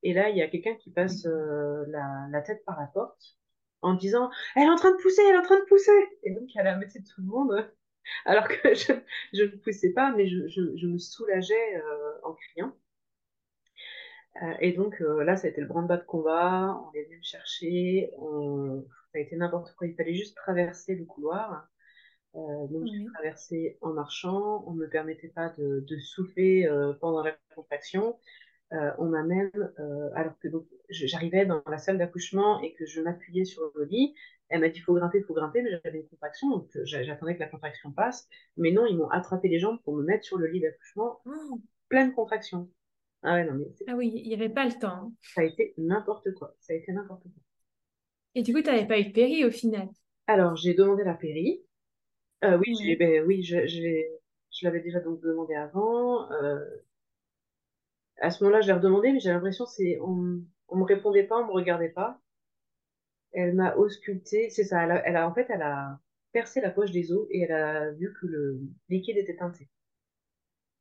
Et 0.03 0.13
là, 0.13 0.29
il 0.29 0.37
y 0.37 0.41
a 0.41 0.47
quelqu'un 0.49 0.75
qui 0.75 0.91
passe 0.91 1.25
euh, 1.25 1.85
la, 1.87 2.27
la 2.31 2.41
tête 2.41 2.63
par 2.65 2.79
la 2.79 2.87
porte 2.87 3.37
en 3.81 3.93
disant 3.95 4.29
Elle 4.55 4.63
est 4.63 4.69
en 4.69 4.75
train 4.75 4.91
de 4.91 5.01
pousser, 5.01 5.21
elle 5.27 5.35
est 5.35 5.39
en 5.39 5.43
train 5.43 5.59
de 5.59 5.65
pousser 5.65 5.91
Et 6.23 6.31
donc, 6.33 6.49
elle 6.55 6.67
a 6.67 6.73
amené 6.73 6.87
tout 6.91 7.21
le 7.21 7.27
monde, 7.27 7.71
alors 8.25 8.47
que 8.47 8.73
je, 8.75 8.93
je 9.33 9.43
ne 9.43 9.57
poussais 9.57 9.93
pas, 9.93 10.13
mais 10.15 10.27
je, 10.27 10.47
je, 10.47 10.75
je 10.77 10.87
me 10.87 10.97
soulageais 10.97 11.77
euh, 11.77 12.19
en 12.23 12.33
criant. 12.33 12.73
Euh, 14.41 14.53
et 14.61 14.71
donc 14.73 14.99
là, 14.99 15.35
ça 15.35 15.47
a 15.47 15.49
été 15.49 15.61
le 15.61 15.67
branle-bas 15.67 15.97
de 15.97 16.03
combat. 16.03 16.79
On 16.87 16.93
est 16.93 17.03
venu 17.05 17.17
me 17.17 17.23
chercher. 17.23 18.11
On... 18.17 18.83
Ça 19.11 19.17
a 19.19 19.21
été 19.21 19.35
n'importe 19.35 19.73
quoi. 19.75 19.87
Il 19.87 19.95
fallait 19.95 20.13
juste 20.15 20.35
traverser 20.37 20.95
le 20.95 21.05
couloir. 21.05 21.67
Euh, 22.35 22.67
donc 22.67 22.85
j'ai 22.87 23.03
traversé 23.13 23.77
en 23.81 23.93
marchant. 23.93 24.63
On 24.67 24.73
ne 24.73 24.81
me 24.81 24.89
permettait 24.89 25.29
pas 25.29 25.49
de, 25.49 25.83
de 25.87 25.99
souffler 25.99 26.65
euh, 26.67 26.93
pendant 27.01 27.23
la 27.23 27.33
contraction. 27.55 28.19
Euh, 28.73 28.91
on 28.99 29.05
m'a 29.05 29.23
même, 29.23 29.51
euh, 29.79 30.09
alors 30.15 30.37
que 30.39 30.47
donc 30.47 30.65
j'arrivais 30.89 31.45
dans 31.45 31.61
la 31.67 31.77
salle 31.77 31.97
d'accouchement 31.97 32.61
et 32.61 32.73
que 32.73 32.85
je 32.85 33.01
m'appuyais 33.01 33.45
sur 33.45 33.71
le 33.75 33.83
lit, 33.85 34.15
elle 34.49 34.61
m'a 34.61 34.69
dit 34.69 34.79
faut 34.79 34.93
grimper, 34.93 35.21
faut 35.23 35.33
grimper, 35.33 35.61
mais 35.61 35.71
j'avais 35.83 35.99
une 35.99 36.07
contraction, 36.09 36.49
donc 36.49 36.75
euh, 36.77 36.81
j'a- 36.85 37.03
j'attendais 37.03 37.35
que 37.35 37.39
la 37.41 37.47
contraction 37.49 37.91
passe. 37.91 38.27
Mais 38.57 38.71
non, 38.71 38.85
ils 38.85 38.97
m'ont 38.97 39.09
attrapé 39.09 39.49
les 39.49 39.59
jambes 39.59 39.79
pour 39.83 39.95
me 39.95 40.03
mettre 40.03 40.25
sur 40.25 40.37
le 40.37 40.47
lit 40.47 40.61
d'accouchement, 40.61 41.19
Oh. 41.25 41.61
pleine 41.89 42.13
contraction. 42.13 42.69
Ah 43.23 43.35
ouais, 43.35 43.45
non, 43.45 43.53
mais 43.55 43.65
Ah 43.87 43.93
oui, 43.95 44.11
il 44.15 44.27
n'y 44.27 44.33
avait 44.33 44.49
pas 44.49 44.65
le 44.65 44.73
temps. 44.79 44.87
hein. 44.89 45.13
ça 45.21 45.41
a 45.41 45.45
été 45.45 45.73
n'importe 45.79 46.31
quoi. 46.35 46.55
Ça 46.59 46.73
a 46.73 46.75
été 46.75 46.91
n'importe 46.91 47.23
quoi. 47.23 47.43
Et 48.35 48.43
du 48.43 48.53
coup, 48.53 48.61
tu 48.61 48.67
n'avais 48.69 48.87
pas 48.87 48.99
eu 48.99 49.05
de 49.05 49.11
péri 49.13 49.45
au 49.45 49.51
final? 49.51 49.87
Alors, 50.27 50.55
j'ai 50.55 50.73
demandé 50.73 51.03
la 51.03 51.13
péri. 51.13 51.61
Euh, 52.45 52.57
oui, 52.59 52.75
j'ai, 52.83 52.91
Oui. 52.91 52.95
ben, 52.97 53.25
oui, 53.25 53.43
je, 53.43 53.67
je 53.67 54.65
l'avais 54.65 54.81
déjà 54.81 54.99
donc 55.01 55.21
demandé 55.21 55.55
avant. 55.55 56.31
Euh, 56.33 56.59
à 58.19 58.31
ce 58.31 58.43
moment-là, 58.43 58.61
je 58.61 58.67
l'ai 58.67 58.73
redemandé, 58.73 59.11
mais 59.11 59.19
j'ai 59.19 59.29
l'impression 59.29 59.65
c'est, 59.65 59.99
on, 60.01 60.41
on 60.67 60.77
me 60.77 60.83
répondait 60.83 61.23
pas, 61.23 61.39
on 61.39 61.47
me 61.47 61.51
regardait 61.51 61.89
pas. 61.89 62.19
Elle 63.33 63.55
m'a 63.55 63.75
ausculté, 63.75 64.49
c'est 64.49 64.63
ça. 64.63 64.83
Elle 64.83 64.91
a, 64.91 65.07
elle 65.07 65.15
a- 65.15 65.27
en 65.27 65.33
fait, 65.33 65.47
elle 65.49 65.61
a 65.61 65.99
percé 66.31 66.61
la 66.61 66.69
poche 66.69 66.91
des 66.91 67.11
os 67.11 67.27
et 67.29 67.41
elle 67.41 67.51
a 67.51 67.91
vu 67.91 68.13
que 68.19 68.27
le 68.27 68.61
liquide 68.89 69.17
était 69.17 69.35
teinté. 69.35 69.69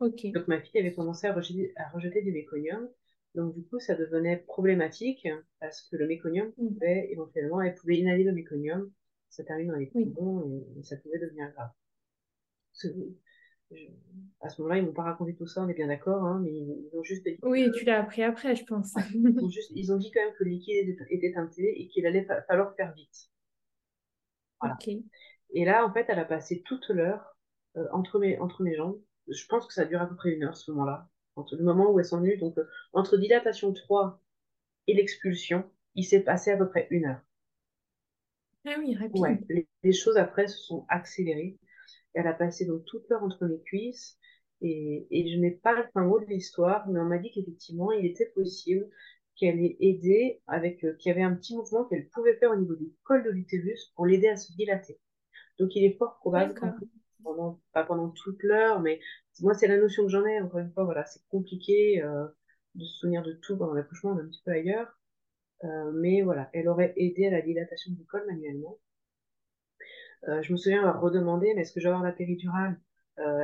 Ok. 0.01 0.27
Donc 0.33 0.49
ma 0.49 0.61
fille 0.61 0.81
avait 0.81 0.95
commencé 0.95 1.27
à 1.27 1.33
rejeter, 1.33 1.73
à 1.77 1.89
rejeter 1.91 2.23
du 2.23 2.33
méconium. 2.33 2.89
Donc, 3.35 3.55
du 3.55 3.65
coup, 3.65 3.79
ça 3.79 3.95
devenait 3.95 4.39
problématique 4.39 5.29
parce 5.61 5.83
que 5.83 5.97
le 5.97 6.07
méconium 6.07 6.49
mm. 6.49 6.53
pouvait 6.53 7.09
éventuellement, 7.13 7.61
elle 7.61 7.75
pouvait 7.75 7.99
inhaler 7.99 8.25
le 8.25 8.33
méconium, 8.33 8.91
ça 9.29 9.45
termine 9.45 9.69
dans 9.69 9.77
les 9.77 9.87
poumons 9.87 10.43
et, 10.79 10.83
ça 10.83 10.97
pouvait 10.97 11.19
devenir 11.19 11.51
grave. 11.53 11.71
À 14.41 14.49
ce 14.49 14.61
moment-là, 14.63 14.81
ils 14.81 14.87
m'ont 14.87 14.93
pas 14.93 15.03
raconté 15.03 15.35
tout 15.35 15.47
ça, 15.47 15.63
on 15.63 15.69
est 15.69 15.75
bien 15.75 15.89
d'accord, 15.89 16.25
hein, 16.25 16.41
mais 16.43 16.53
ils, 16.53 16.91
ont 16.95 17.03
juste 17.03 17.25
dit. 17.25 17.39
Oui, 17.43 17.71
tu 17.77 17.85
l'as 17.85 18.01
appris 18.01 18.23
après, 18.23 18.57
je 18.57 18.65
pense. 18.65 18.95
ils, 19.15 19.39
ont 19.39 19.51
juste, 19.51 19.73
ils 19.75 19.93
ont 19.93 19.97
dit 19.97 20.11
quand 20.11 20.25
même 20.25 20.35
que 20.35 20.45
le 20.45 20.51
liquide 20.51 20.97
était 21.11 21.33
teinté 21.33 21.81
et 21.81 21.89
qu'il 21.89 22.07
allait 22.07 22.27
falloir 22.47 22.75
faire 22.75 22.93
vite. 22.95 23.29
Voilà. 24.61 24.77
Et 25.53 25.65
là, 25.65 25.87
en 25.87 25.93
fait, 25.93 26.07
elle 26.09 26.19
a 26.19 26.25
passé 26.25 26.63
toute 26.63 26.89
l'heure 26.89 27.37
euh, 27.77 27.87
entre, 27.93 28.19
mes, 28.19 28.39
entre 28.39 28.63
mes 28.63 28.75
jambes. 28.75 29.01
Je 29.29 29.47
pense 29.47 29.67
que 29.67 29.73
ça 29.73 29.85
dure 29.85 30.01
à 30.01 30.07
peu 30.07 30.17
près 30.17 30.31
une 30.31 30.45
heure, 30.45 30.57
ce 30.57 30.71
moment-là. 30.73 31.09
Entre 31.37 31.57
le 31.57 31.65
moment 31.65 31.91
où 31.91 31.99
elles 31.99 32.05
sont 32.05 32.19
venues, 32.19 32.37
donc 32.39 32.59
euh, 32.59 32.69
entre 32.93 33.17
dilatation 33.17 33.73
3 33.73 34.21
et 34.87 34.95
l'expulsion, 34.95 35.65
il 35.95 36.05
s'est 36.05 36.23
passé 36.23 36.51
à 36.51 36.57
peu 36.57 36.69
près 36.69 36.89
une 36.91 37.07
heure. 37.07 37.21
Ah 38.67 38.77
oui, 38.79 38.95
rapide. 38.95 39.17
Ouais, 39.17 39.67
les, 39.83 39.93
choses 39.93 40.17
après 40.17 40.49
se 40.49 40.59
sont 40.59 40.85
accélérées. 40.89 41.59
Elle 42.15 42.27
a 42.27 42.33
passé 42.33 42.67
donc 42.67 42.85
toute 42.85 43.09
l'heure 43.09 43.23
entre 43.23 43.47
mes 43.47 43.61
cuisses. 43.61 44.19
Et, 44.63 45.07
et 45.11 45.33
je 45.33 45.39
n'ai 45.39 45.53
pas 45.53 45.75
le 45.75 45.85
fin 45.95 46.05
mot 46.05 46.21
de 46.21 46.27
l'histoire, 46.27 46.87
mais 46.89 47.01
on 47.01 47.05
m'a 47.05 47.19
dit 47.19 47.31
qu'effectivement, 47.31 47.93
il 47.93 48.05
était 48.05 48.27
possible 48.27 48.87
qu'elle 49.37 49.59
ait 49.61 49.77
aidé 49.81 50.43
avec, 50.47 50.85
euh, 50.85 50.95
qu'il 50.95 51.09
y 51.11 51.13
avait 51.13 51.23
un 51.23 51.35
petit 51.35 51.57
mouvement 51.57 51.85
qu'elle 51.87 52.09
pouvait 52.09 52.37
faire 52.37 52.53
au 52.53 52.57
niveau 52.57 52.77
du 52.77 52.93
col 53.05 53.25
de 53.25 53.31
l'utérus 53.31 53.91
pour 53.97 54.07
l'aider 54.07 54.29
à 54.29 54.37
se 54.37 54.53
dilater. 54.53 55.01
Donc 55.59 55.75
il 55.75 55.85
est 55.85 55.97
fort 55.97 56.19
probable 56.19 56.55
pendant, 57.25 57.61
pas 57.73 57.85
pendant 57.85 58.11
toute 58.11 58.43
l'heure, 58.43 58.81
mais 58.81 59.01
moi 59.41 59.55
c'est 59.55 59.67
la 59.67 59.79
notion 59.79 60.05
que 60.05 60.11
j'en 60.11 60.27
ai, 60.27 60.41
encore 60.41 60.61
une 60.61 60.73
fois, 60.73 60.85
voilà, 60.85 61.05
c'est 61.07 61.23
compliqué 61.29 62.03
euh, 62.03 62.27
de 62.75 62.85
se 62.85 62.99
souvenir 62.99 63.23
de 63.23 63.33
tout 63.33 63.57
pendant 63.57 63.75
l'accouchement, 63.75 64.13
on 64.13 64.19
est 64.19 64.23
un 64.23 64.29
petit 64.29 64.43
peu 64.45 64.53
ailleurs. 64.53 64.89
Euh, 65.65 65.93
mais 65.93 66.23
voilà, 66.23 66.49
elle 66.53 66.69
aurait 66.69 66.95
aidé 66.97 67.27
à 67.27 67.31
la 67.31 67.43
dilatation 67.43 67.93
du 67.93 68.05
col 68.07 68.25
manuellement. 68.27 68.79
Euh, 70.29 70.43
je 70.43 70.53
me 70.53 70.57
souviens 70.59 70.81
avoir 70.81 71.01
redemandé, 71.01 71.53
mais 71.55 71.63
est-ce 71.63 71.73
que 71.73 71.81
je 71.81 71.87
vais 71.87 71.91
avoir 71.95 72.05
la 72.05 72.13
péridurale? 72.13 72.81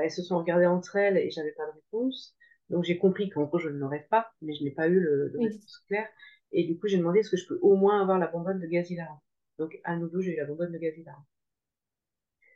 Elles 0.03 0.11
se 0.11 0.23
sont 0.23 0.39
regardées 0.39 0.65
entre 0.67 0.97
elles 0.97 1.19
et 1.19 1.31
j'avais 1.31 1.53
pas 1.53 1.67
de 1.67 1.73
réponse. 1.73 2.35
Donc 2.71 2.85
j'ai 2.85 2.97
compris 2.97 3.29
qu'en 3.29 3.45
gros 3.45 3.59
je 3.59 3.69
ne 3.69 3.77
l'aurais 3.79 4.07
pas, 4.11 4.33
mais 4.41 4.55
je 4.55 4.65
n'ai 4.65 4.71
pas 4.71 4.89
eu 4.89 4.99
le, 4.99 5.29
le 5.29 5.39
réponse 5.39 5.79
claire. 5.87 6.09
Et 6.53 6.65
du 6.65 6.79
coup 6.79 6.89
j'ai 6.89 6.97
demandé 6.97 7.21
est-ce 7.21 7.31
que 7.31 7.37
je 7.37 7.47
peux 7.47 7.59
au 7.61 7.77
moins 7.77 8.01
avoir 8.01 8.19
la 8.19 8.27
bonbonne 8.29 8.59
de 8.59 8.67
gaz 8.67 8.91
hilarant. 8.91 9.23
Donc 9.59 9.79
à 9.85 9.97
nouveau 9.97 10.23
j'ai 10.23 10.33
eu 10.33 10.37
la 10.37 10.47
bonbonne 10.47 10.73
de 10.73 10.79
gaz 10.79 10.97
hilarant. 10.97 11.27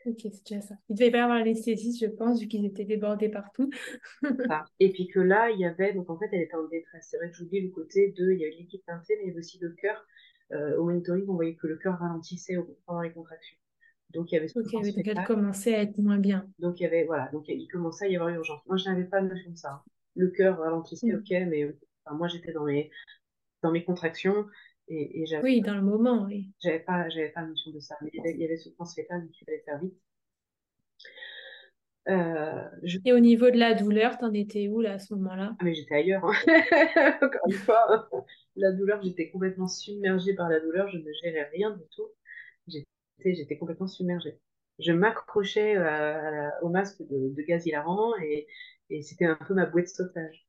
Ok, 0.06 0.16
c'est 0.22 0.46
déjà 0.48 0.60
ça. 0.62 0.74
Il 0.88 0.96
devait 0.96 1.10
pas 1.10 1.18
y 1.18 1.20
avoir 1.20 1.38
l'anesthésie, 1.38 1.98
je 1.98 2.06
pense, 2.06 2.40
vu 2.40 2.48
qu'ils 2.48 2.64
étaient 2.64 2.84
débordés 2.86 3.28
partout. 3.28 3.70
Et 4.80 4.92
puis 4.92 5.08
que 5.08 5.20
là, 5.20 5.50
il 5.50 5.60
y 5.60 5.64
avait, 5.66 5.92
donc 5.92 6.10
en 6.10 6.18
fait, 6.18 6.28
elle 6.32 6.42
était 6.42 6.56
en 6.56 6.66
détresse. 6.68 7.08
C'est 7.10 7.18
vrai 7.18 7.30
que 7.30 7.36
j'oublie 7.36 7.60
le 7.60 7.70
côté 7.70 8.12
de, 8.16 8.32
il 8.32 8.40
y 8.40 8.44
a 8.44 8.48
eu 8.48 8.52
l'équipe 8.58 8.84
teinté, 8.86 9.14
mais 9.16 9.24
il 9.24 9.28
y 9.28 9.30
avait 9.30 9.40
aussi 9.40 9.58
le 9.60 9.70
cœur. 9.72 10.04
Euh, 10.52 10.76
au 10.78 10.84
monitoring, 10.84 11.24
on 11.28 11.34
voyait 11.34 11.54
que 11.56 11.66
le 11.66 11.76
cœur 11.76 11.98
ralentissait 11.98 12.56
pendant 12.86 13.02
les 13.02 13.12
contractions. 13.12 13.56
Donc 14.12 14.32
il 14.32 14.34
y 14.34 14.38
avait 14.38 14.48
donc 14.48 14.66
elle 15.06 15.24
commençait 15.24 15.74
à 15.74 15.82
être 15.82 15.98
moins 15.98 16.18
bien. 16.18 16.48
Donc 16.58 16.80
il 16.80 16.82
y 16.82 16.86
avait, 16.86 17.04
voilà, 17.04 17.28
donc 17.32 17.44
il 17.48 17.68
commençait 17.68 18.06
à 18.06 18.08
y 18.08 18.16
avoir 18.16 18.30
urgence. 18.30 18.60
Moi, 18.66 18.76
je 18.76 18.88
n'avais 18.88 19.04
pas 19.04 19.20
de 19.20 19.28
notion 19.28 19.50
de 19.50 19.56
ça. 19.56 19.82
Le 20.16 20.28
cœur 20.28 20.58
ralentissait, 20.58 21.12
mm. 21.12 21.18
ok, 21.18 21.30
mais 21.48 21.74
moi, 22.12 22.28
j'étais 22.28 22.52
dans 22.52 22.64
mes, 22.64 22.90
dans 23.62 23.70
mes 23.70 23.84
contractions. 23.84 24.46
Et, 24.88 25.24
oui, 25.44 25.60
dans 25.60 25.76
le 25.76 25.82
moment, 25.82 26.24
oui. 26.24 26.50
J'avais 26.58 26.80
pas, 26.80 27.08
j'avais 27.10 27.28
pas 27.28 27.46
notion 27.46 27.70
de 27.70 27.78
ça, 27.78 27.96
mais 28.02 28.10
il 28.12 28.40
y 28.40 28.44
avait, 28.44 28.56
ce 28.56 28.70
fétale, 28.92 29.22
donc 29.22 29.40
il 29.40 29.44
fallait 29.44 29.62
faire 29.64 29.78
vite. 29.78 29.94
Euh, 32.08 32.64
et 33.04 33.12
au 33.12 33.20
niveau 33.20 33.50
de 33.50 33.58
la 33.58 33.74
douleur, 33.74 34.18
t'en 34.18 34.32
étais 34.32 34.66
où 34.66 34.80
là 34.80 34.94
à 34.94 34.98
ce 34.98 35.14
moment-là? 35.14 35.54
Ah, 35.60 35.64
mais 35.64 35.74
j'étais 35.74 35.94
ailleurs. 35.94 36.24
Hein. 36.24 36.32
Encore 37.22 37.40
une 37.46 37.52
fois, 37.52 38.08
la 38.56 38.72
douleur, 38.72 39.00
j'étais 39.02 39.30
complètement 39.30 39.68
submergée 39.68 40.34
par 40.34 40.48
la 40.48 40.58
douleur, 40.58 40.88
je 40.88 40.98
ne 40.98 41.12
gérais 41.22 41.48
rien 41.52 41.70
du 41.70 41.84
tout. 41.94 42.08
J'étais, 43.20 43.34
j'étais 43.34 43.58
complètement 43.58 43.86
submergée. 43.86 44.38
Je 44.78 44.92
m'accrochais 44.92 45.76
euh, 45.76 46.48
au 46.62 46.70
masque 46.70 47.02
de, 47.02 47.42
gaz 47.42 47.66
hilarant 47.66 48.16
et, 48.22 48.46
et 48.88 49.02
c'était 49.02 49.26
un 49.26 49.36
peu 49.36 49.54
ma 49.54 49.66
bouée 49.66 49.82
de 49.82 49.88
sauvetage. 49.88 50.46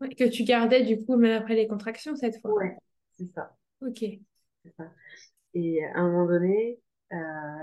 que 0.00 0.28
tu 0.28 0.44
gardais 0.44 0.82
du 0.82 1.04
coup 1.04 1.16
même 1.16 1.40
après 1.40 1.54
les 1.54 1.68
contractions 1.68 2.16
cette 2.16 2.40
fois. 2.40 2.54
Ouais, 2.54 2.76
c'est 3.12 3.30
ça. 3.34 3.56
Ok. 3.82 3.98
C'est 3.98 4.74
ça. 4.78 4.90
Et 5.52 5.84
à 5.84 5.98
un 5.98 6.10
moment 6.10 6.26
donné, 6.26 6.80
euh, 7.12 7.16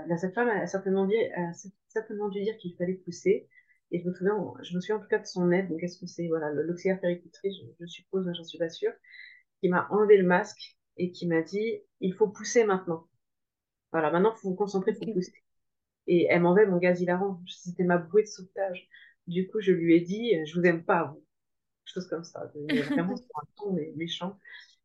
la 0.06 0.16
sage-femme 0.16 0.48
a 0.48 0.66
certainement, 0.66 1.06
dit, 1.06 1.16
a 1.36 1.52
certainement 1.88 2.28
dû 2.28 2.42
dire 2.42 2.56
qu'il 2.58 2.76
fallait 2.76 2.94
pousser. 2.94 3.48
Et 3.90 4.00
je 4.00 4.08
me 4.08 4.14
souviens, 4.14 4.36
je 4.62 4.74
me 4.74 4.80
souviens 4.80 4.96
en 4.96 5.00
tout 5.00 5.08
cas 5.08 5.18
de 5.18 5.26
son 5.26 5.50
aide. 5.50 5.68
Donc, 5.68 5.82
est-ce 5.82 5.98
que 5.98 6.06
c'est 6.06 6.28
voilà, 6.28 6.50
l'auxiliaire 6.52 7.00
péricultrice, 7.00 7.54
je, 7.56 7.66
je, 7.80 7.86
suppose, 7.86 8.24
mais 8.24 8.34
j'en 8.34 8.44
suis 8.44 8.58
pas 8.58 8.70
sûre, 8.70 8.92
qui 9.60 9.68
m'a 9.68 9.88
enlevé 9.90 10.16
le 10.16 10.26
masque 10.26 10.78
et 10.96 11.10
qui 11.10 11.26
m'a 11.26 11.42
dit 11.42 11.82
il 12.00 12.14
faut 12.14 12.28
pousser 12.28 12.64
maintenant. 12.64 13.06
Voilà, 13.92 14.10
maintenant, 14.10 14.32
il 14.34 14.40
faut 14.40 14.48
vous 14.48 14.56
concentrer 14.56 14.94
pour 14.94 15.12
pousser. 15.12 15.44
Et 16.06 16.26
elle 16.28 16.42
m'enlevait 16.42 16.66
mon 16.66 16.78
gaz 16.78 17.00
hilarant. 17.00 17.40
C'était 17.46 17.84
ma 17.84 17.98
bouée 17.98 18.22
de 18.22 18.28
sauvetage. 18.28 18.88
Du 19.26 19.46
coup, 19.48 19.60
je 19.60 19.72
lui 19.72 19.94
ai 19.94 20.00
dit 20.00 20.34
je 20.46 20.58
vous 20.58 20.66
aime 20.66 20.84
pas, 20.84 21.04
vous. 21.04 21.24
Chose 21.84 22.08
comme 22.08 22.24
ça. 22.24 22.50
Vraiment 22.54 23.16
sur 23.16 23.26
un 23.36 23.46
ton 23.56 23.72
méchant. 23.96 24.38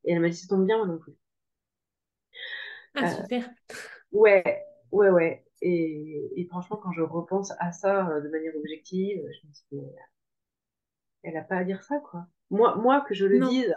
Et 0.03 0.13
elle 0.13 0.19
m'a 0.19 0.29
dit, 0.29 0.35
ça 0.35 0.47
tombe 0.47 0.65
bien, 0.65 0.77
moi 0.77 0.87
non 0.87 0.99
plus. 0.99 1.13
Ah, 2.95 3.05
euh, 3.05 3.21
super. 3.21 3.49
Ouais, 4.11 4.63
ouais, 4.91 5.09
ouais. 5.09 5.45
Et, 5.61 6.31
et, 6.35 6.45
franchement, 6.45 6.77
quand 6.77 6.91
je 6.91 7.01
repense 7.01 7.51
à 7.59 7.71
ça 7.71 8.09
euh, 8.09 8.21
de 8.21 8.29
manière 8.29 8.55
objective, 8.55 9.21
je 9.21 9.47
me 9.47 9.81
dis, 9.81 9.87
elle 11.23 11.33
n'a 11.33 11.41
pas 11.41 11.57
à 11.57 11.63
dire 11.63 11.83
ça, 11.83 11.99
quoi. 11.99 12.27
Moi, 12.49 12.75
moi 12.75 13.01
que 13.01 13.13
je 13.13 13.25
le 13.25 13.39
dise, 13.47 13.73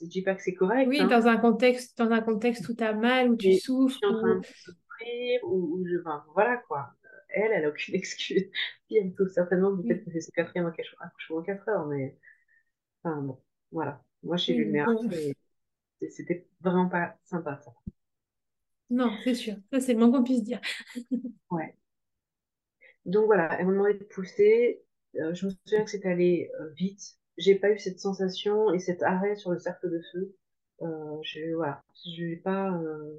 je 0.00 0.06
dis 0.06 0.22
pas 0.22 0.34
que 0.34 0.42
c'est 0.42 0.54
correct. 0.54 0.88
Oui, 0.88 1.00
hein. 1.00 1.06
dans 1.06 1.26
un 1.26 1.36
contexte, 1.36 1.98
dans 1.98 2.10
un 2.10 2.20
contexte 2.20 2.68
où 2.68 2.74
tu 2.74 2.82
as 2.82 2.92
mal, 2.92 3.30
où 3.30 3.36
tu 3.36 3.54
souffres. 3.54 3.98
Je 4.00 4.06
suis 4.06 4.06
en 4.06 4.18
train 4.18 4.36
de 4.36 4.44
souffrir, 4.44 5.40
ou, 5.44 5.84
je, 5.86 6.00
enfin, 6.00 6.24
voilà, 6.34 6.56
quoi. 6.68 6.90
Elle, 7.28 7.52
elle 7.52 7.64
a 7.64 7.68
aucune 7.68 7.94
excuse. 7.94 8.50
Puis 8.86 8.96
elle 8.96 9.14
certainement 9.30 9.76
peut-être 9.76 10.04
que 10.04 10.10
c'est 10.12 10.20
son 10.20 10.32
quatrième 10.34 10.66
accouchement 10.66 11.38
en 11.38 11.42
4 11.42 11.68
heures, 11.68 11.86
mais 11.86 12.18
enfin 13.02 13.20
bon, 13.22 13.38
voilà. 13.70 14.02
Moi, 14.22 14.36
j'ai 14.36 14.54
lu 14.54 14.64
le 14.66 14.70
merde 14.70 14.98
c'était 16.10 16.46
vraiment 16.60 16.88
pas 16.88 17.16
sympa 17.24 17.60
ça. 17.64 17.72
Non, 18.90 19.10
c'est 19.24 19.34
sûr. 19.34 19.56
Ça, 19.72 19.80
c'est 19.80 19.94
le 19.94 19.98
moins 19.98 20.12
qu'on 20.12 20.24
puisse 20.24 20.42
dire. 20.42 20.60
ouais. 21.50 21.74
Donc 23.04 23.26
voilà, 23.26 23.58
elle 23.58 23.66
m'a 23.66 23.72
demandé 23.72 23.94
de 23.94 24.04
pousser. 24.04 24.84
Euh, 25.16 25.34
je 25.34 25.46
me 25.46 25.50
souviens 25.50 25.84
que 25.84 25.90
c'est 25.90 26.06
allé 26.06 26.50
euh, 26.60 26.70
vite. 26.74 27.18
J'ai 27.38 27.56
pas 27.56 27.70
eu 27.70 27.78
cette 27.78 28.00
sensation 28.00 28.72
et 28.72 28.78
cet 28.78 29.02
arrêt 29.02 29.36
sur 29.36 29.50
le 29.50 29.58
cercle 29.58 29.90
de 29.90 30.00
feu. 30.12 30.36
Euh, 30.82 31.18
je, 31.22 31.54
voilà, 31.54 31.82
je 32.06 32.24
vais 32.24 32.36
pas. 32.36 32.72
Euh, 32.72 33.16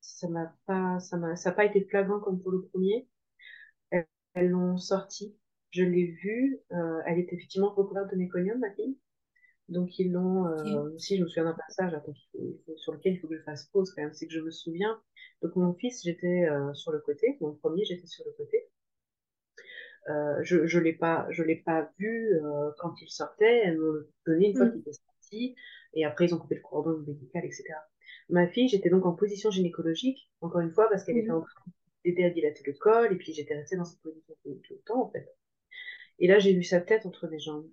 ça 0.00 0.28
m'a 0.28 0.54
pas, 0.66 0.98
ça 1.00 1.16
m'a, 1.18 1.36
ça 1.36 1.50
a 1.50 1.52
pas 1.52 1.64
été 1.66 1.84
flagrant 1.84 2.20
comme 2.20 2.40
pour 2.40 2.50
le 2.52 2.62
premier. 2.62 3.06
Elles 4.34 4.50
l'ont 4.50 4.78
sorti. 4.78 5.36
Je 5.70 5.82
l'ai 5.82 6.06
vue. 6.06 6.60
elle 7.06 7.18
était 7.18 7.34
effectivement 7.34 7.74
recouverte 7.74 8.10
de 8.10 8.16
méconium, 8.16 8.58
ma 8.58 8.70
fille. 8.72 8.96
Donc 9.68 9.98
ils 9.98 10.12
l'ont 10.12 10.46
euh, 10.46 10.94
aussi, 10.94 11.16
je 11.16 11.22
me 11.24 11.28
souviens 11.28 11.44
d'un 11.44 11.54
passage 11.54 11.92
sur 12.76 12.92
lequel 12.92 13.14
il 13.14 13.18
faut 13.18 13.26
que 13.28 13.36
je 13.36 13.42
fasse 13.42 13.66
pause 13.66 13.92
quand 13.92 14.02
même, 14.02 14.12
c'est 14.12 14.26
que 14.26 14.32
je 14.32 14.40
me 14.40 14.50
souviens. 14.50 15.00
Donc 15.42 15.56
mon 15.56 15.74
fils, 15.74 16.02
j'étais 16.04 16.46
euh, 16.48 16.72
sur 16.74 16.92
le 16.92 17.00
côté, 17.00 17.36
mon 17.40 17.54
premier, 17.54 17.84
j'étais 17.84 18.06
sur 18.06 18.24
le 18.24 18.32
côté. 18.32 18.68
Euh, 20.08 20.38
je 20.42 20.66
je 20.66 20.78
l'ai 20.78 20.92
pas 20.92 21.26
je 21.30 21.42
l'ai 21.42 21.56
pas 21.56 21.90
vu 21.98 22.32
euh, 22.34 22.70
quand 22.78 22.94
il 23.02 23.08
sortait. 23.08 23.62
Elles 23.64 23.78
m'ont 23.78 24.04
donné 24.26 24.50
une 24.50 24.56
fois 24.56 24.66
mm. 24.66 24.72
qu'il 24.72 24.80
était 24.80 24.92
sorti, 24.92 25.54
et 25.94 26.04
après 26.04 26.26
ils 26.26 26.34
ont 26.34 26.38
coupé 26.38 26.54
le 26.56 26.62
cordon 26.62 26.98
médical, 27.06 27.44
etc. 27.44 27.64
Ma 28.28 28.46
fille, 28.46 28.68
j'étais 28.68 28.90
donc 28.90 29.06
en 29.06 29.12
position 29.12 29.50
gynécologique, 29.50 30.30
encore 30.40 30.60
une 30.60 30.72
fois 30.72 30.88
parce 30.88 31.04
qu'elle 31.04 31.18
était 31.18 31.30
mm. 31.30 31.36
en 31.36 31.40
train 31.42 31.64
d'aider 32.04 32.24
à 32.24 32.30
dilater 32.30 32.62
le 32.66 32.74
col, 32.74 33.12
et 33.12 33.16
puis 33.16 33.32
j'étais 33.32 33.54
restée 33.54 33.76
dans 33.76 33.84
cette 33.84 34.00
position 34.00 34.34
tout, 34.42 34.60
tout 34.64 34.74
le 34.74 34.80
temps 34.86 35.02
en 35.02 35.10
fait. 35.10 35.28
Et 36.18 36.28
là, 36.28 36.38
j'ai 36.38 36.54
vu 36.54 36.62
sa 36.62 36.80
tête 36.80 37.06
entre 37.06 37.28
mes 37.28 37.38
jambes. 37.38 37.66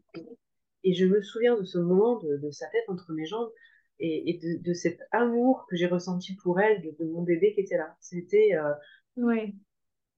Et 0.83 0.93
je 0.93 1.05
me 1.05 1.21
souviens 1.21 1.57
de 1.57 1.63
ce 1.63 1.77
moment, 1.77 2.19
de, 2.19 2.51
sa 2.51 2.67
tête 2.67 2.83
entre 2.89 3.13
mes 3.13 3.25
jambes, 3.25 3.49
et, 3.99 4.39
de, 4.41 4.73
cet 4.73 4.99
amour 5.11 5.65
que 5.69 5.77
j'ai 5.77 5.85
ressenti 5.85 6.35
pour 6.35 6.59
elle, 6.59 6.81
de, 6.81 7.05
mon 7.05 7.21
bébé 7.21 7.53
qui 7.53 7.61
était 7.61 7.77
là. 7.77 7.95
C'était. 8.01 8.53
Euh, 8.55 8.73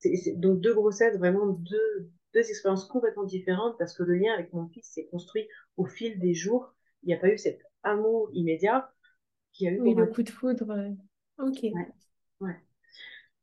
ouais. 0.04 0.36
donc 0.38 0.60
deux 0.62 0.74
grossesses, 0.74 1.18
vraiment 1.18 1.48
deux, 1.48 2.12
deux 2.34 2.50
expériences 2.50 2.86
complètement 2.86 3.24
différentes, 3.24 3.78
parce 3.78 3.96
que 3.96 4.04
le 4.04 4.16
lien 4.16 4.34
avec 4.34 4.52
mon 4.54 4.68
fils 4.68 4.86
s'est 4.86 5.08
construit 5.08 5.48
au 5.78 5.86
fil 5.86 6.20
des 6.20 6.34
jours. 6.34 6.74
Il 7.04 7.08
n'y 7.08 7.14
a 7.14 7.18
pas 7.18 7.30
eu 7.30 7.38
cet 7.38 7.62
amour 7.84 8.30
immédiat 8.34 8.92
qui 9.54 9.68
a 9.68 9.72
eu. 9.72 9.80
Oui, 9.80 9.94
le 9.94 10.08
coup 10.08 10.24
de 10.24 10.30
foudre. 10.30 10.72
Euh, 10.72 10.92
ok. 11.44 11.64
Ouais. 12.42 12.56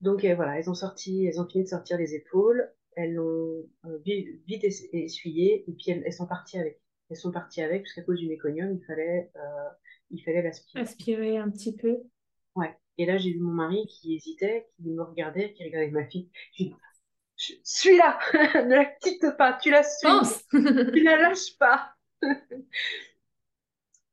Donc 0.00 0.24
euh, 0.24 0.34
voilà, 0.34 0.58
elles 0.58 0.68
ont 0.68 0.74
sorti, 0.74 1.26
elles 1.26 1.40
ont 1.40 1.46
fini 1.46 1.64
de 1.64 1.68
sortir 1.68 1.96
les 1.96 2.14
épaules, 2.14 2.68
elles 2.96 3.14
l'ont 3.14 3.64
vite 4.04 4.64
essuyé, 4.92 5.64
et 5.68 5.72
puis 5.72 5.92
elles, 5.92 6.02
elles 6.04 6.12
sont 6.12 6.26
parties 6.26 6.58
avec. 6.58 6.80
Elles 7.08 7.16
sont 7.16 7.30
parties 7.30 7.60
avec, 7.60 7.82
puisqu'à 7.82 8.02
cause 8.02 8.18
du 8.18 8.26
méconium, 8.26 8.72
il 8.72 8.82
fallait, 8.86 9.30
euh, 9.36 9.68
il 10.10 10.22
fallait 10.22 10.42
l'aspirer. 10.42 10.82
Aspirer 10.82 11.36
un 11.36 11.50
petit 11.50 11.76
peu. 11.76 11.98
Et 12.98 13.06
là, 13.06 13.18
j'ai 13.18 13.32
vu 13.32 13.40
mon 13.40 13.52
mari 13.52 13.86
qui 13.88 14.14
hésitait, 14.16 14.68
qui 14.76 14.84
me 14.90 15.02
regardait, 15.02 15.52
qui 15.54 15.64
regardait 15.64 15.90
ma 15.90 16.06
fille. 16.06 16.30
Dit, 16.58 16.74
je 17.36 17.54
suis 17.64 17.96
là, 17.96 18.18
ne 18.66 18.74
la 18.76 18.84
quitte 18.86 19.26
pas, 19.38 19.54
tu 19.54 19.70
la 19.70 19.82
suis, 19.82 20.08
tu 20.50 21.00
ne 21.00 21.04
la 21.04 21.16
lâches 21.22 21.56
pas. 21.58 21.94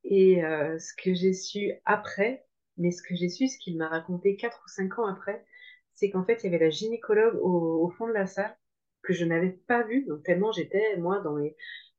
Et 0.04 0.44
euh, 0.44 0.78
ce 0.80 0.94
que 0.94 1.14
j'ai 1.14 1.34
su 1.34 1.72
après, 1.86 2.46
mais 2.78 2.92
ce 2.92 3.02
que 3.04 3.16
j'ai 3.16 3.30
su, 3.30 3.48
ce 3.48 3.58
qu'il 3.58 3.78
m'a 3.78 3.88
raconté 3.88 4.36
4 4.36 4.62
ou 4.66 4.68
5 4.70 5.00
ans 5.00 5.06
après, 5.08 5.46
c'est 5.94 6.10
qu'en 6.10 6.24
fait, 6.24 6.44
il 6.44 6.46
y 6.46 6.56
avait 6.56 6.64
la 6.64 6.70
gynécologue 6.70 7.36
au, 7.42 7.86
au 7.86 7.90
fond 7.92 8.08
de 8.08 8.14
la 8.14 8.26
salle 8.26 8.56
que 9.04 9.14
je 9.14 9.26
n'avais 9.26 9.52
pas 9.52 9.84
vue, 9.84 10.06
donc 10.06 10.24
tellement 10.24 10.52
j'étais, 10.52 10.98
moi, 10.98 11.20
dans 11.20 11.34
mes, 11.34 11.56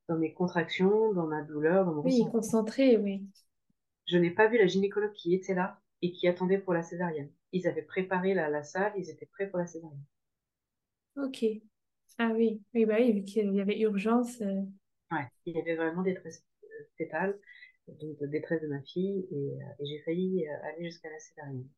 dans 0.08 0.16
mes 0.16 0.32
contractions, 0.34 1.12
dans 1.12 1.26
ma 1.26 1.42
douleur, 1.42 1.84
dans 1.84 1.94
mon 1.94 2.02
Oui, 2.02 2.24
concentré, 2.30 2.96
oui. 2.96 3.26
Je 4.06 4.18
n'ai 4.18 4.30
pas 4.30 4.46
vu 4.48 4.58
la 4.58 4.66
gynécologue 4.66 5.12
qui 5.14 5.34
était 5.34 5.54
là 5.54 5.80
et 6.02 6.12
qui 6.12 6.28
attendait 6.28 6.58
pour 6.58 6.74
la 6.74 6.82
césarienne. 6.82 7.30
Ils 7.52 7.66
avaient 7.68 7.82
préparé 7.82 8.34
la, 8.34 8.48
la 8.50 8.62
salle, 8.64 8.92
ils 8.96 9.10
étaient 9.10 9.26
prêts 9.26 9.48
pour 9.48 9.58
la 9.58 9.66
césarienne. 9.66 10.04
Ok. 11.16 11.44
Ah 12.18 12.30
oui, 12.34 12.62
oui, 12.74 12.84
bah 12.86 12.96
oui, 12.98 13.12
vu 13.12 13.24
qu'il 13.24 13.54
y 13.54 13.60
avait 13.60 13.80
urgence. 13.80 14.40
euh, 14.42 14.62
Ouais, 15.12 15.28
il 15.46 15.54
y 15.56 15.60
avait 15.60 15.76
vraiment 15.76 16.02
détresse 16.02 16.44
euh, 16.64 16.68
fétale, 16.98 17.38
donc 17.88 18.22
détresse 18.24 18.60
de 18.62 18.66
ma 18.68 18.80
fille, 18.82 19.24
et, 19.30 19.34
euh, 19.62 19.66
et 19.78 19.86
j'ai 19.86 20.02
failli 20.02 20.48
euh, 20.48 20.62
aller 20.64 20.84
jusqu'à 20.86 21.10
la 21.10 21.18
césarienne. 21.20 21.68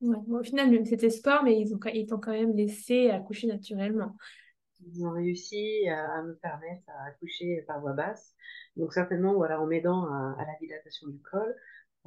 ouais. 0.00 0.16
Bon, 0.26 0.38
au 0.40 0.42
final, 0.44 0.70
même 0.70 0.84
c'était 0.84 1.10
sport, 1.10 1.42
mais 1.44 1.58
ils 1.60 1.74
ont, 1.74 1.78
ils 1.92 2.06
t'ont 2.06 2.18
quand 2.20 2.32
même 2.32 2.54
laissé 2.56 3.10
accoucher 3.10 3.46
naturellement. 3.46 4.16
Ils 4.86 5.04
ont 5.06 5.10
réussi 5.12 5.88
à, 5.88 6.18
à 6.18 6.22
me 6.22 6.34
permettre 6.36 6.84
à 6.88 7.06
accoucher 7.08 7.62
par 7.66 7.80
voie 7.80 7.92
basse, 7.92 8.34
donc 8.76 8.92
certainement 8.92 9.34
voilà, 9.34 9.60
en 9.60 9.66
m'aidant 9.66 10.04
à, 10.06 10.36
à 10.38 10.44
la 10.46 10.54
dilatation 10.60 11.08
du 11.08 11.18
col, 11.22 11.54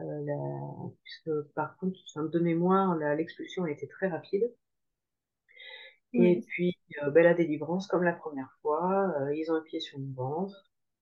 la- 0.04 0.90
puisque 1.04 1.32
par 1.56 1.78
contre, 1.78 2.00
de 2.30 2.40
mémoire, 2.40 2.96
l'expulsion 3.16 3.64
a 3.66 3.72
été 3.72 3.88
très 3.88 4.08
rapide. 4.10 4.52
Et 6.14 6.42
puis, 6.48 6.78
euh, 7.04 7.12
ben, 7.12 7.24
la 7.24 7.34
délivrance, 7.34 7.88
comme 7.88 8.04
la 8.04 8.14
première 8.14 8.52
fois, 8.62 9.14
euh, 9.22 9.36
ils 9.36 9.52
ont 9.52 9.56
appuyé 9.56 9.80
sur 9.80 10.00
mon 10.00 10.14
ventre. 10.14 10.56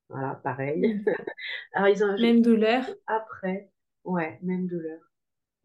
Voilà, 0.10 0.36
pareil. 0.44 0.82
Mm. 0.82 1.06
Alors, 1.74 1.90
ils 1.90 2.04
ont, 2.04 2.16
Même 2.18 2.42
douleur. 2.42 2.86
après, 3.08 3.72
ouais, 4.04 4.40
même 4.44 4.68
douleur. 4.68 5.00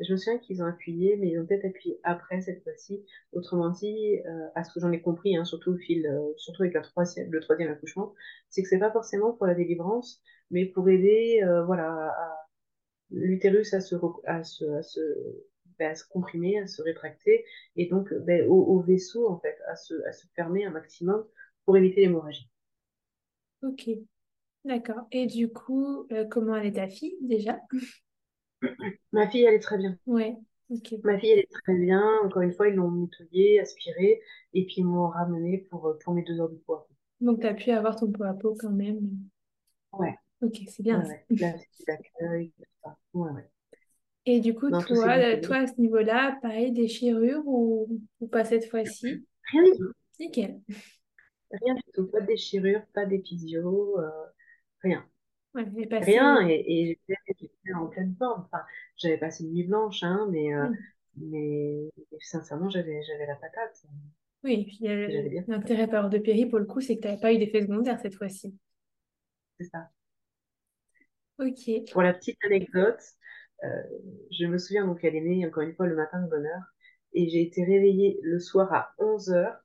Je 0.01 0.13
me 0.13 0.19
souviens 0.19 0.39
qu'ils 0.39 0.63
ont 0.63 0.67
appuyé, 0.67 1.17
mais 1.19 1.29
ils 1.31 1.41
ont 1.41 1.47
peut-être 1.47 1.67
appuyé 1.67 2.01
après 2.05 2.41
cette 2.43 2.63
fois-ci. 2.65 3.05
Autrement 3.33 3.71
dit, 3.71 4.21
euh, 4.27 4.49
à 4.57 4.65
ce 4.65 4.73
que 4.75 4.81
j'en 4.81 4.93
ai 4.93 5.03
compris, 5.03 5.37
hein, 5.37 5.45
surtout 5.45 5.73
au 5.73 5.77
fil, 5.79 6.07
euh, 6.07 6.33
surtout 6.39 6.63
avec 6.63 6.75
la 6.75 6.83
troisième, 6.83 7.31
le 7.33 7.41
troisième 7.41 7.71
accouchement, 7.73 8.15
c'est 8.51 8.63
que 8.63 8.69
c'est 8.69 8.79
pas 8.81 8.93
forcément 8.93 9.33
pour 9.35 9.47
la 9.47 9.55
délivrance, 9.55 10.23
mais 10.51 10.67
pour 10.67 10.89
aider, 10.89 11.43
euh, 11.45 11.65
voilà, 11.65 11.91
à- 12.11 12.39
l'utérus 13.11 13.75
à 13.75 13.81
se, 13.81 13.97
à 14.25 14.45
se, 14.45 14.65
à 14.65 14.83
se, 14.83 15.01
ben, 15.79 15.93
à 15.93 15.95
se 15.95 16.05
comprimer, 16.09 16.59
à 16.59 16.67
se 16.67 16.83
rétracter, 16.83 17.45
et 17.77 17.87
donc 17.87 18.13
ben, 18.15 18.47
au, 18.49 18.55
au 18.55 18.81
vaisseau, 18.81 19.29
en 19.29 19.39
fait, 19.41 19.59
à 19.69 19.77
se, 19.77 19.95
à 20.07 20.13
se 20.13 20.27
fermer 20.35 20.65
un 20.65 20.71
maximum 20.71 21.25
pour 21.65 21.77
éviter 21.77 22.03
l'hémorragie. 22.03 22.49
Ok. 23.63 23.89
D'accord. 24.65 25.07
Et 25.13 25.27
du 25.27 25.49
coup, 25.51 26.07
euh, 26.13 26.27
comment 26.27 26.57
elle 26.57 26.67
est 26.67 26.73
ta 26.75 26.89
fille 26.89 27.17
déjà? 27.23 27.61
Ma 29.13 29.29
fille, 29.29 29.45
elle 29.45 29.55
est 29.55 29.61
très 29.61 29.79
bien. 29.79 29.97
Ouais. 30.07 30.37
Ok. 30.71 30.95
Ma 31.03 31.19
fille, 31.19 31.31
elle 31.31 31.41
est 31.41 31.53
très 31.65 31.75
bien. 31.75 32.03
Encore 32.25 32.43
une 32.43 32.53
fois, 32.53 32.69
ils 32.69 32.75
l'ont 32.75 32.91
nettoyée, 32.91 33.61
aspirée, 33.61 34.21
et 34.55 34.65
puis 34.67 34.77
ils 34.79 34.85
m'ont 34.85 35.09
ramenée 35.09 35.59
pour, 35.71 35.95
pour 36.03 36.15
mes 36.15 36.23
deux 36.23 36.41
heures 36.41 36.49
de 36.49 36.57
poids. 36.57 36.89
Donc, 37.23 37.41
tu 37.41 37.47
as 37.47 37.55
pu 37.55 37.71
avoir 37.71 37.97
ton 37.97 38.13
pot 38.13 38.25
à 38.25 38.35
pot 38.35 38.55
quand 38.61 38.71
même. 38.71 39.09
Ouais, 39.93 40.17
Ok, 40.43 40.61
c'est 40.69 40.83
bien. 40.83 41.03
ouais. 41.05 41.25
D'accueil. 41.87 42.53
Ouais. 43.13 43.31
Et 44.27 44.41
du 44.41 44.55
coup, 44.55 44.69
Non, 44.69 44.81
toi, 44.83 45.37
toi 45.39 45.57
à 45.59 45.67
ce 45.67 45.81
niveau-là, 45.81 46.39
pareil, 46.43 46.73
déchirure 46.73 47.43
ou, 47.47 48.01
ou 48.21 48.27
pas 48.27 48.45
cette 48.45 48.69
fois-ci? 48.69 49.25
Rien 49.53 49.63
du 49.65 49.71
tout. 49.79 49.93
Nickel. 50.19 50.61
Rien 51.51 51.75
du 51.75 51.83
tout. 51.95 52.07
Pas 52.07 52.21
de 52.21 52.27
déchirure, 52.27 52.83
pas 52.95 53.07
d'épisio, 53.07 53.99
euh, 53.99 54.09
rien. 54.83 55.05
Ouais, 55.55 55.65
passée. 55.87 56.13
Rien. 56.13 56.47
Et, 56.49 56.91
et 56.91 56.99
j'étais 57.09 57.75
en 57.75 57.87
pleine 57.87 58.15
forme. 58.19 58.45
Enfin, 58.47 58.63
j'avais 58.97 59.19
passé 59.19 59.45
une 59.45 59.53
nuit 59.53 59.65
blanche, 59.65 60.03
hein, 60.03 60.29
mais, 60.31 60.55
euh, 60.55 60.69
mais 61.17 61.91
sincèrement, 62.21 62.71
j'avais, 62.71 63.03
j'avais 63.03 63.27
la 63.27 63.35
patate. 63.37 63.83
oui, 64.45 64.79
l'intérêt 65.49 65.89
par 65.89 66.09
de 66.09 66.19
péri, 66.19 66.47
pour 66.47 66.59
le 66.61 66.67
coup, 66.67 66.81
c'est 66.81 66.97
que 66.97 67.01
tu 67.03 67.09
n'avais 67.09 67.21
pas 67.21 67.33
eu 67.33 67.39
d'effet 67.39 67.63
secondaire 67.63 67.99
cette 68.01 68.15
fois-ci. 68.15 68.55
C'est 69.59 69.67
ça. 69.71 69.91
Pour 71.93 72.03
la 72.03 72.13
petite 72.13 72.39
anecdote, 72.45 73.01
euh, 73.65 73.83
je 74.31 74.47
me 74.47 74.59
souviens, 74.59 74.87
donc 74.87 75.05
elle 75.05 75.17
est 75.17 75.21
née 75.21 75.47
encore 75.47 75.63
une 75.63 75.75
fois 75.75 75.87
le 75.87 75.97
matin 75.97 76.23
de 76.23 76.29
bonne 76.29 76.47
heure, 76.47 76.65
et 77.13 77.29
j'ai 77.29 77.43
été 77.43 77.65
réveillée 77.65 78.19
le 78.23 78.39
soir 78.39 78.73
à 78.73 78.95
11 78.99 79.31
heures 79.31 79.57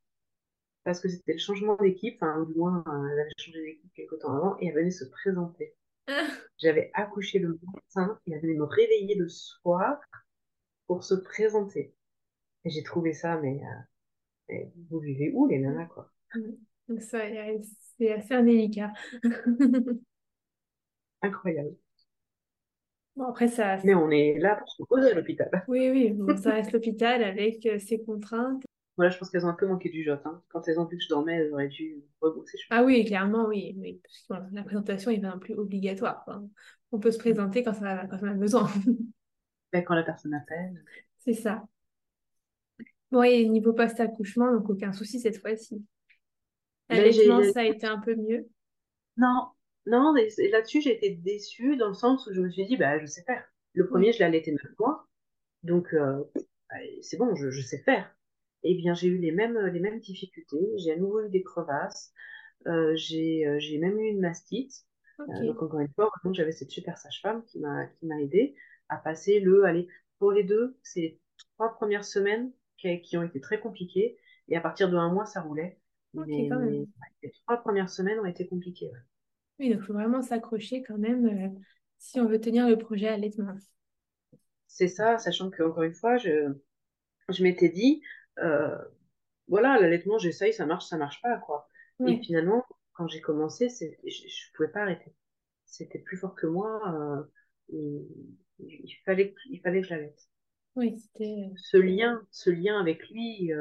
parce 0.84 1.00
que 1.00 1.10
c'était 1.10 1.34
le 1.34 1.40
changement 1.40 1.76
d'équipe, 1.78 2.16
enfin, 2.22 2.44
du 2.44 2.54
moins, 2.54 2.84
euh, 2.88 3.10
elle 3.12 3.20
avait 3.20 3.32
changé 3.38 3.60
d'équipe 3.66 3.92
quelque 3.94 4.16
temps 4.16 4.36
avant, 4.36 4.58
et 4.60 4.68
elle 4.68 4.76
venait 4.76 4.92
se 4.92 5.06
présenter. 5.06 5.74
J'avais 6.60 6.92
accouché 6.94 7.40
le 7.40 7.60
matin, 7.74 8.20
et 8.28 8.34
elle 8.34 8.42
venait 8.42 8.54
me 8.54 8.66
réveiller 8.66 9.16
le 9.16 9.28
soir 9.28 10.00
pour 10.86 11.04
se 11.04 11.16
présenter. 11.16 11.96
Et 12.64 12.70
j'ai 12.70 12.84
trouvé 12.84 13.14
ça, 13.14 13.38
mais, 13.38 13.60
euh, 13.64 13.82
mais 14.48 14.72
vous 14.90 15.00
vivez 15.00 15.32
où 15.34 15.48
les 15.48 15.58
nanas, 15.58 15.88
quoi? 15.88 16.12
donc 16.88 17.02
ça, 17.02 17.20
c'est 17.98 18.14
assez 18.14 18.34
indélicat. 18.36 18.94
Incroyable. 21.26 21.76
Bon, 23.16 23.26
après, 23.26 23.48
ça, 23.48 23.78
Mais 23.84 23.96
on 23.96 24.10
est 24.12 24.38
là 24.40 24.56
pour 24.56 24.70
se 24.70 24.82
reposer 24.82 25.12
à 25.12 25.14
l'hôpital. 25.14 25.50
oui, 25.68 25.90
oui, 25.90 26.10
bon, 26.12 26.36
ça 26.36 26.52
reste 26.52 26.72
l'hôpital 26.74 27.24
avec 27.24 27.66
euh, 27.66 27.80
ses 27.80 28.04
contraintes. 28.04 28.64
Voilà, 28.98 29.10
je 29.10 29.18
pense 29.18 29.30
qu'elles 29.30 29.46
ont 29.46 29.50
un 29.50 29.54
peu 29.54 29.68
manqué 29.68 29.90
du 29.90 30.04
job. 30.04 30.20
Hein. 30.26 30.42
Quand 30.50 30.68
elles 30.68 30.80
ont 30.80 30.86
vu 30.86 30.98
que 30.98 31.04
je 31.04 31.10
dormais, 31.10 31.36
elles 31.36 31.52
auraient 31.52 31.68
dû 31.68 31.98
rebrousser. 32.22 32.58
Ah 32.70 32.84
oui, 32.84 33.04
clairement, 33.06 33.48
oui. 33.48 33.76
oui. 33.78 34.02
Parce 34.04 34.20
que, 34.20 34.46
bon, 34.46 34.56
la 34.56 34.64
présentation 34.64 35.12
n'est 35.12 35.20
pas 35.20 35.32
non 35.32 35.40
plus 35.40 35.54
obligatoire. 35.54 36.24
Enfin, 36.26 36.48
on 36.92 37.00
peut 37.00 37.12
se 37.12 37.18
présenter 37.18 37.64
quand, 37.64 37.74
ça, 37.74 38.06
quand 38.10 38.18
on 38.22 38.28
a 38.28 38.34
besoin. 38.34 38.70
Ben, 39.74 39.84
quand 39.84 39.96
la 39.96 40.04
personne 40.04 40.34
appelle. 40.34 40.82
C'est 41.20 41.34
ça. 41.34 41.66
Bon, 43.12 43.24
et 43.24 43.46
niveau 43.50 43.74
post-accouchement, 43.74 44.54
donc 44.54 44.70
aucun 44.70 44.94
souci 44.94 45.20
cette 45.20 45.42
fois-ci. 45.42 45.84
Ben, 46.88 46.98
L'allaitement, 46.98 47.42
j'ai- 47.42 47.52
ça 47.52 47.60
a 47.62 47.64
été 47.64 47.86
un 47.86 48.00
peu 48.00 48.16
mieux. 48.16 48.48
Non, 49.18 49.48
non, 49.88 50.14
c'est- 50.30 50.50
là-dessus, 50.50 50.82
j'ai 50.82 50.96
été 50.96 51.12
déçue 51.12 51.78
dans 51.78 51.88
le 51.90 51.94
sens 51.94 52.28
où 52.28 52.34
je 52.34 52.42
me 52.42 52.50
suis 52.50 52.66
dit, 52.66 52.78
bah, 52.78 53.00
je 53.00 53.06
sais 53.06 53.24
faire. 53.24 53.44
Le 53.74 53.88
premier, 53.88 54.14
je 54.14 54.20
l'ai 54.20 54.26
allaité 54.26 54.52
neuf 54.52 54.80
mois, 54.80 55.08
donc 55.64 55.94
euh, 55.94 56.24
bah, 56.70 56.78
c'est 57.02 57.18
bon, 57.18 57.36
je, 57.36 57.52
je 57.52 57.62
sais 57.62 57.80
faire. 57.80 58.10
Eh 58.64 58.76
bien, 58.76 58.94
j'ai 58.96 59.08
eu 59.08 59.18
les 59.18 59.32
mêmes, 59.32 59.58
les 59.68 59.80
mêmes 59.80 60.00
difficultés. 60.00 60.58
J'ai 60.78 60.94
à 60.94 60.98
nouveau 60.98 61.22
eu 61.26 61.30
des 61.30 61.44
crevasses. 61.44 62.12
Euh, 62.68 62.94
j'ai 62.96 63.46
euh, 63.48 63.60
j'ai 63.60 63.78
même 63.78 64.00
eu 64.00 64.08
une 64.10 64.22
mastite. 64.22 64.74
Euh, 65.20 65.24
donc, 65.46 65.62
encore 65.62 65.80
une 65.82 65.94
fois, 65.94 66.10
j'avais 66.32 66.52
cette 66.52 66.72
super 66.72 66.98
sage-femme 66.98 67.44
qui 67.46 67.60
m'a 67.60 67.86
qui 67.88 68.06
m'a 68.08 68.20
aidée 68.22 68.56
à 68.90 68.98
passer 68.98 69.40
le. 69.40 69.66
Allez, 69.66 69.88
pour 70.20 70.32
les 70.32 70.44
deux, 70.44 70.78
c'est 70.84 71.00
les 71.02 71.20
trois 71.56 71.76
premières 71.76 72.06
semaines 72.06 72.52
qui, 72.78 73.02
qui 73.02 73.18
ont 73.18 73.24
été 73.24 73.40
très 73.40 73.60
compliquées. 73.60 74.18
Et 74.48 74.58
à 74.58 74.62
partir 74.62 74.90
de 74.90 74.98
un 74.98 75.12
mois, 75.14 75.26
ça 75.26 75.42
roulait. 75.42 75.80
Ok, 76.16 76.26
Mais, 76.28 76.50
quand 76.50 76.60
même. 76.60 76.86
les 77.24 77.32
trois 77.46 77.58
premières 77.58 77.90
semaines 77.90 78.20
ont 78.20 78.26
été 78.26 78.48
compliquées. 78.48 78.88
ouais. 78.88 79.00
Oui, 79.60 79.70
donc 79.70 79.80
il 79.82 79.86
faut 79.86 79.93
vraiment 79.93 80.22
s'accrocher 80.22 80.84
quand 80.84 80.97
même 80.97 81.26
euh, 81.26 81.49
si 81.97 82.20
on 82.20 82.28
veut 82.28 82.39
tenir 82.41 82.68
le 82.70 82.78
projet 82.78 83.08
allaitement. 83.08 83.58
C'est 84.68 84.88
ça, 84.88 85.18
sachant 85.18 85.49
que 85.49 85.64
encore 85.64 85.84
une 85.84 85.93
fois, 85.93 86.18
je, 86.18 86.53
je 87.30 87.43
m'étais 87.43 87.70
dit, 87.70 88.01
euh, 88.39 88.78
voilà, 89.47 89.80
l'allaitement, 89.80 90.18
j'essaye, 90.20 90.53
ça 90.53 90.66
marche, 90.68 90.86
ça 90.88 90.97
marche 90.97 91.22
pas, 91.24 91.38
quoi. 91.39 91.70
Et 92.06 92.18
finalement, 92.18 92.66
quand 92.93 93.08
j'ai 93.08 93.22
commencé, 93.22 93.70
c'est, 93.70 93.99
je, 94.06 94.28
je 94.30 94.53
pouvais 94.56 94.70
pas 94.70 94.82
arrêter. 94.84 95.16
C'était 95.66 95.99
plus 95.99 96.18
fort 96.18 96.36
que 96.36 96.47
moi. 96.47 96.82
euh, 96.95 97.24
il, 97.70 98.08
il 98.60 98.95
fallait, 99.06 99.34
que- 99.34 99.39
il 99.49 99.62
fallait 99.62 99.82
que 99.82 99.88
je 99.88 99.95
l'allaite. 99.95 100.30
oui, 100.76 100.97
c'était. 100.99 101.51
Ce 101.58 101.76
lien, 101.76 102.26
ce 102.32 102.49
lien 102.49 102.80
avec 102.80 103.10
lui, 103.10 103.51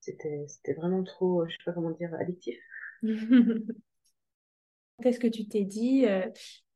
c'était, 0.00 0.46
c'était 0.48 0.72
vraiment 0.72 1.04
trop, 1.04 1.46
je 1.46 1.52
sais 1.52 1.62
pas 1.66 1.72
comment 1.74 1.90
dire, 1.90 2.14
addictif. 2.18 2.56
Qu'est-ce 5.02 5.20
que 5.20 5.26
tu 5.26 5.46
t'es 5.46 5.64
dit 5.64 6.06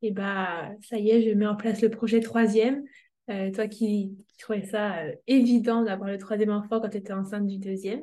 Eh 0.02 0.10
bah, 0.10 0.70
ça 0.82 0.98
y 0.98 1.10
est, 1.10 1.22
je 1.22 1.34
mets 1.34 1.46
en 1.46 1.56
place 1.56 1.82
le 1.82 1.90
projet 1.90 2.20
troisième. 2.20 2.84
Euh, 3.30 3.52
toi 3.52 3.68
qui, 3.68 4.16
qui 4.26 4.36
trouvais 4.38 4.64
ça 4.64 5.04
euh, 5.04 5.12
évident 5.28 5.82
d'avoir 5.82 6.08
le 6.08 6.18
troisième 6.18 6.50
enfant 6.50 6.80
quand 6.80 6.88
tu 6.88 6.96
étais 6.96 7.12
enceinte 7.12 7.46
du 7.46 7.58
deuxième. 7.58 8.02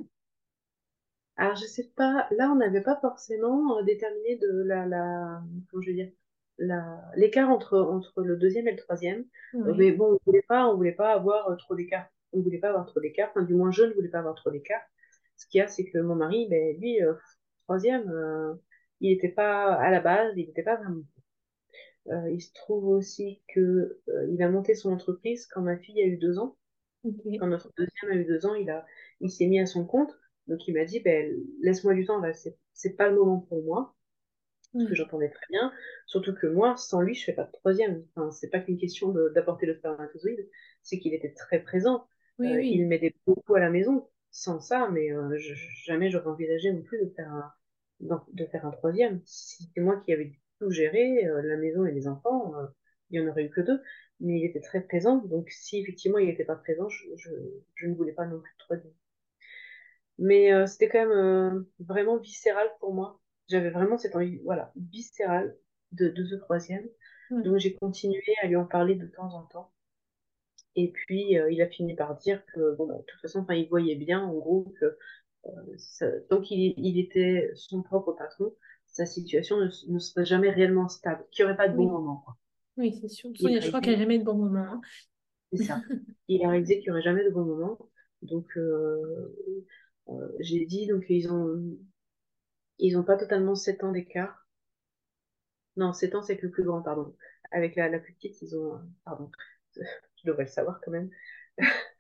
Alors, 1.36 1.56
je 1.56 1.66
sais 1.66 1.92
pas, 1.96 2.28
là, 2.32 2.50
on 2.50 2.56
n'avait 2.56 2.82
pas 2.82 2.98
forcément 3.02 3.78
euh, 3.78 3.84
déterminé 3.84 4.38
de 4.38 4.64
la, 4.64 4.86
la, 4.86 5.42
comment 5.70 5.82
je 5.82 5.90
veux 5.90 5.96
dire, 5.96 6.12
l'écart 7.16 7.50
entre, 7.50 7.78
entre 7.78 8.22
le 8.22 8.38
deuxième 8.38 8.68
et 8.68 8.72
le 8.72 8.78
troisième. 8.78 9.26
Oui, 9.54 9.74
mais 9.78 9.92
bon, 9.92 10.14
on 10.14 10.20
voulait 10.26 10.46
pas, 10.48 10.68
on 10.68 10.78
voulait 10.78 10.94
pas 10.94 11.14
avoir 11.14 11.56
trop 11.58 11.76
d'écart. 11.76 12.08
On 12.32 12.42
voulait 12.42 12.58
pas 12.58 12.70
avoir 12.70 12.86
trop 12.86 13.02
d'écart. 13.02 13.30
Enfin, 13.30 13.44
du 13.44 13.54
moins, 13.54 13.72
je 13.72 13.84
ne 13.84 13.94
voulais 13.94 14.10
pas 14.10 14.20
avoir 14.20 14.36
trop 14.36 14.50
d'écart. 14.50 14.82
Ce 15.36 15.46
qu'il 15.48 15.60
y 15.60 15.62
a, 15.62 15.68
c'est 15.68 15.86
que 15.86 15.98
mon 16.00 16.16
mari, 16.16 16.48
ben, 16.50 16.78
lui, 16.80 17.00
troisième, 17.66 18.12
il 19.02 19.12
n'était 19.12 19.30
pas, 19.30 19.74
à 19.76 19.92
la 19.92 20.02
base, 20.02 20.34
il 20.38 20.48
n'était 20.48 20.64
pas 20.64 20.76
vraiment. 20.78 21.04
Euh, 22.10 22.32
il 22.32 22.42
se 22.42 22.54
trouve 22.54 22.86
aussi 22.88 23.42
que, 23.54 24.00
euh, 24.10 24.28
il 24.32 24.42
a 24.42 24.50
monté 24.50 24.76
son 24.76 24.92
entreprise 24.94 25.48
quand 25.48 25.62
ma 25.62 25.78
fille 25.78 26.02
a 26.02 26.06
eu 26.06 26.18
deux 26.18 26.40
ans. 26.40 26.58
Quand 27.40 27.48
notre 27.48 27.72
deuxième 27.78 28.12
a 28.12 28.16
eu 28.16 28.26
deux 28.26 28.46
ans, 28.46 28.56
il 28.56 28.70
a, 28.70 28.86
il 29.22 29.32
s'est 29.32 29.48
mis 29.48 29.60
à 29.60 29.66
son 29.68 29.86
compte. 29.86 30.18
Donc 30.48 30.68
il 30.68 30.76
m'a 30.76 30.86
dit, 30.86 31.02
ben, 31.02 31.36
laisse-moi 31.62 31.94
du 31.96 32.06
temps, 32.06 32.22
là, 32.22 32.34
c'est, 32.34 32.58
c'est 32.74 32.96
pas 32.96 33.10
le 33.10 33.16
moment 33.18 33.40
pour 33.42 33.64
moi. 33.64 33.96
ce 34.78 34.86
que 34.86 34.96
j'entendais 34.96 35.30
très 35.30 35.46
bien. 35.50 35.74
Surtout 36.08 36.36
que 36.36 36.48
moi, 36.48 36.78
sans 36.78 37.02
lui, 37.02 37.16
je 37.16 37.24
fais 37.26 37.34
pas 37.34 37.46
de 37.46 37.52
troisième. 37.52 38.06
Enfin, 38.16 38.32
c'est 38.32 38.50
pas 38.50 38.60
qu'une 38.60 38.78
question 38.80 39.14
d'apporter 39.36 39.66
le 39.68 39.76
spermatozoïde, 39.76 40.50
c'est 40.84 41.00
qu'il 41.00 41.14
était 41.14 41.34
très 41.34 41.62
présent. 41.62 42.08
Oui, 42.40 42.48
Euh, 42.48 42.58
oui. 42.58 42.72
il 42.72 42.88
m'aidait 42.88 43.16
beaucoup 43.28 43.56
à 43.56 43.60
la 43.60 43.70
maison. 43.72 44.08
Sans 44.32 44.60
ça, 44.60 44.90
mais 44.92 45.12
euh, 45.14 45.38
je- 45.38 45.56
jamais 45.86 46.12
j'aurais 46.12 46.28
envisagé 46.30 46.72
non 46.74 46.84
plus 46.84 47.00
de 47.04 47.10
faire 47.16 47.32
un, 47.34 47.52
de 48.00 48.46
faire 48.46 48.66
un 48.66 48.72
troisième. 48.72 49.22
Si 49.26 49.64
c'était 49.64 49.82
moi 49.82 50.02
qui 50.06 50.14
avais 50.14 50.32
tout 50.60 50.70
géré, 50.72 51.26
euh, 51.26 51.42
la 51.42 51.58
maison 51.58 51.86
et 51.86 51.92
les 51.92 52.08
enfants, 52.08 52.56
euh, 52.60 52.68
il 53.10 53.20
y 53.20 53.24
en 53.24 53.30
aurait 53.30 53.46
eu 53.46 53.50
que 53.50 53.62
deux. 53.62 53.82
Mais 54.20 54.40
il 54.40 54.46
était 54.46 54.62
très 54.62 54.82
présent, 54.82 55.18
donc 55.18 55.50
si 55.52 55.80
effectivement 55.80 56.18
il 56.18 56.28
n'était 56.28 56.46
pas 56.46 56.56
présent, 56.56 56.90
je, 56.90 57.06
je, 57.18 57.30
je 57.76 57.88
ne 57.88 57.96
voulais 57.96 58.14
pas 58.14 58.26
non 58.26 58.40
plus 58.40 58.54
de 58.54 58.58
troisième. 58.60 58.94
Mais 60.18 60.52
euh, 60.54 60.66
c'était 60.66 60.90
quand 60.90 61.08
même 61.08 61.66
vraiment 61.80 62.18
viscéral 62.18 62.68
pour 62.80 62.94
moi. 62.94 63.20
J'avais 63.50 63.70
vraiment 63.70 63.98
cette 63.98 64.16
envie, 64.16 64.40
voilà, 64.44 64.72
viscérale 64.76 65.56
de, 65.92 66.10
de 66.10 66.26
ce 66.26 66.36
troisième. 66.36 66.88
Ouais. 67.32 67.44
Donc 67.44 67.58
j'ai 67.60 67.76
continué 67.76 68.24
à 68.42 68.48
lui 68.48 68.56
en 68.56 68.66
parler 68.66 68.96
de 68.96 69.06
temps 69.08 69.34
en 69.36 69.44
temps. 69.44 69.72
Et 70.76 70.92
puis 70.92 71.38
euh, 71.38 71.52
il 71.52 71.62
a 71.62 71.68
fini 71.68 71.96
par 71.96 72.18
dire 72.18 72.46
que, 72.54 72.76
bon, 72.76 72.88
bah, 72.88 72.96
de 72.98 73.04
toute 73.04 73.22
façon, 73.22 73.46
il 73.50 73.68
voyait 73.70 73.96
bien, 73.96 74.22
en 74.24 74.34
gros, 74.34 74.74
que 74.80 74.98
ça- 75.78 76.12
tant 76.30 76.42
qu'il 76.42 76.74
il 76.78 77.00
était 77.00 77.52
son 77.56 77.82
propre 77.84 78.14
patron, 78.14 78.54
sa 78.88 79.06
situation 79.06 79.58
ne, 79.60 79.70
ne 79.90 80.00
serait 80.00 80.26
jamais 80.26 80.50
réellement 80.52 80.90
stable, 80.90 81.26
qu'il 81.32 81.46
n'y 81.46 81.50
aurait 81.52 81.58
pas 81.58 81.68
de 81.70 81.76
Oui. 81.76 81.86
bon 81.86 81.90
moment, 81.90 82.18
quoi. 82.26 82.38
Oui, 82.78 82.98
c'est 83.02 83.10
sûr. 83.10 83.32
Il 83.40 83.62
Je 83.62 83.68
crois 83.70 83.82
qu'il 83.82 83.92
n'y 83.94 83.98
a 83.98 84.00
jamais 84.00 84.20
de 84.20 84.24
bon 84.24 84.36
moment. 84.36 84.60
hein. 84.60 84.82
C'est 85.52 85.60
ça. 85.60 85.84
Il 86.30 86.44
a 86.46 86.50
réalisé 86.50 86.76
qu'il 86.80 86.86
n'y 86.86 86.92
aurait 86.92 87.02
jamais 87.02 87.24
de 87.26 87.30
bon 87.30 87.46
moment. 87.46 87.78
Donc, 88.22 88.48
euh, 88.58 89.36
euh, 90.10 90.30
j'ai 90.40 90.66
dit, 90.66 90.88
donc, 90.88 91.06
ils 91.10 91.32
ont, 91.32 91.78
ils 92.80 92.98
ont 92.98 93.04
pas 93.04 93.18
totalement 93.18 93.54
7 93.54 93.84
ans 93.84 93.92
d'écart. 93.92 94.48
Non, 95.78 95.94
7 95.94 96.16
ans, 96.16 96.22
c'est 96.24 96.38
que 96.38 96.46
le 96.48 96.52
plus 96.52 96.64
grand, 96.64 96.82
pardon. 96.82 97.16
Avec 97.52 97.76
la, 97.76 97.88
la 97.90 98.00
plus 98.00 98.14
petite, 98.14 98.42
ils 98.42 98.56
ont, 98.58 98.80
pardon, 99.06 99.32
je 99.76 99.82
devrais 100.26 100.44
le 100.44 100.50
savoir 100.50 100.82
quand 100.82 100.92
même. 100.92 101.10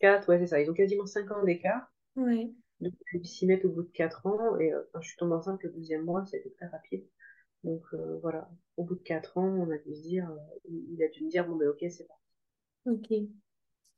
4, 0.00 0.28
ouais, 0.28 0.38
c'est 0.40 0.48
ça. 0.48 0.60
Ils 0.60 0.70
ont 0.70 0.74
quasiment 0.74 1.06
5 1.06 1.30
ans 1.30 1.42
d'écart. 1.44 1.90
Ouais. 2.18 2.50
Donc, 2.80 2.92
ils 3.12 3.26
s'y 3.26 3.46
mettent 3.46 3.64
au 3.64 3.70
bout 3.70 3.82
de 3.82 3.92
4 3.92 4.26
ans. 4.26 4.58
Et 4.58 4.72
euh, 4.72 4.82
enfin, 4.88 5.00
je 5.00 5.08
suis 5.08 5.16
tombée 5.16 5.34
enceinte 5.34 5.62
le 5.62 5.70
deuxième 5.70 6.04
mois, 6.04 6.24
c'était 6.26 6.50
très 6.50 6.66
rapide. 6.66 7.04
Donc, 7.64 7.82
euh, 7.94 8.18
voilà. 8.22 8.48
Au 8.76 8.84
bout 8.84 8.94
de 8.94 9.02
4 9.02 9.38
ans, 9.38 9.48
on 9.48 9.70
a 9.70 9.78
dû 9.78 9.94
se 9.94 10.02
dire, 10.02 10.30
euh, 10.30 10.58
il, 10.68 11.02
a 11.02 11.08
dû 11.08 11.24
me 11.24 11.30
dire, 11.30 11.46
bon, 11.46 11.56
ben, 11.56 11.68
ok, 11.68 11.84
c'est 11.90 12.06
parti. 12.06 12.22
Ok. 12.86 13.28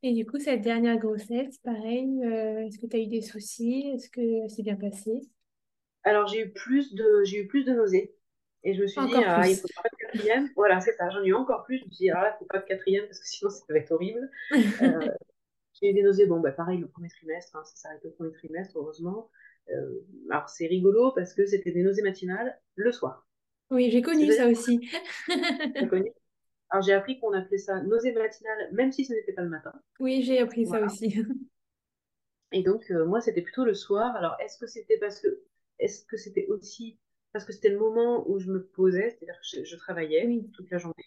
Et 0.03 0.15
du 0.15 0.25
coup, 0.25 0.39
cette 0.39 0.63
dernière 0.63 0.99
grossesse, 0.99 1.59
pareil, 1.59 2.09
euh, 2.25 2.67
est-ce 2.67 2.79
que 2.79 2.87
tu 2.87 2.97
as 2.97 3.01
eu 3.01 3.07
des 3.07 3.21
soucis? 3.21 3.93
Est-ce 3.95 4.09
que 4.09 4.49
c'est 4.49 4.63
bien 4.63 4.77
passé? 4.77 5.21
Alors, 6.05 6.27
j'ai 6.27 6.47
eu 6.47 6.53
plus 6.53 6.95
de, 6.95 7.23
j'ai 7.25 7.43
eu 7.43 7.47
plus 7.47 7.65
de 7.65 7.73
nausées. 7.73 8.15
Et 8.63 8.75
je 8.75 8.83
me 8.83 8.87
suis 8.87 9.01
dit, 9.07 9.15
ah, 9.27 9.47
il 9.47 9.57
faut 9.57 9.69
pas 9.75 9.89
de 9.91 9.97
quatrième. 9.97 10.51
Voilà, 10.55 10.81
c'est 10.81 10.93
ça. 10.93 11.09
J'en 11.11 11.23
ai 11.23 11.29
eu 11.29 11.35
encore 11.35 11.65
plus. 11.65 11.79
Je 11.79 11.85
me 11.85 11.91
suis 11.91 12.05
dit, 12.05 12.11
ah, 12.11 12.23
là, 12.23 12.35
il 12.35 12.39
faut 12.39 12.47
pas 12.47 12.59
de 12.59 12.65
quatrième 12.65 13.07
parce 13.07 13.19
que 13.21 13.27
sinon, 13.27 13.51
ça 13.51 13.65
va 13.69 13.79
être 13.79 13.93
horrible. 13.93 14.31
J'ai 15.81 15.91
eu 15.91 15.95
des 15.95 16.03
nausées. 16.03 16.27
Bon, 16.27 16.41
bah, 16.41 16.53
pareil, 16.53 16.79
le 16.79 16.89
premier 16.89 17.09
trimestre, 17.09 17.57
hein, 17.57 17.63
ça 17.65 17.77
s'arrête 17.77 18.05
au 18.05 18.11
premier 18.11 18.33
trimestre, 18.33 18.77
heureusement. 18.77 19.31
Euh, 19.71 20.01
alors, 20.31 20.49
c'est 20.49 20.67
rigolo 20.67 21.13
parce 21.13 21.35
que 21.35 21.47
c'était 21.47 21.73
des 21.73 21.83
nausées 21.83 22.03
matinales 22.03 22.59
le 22.75 22.93
soir. 22.93 23.27
Oui, 23.71 23.91
j'ai 23.91 24.03
connu 24.03 24.31
ça 24.33 24.49
aussi. 24.49 24.81
connu? 25.91 26.11
Alors, 26.73 26.85
j'ai 26.85 26.93
appris 26.93 27.19
qu'on 27.19 27.33
appelait 27.33 27.59
ça 27.59 27.83
nausée 27.83 28.13
matinale, 28.13 28.69
même 28.73 28.93
si 28.93 29.05
ce 29.05 29.13
n'était 29.13 29.33
pas 29.33 29.43
le 29.43 29.49
matin. 29.49 29.73
Oui, 29.99 30.23
j'ai 30.23 30.39
appris 30.39 30.67
ça 30.67 30.81
aussi. 30.81 31.21
Et 32.53 32.63
donc, 32.63 32.91
euh, 32.91 33.07
moi, 33.07 33.21
c'était 33.21 33.43
plutôt 33.43 33.65
le 33.65 33.75
soir. 33.75 34.15
Alors, 34.17 34.37
est-ce 34.41 34.59
que 34.59 34.67
c'était 34.67 34.99
parce 34.99 35.21
que, 35.21 35.43
est-ce 35.79 36.05
que 36.05 36.17
c'était 36.17 36.47
aussi 36.47 36.99
parce 37.33 37.45
que 37.45 37.53
c'était 37.53 37.69
le 37.69 37.79
moment 37.79 38.29
où 38.29 38.39
je 38.39 38.51
me 38.51 38.65
posais, 38.65 39.11
c'est-à-dire 39.11 39.37
que 39.37 39.47
je, 39.47 39.65
je 39.65 39.77
travaillais 39.77 40.27
Oui. 40.27 40.51
toute 40.53 40.71
la 40.71 40.79
journée, 40.79 41.05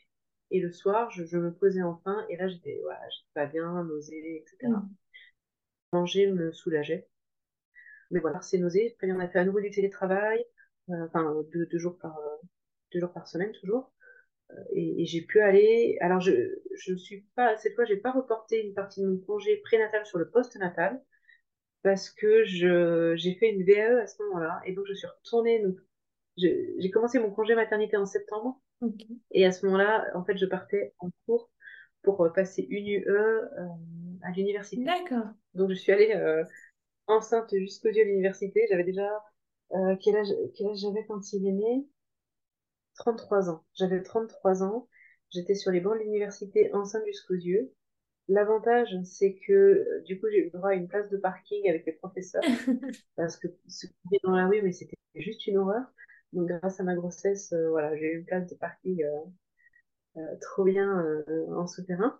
et 0.53 0.61
le 0.61 0.71
soir, 0.71 1.09
je, 1.11 1.25
je 1.25 1.37
me 1.37 1.53
posais 1.53 1.81
enfin, 1.81 2.25
et 2.29 2.37
là, 2.37 2.47
j'étais, 2.47 2.79
j'étais 2.79 3.31
pas 3.33 3.47
bien, 3.47 3.83
nausée, 3.83 4.37
etc. 4.37 4.71
Mm. 4.71 4.89
Manger 5.93 6.27
me 6.27 6.51
soulageait. 6.51 7.07
Mais 8.11 8.19
voilà, 8.19 8.41
ces 8.41 8.59
nausées. 8.59 8.93
Après, 8.95 9.11
on 9.11 9.19
a 9.19 9.27
fait 9.27 9.39
à 9.39 9.45
nouveau 9.45 9.61
du 9.61 9.71
télétravail, 9.71 10.43
euh, 10.89 11.05
enfin, 11.07 11.35
deux, 11.51 11.65
deux 11.65 11.79
jours 11.79 11.97
par, 11.99 12.17
euh, 12.17 12.37
deux 12.93 12.99
jours 12.99 13.11
par 13.13 13.27
semaine, 13.27 13.51
toujours. 13.53 13.91
Euh, 14.51 14.55
et, 14.73 15.03
et 15.03 15.05
j'ai 15.05 15.21
pu 15.21 15.41
aller. 15.41 15.97
Alors, 16.01 16.21
je, 16.21 16.31
je 16.75 16.95
suis 16.95 17.21
pas, 17.35 17.57
cette 17.57 17.75
fois, 17.75 17.85
j'ai 17.85 17.97
pas 17.97 18.11
reporté 18.11 18.65
une 18.65 18.73
partie 18.73 19.01
de 19.01 19.07
mon 19.07 19.17
congé 19.19 19.57
prénatal 19.57 20.05
sur 20.05 20.19
le 20.19 20.29
post-natal 20.29 21.01
parce 21.83 22.09
que 22.09 22.43
j'ai 22.45 23.35
fait 23.35 23.49
une 23.51 23.65
VAE 23.65 24.01
à 24.03 24.07
ce 24.07 24.21
moment-là. 24.23 24.61
Et 24.65 24.73
donc, 24.73 24.85
je 24.87 24.93
suis 24.93 25.07
retournée. 25.07 25.63
J'ai 26.37 26.91
commencé 26.91 27.19
mon 27.19 27.31
congé 27.31 27.55
maternité 27.55 27.97
en 27.97 28.05
septembre. 28.05 28.61
Et 29.31 29.45
à 29.45 29.51
ce 29.51 29.65
moment-là, 29.65 30.05
en 30.15 30.23
fait, 30.23 30.37
je 30.37 30.45
partais 30.45 30.93
en 30.99 31.09
cours 31.25 31.49
pour 32.03 32.21
euh, 32.25 32.29
passer 32.29 32.65
une 32.69 32.87
UE 32.87 33.05
euh, 33.09 33.41
à 34.23 34.31
l'université. 34.31 34.83
D'accord. 34.83 35.27
Donc, 35.53 35.69
je 35.69 35.75
suis 35.75 35.91
allée 35.91 36.13
euh, 36.15 36.43
enceinte 37.07 37.53
jusqu'au 37.57 37.91
dieu 37.91 38.03
à 38.03 38.05
l'université. 38.05 38.65
J'avais 38.69 38.83
déjà. 38.85 39.09
euh, 39.73 39.95
quel 40.01 40.17
âge, 40.17 40.29
quel 40.55 40.67
âge 40.69 40.79
j'avais 40.79 41.05
quand 41.07 41.33
il 41.33 41.47
est 41.47 41.51
né? 41.53 41.87
33 42.97 43.49
ans. 43.49 43.63
J'avais 43.75 44.01
33 44.03 44.63
ans. 44.63 44.87
J'étais 45.31 45.55
sur 45.55 45.71
les 45.71 45.79
bancs 45.81 45.95
de 45.97 46.03
l'université 46.03 46.73
enceinte 46.73 47.05
jusqu'aux 47.07 47.33
yeux. 47.35 47.73
L'avantage, 48.29 48.89
c'est 49.05 49.35
que 49.47 50.03
du 50.05 50.19
coup, 50.19 50.27
j'ai 50.31 50.47
eu 50.47 50.51
droit 50.51 50.71
à 50.71 50.75
une 50.75 50.87
place 50.87 51.09
de 51.09 51.17
parking 51.17 51.69
avec 51.69 51.85
les 51.85 51.93
professeurs 51.93 52.43
parce 53.17 53.37
que 53.37 53.47
se 53.67 53.87
coucher 53.87 54.19
dans 54.23 54.35
la 54.35 54.47
rue, 54.47 54.61
mais 54.63 54.71
c'était 54.73 54.97
juste 55.15 55.47
une 55.47 55.57
horreur. 55.57 55.83
Donc, 56.33 56.47
grâce 56.49 56.79
à 56.79 56.83
ma 56.83 56.95
grossesse, 56.95 57.53
euh, 57.53 57.69
voilà, 57.69 57.95
j'ai 57.95 58.07
eu 58.07 58.19
une 58.19 58.25
place 58.25 58.47
de 58.49 58.55
parking 58.55 59.03
euh, 59.03 59.19
euh, 60.17 60.35
trop 60.41 60.63
bien 60.63 61.05
en 61.55 61.67
souterrain. 61.67 62.19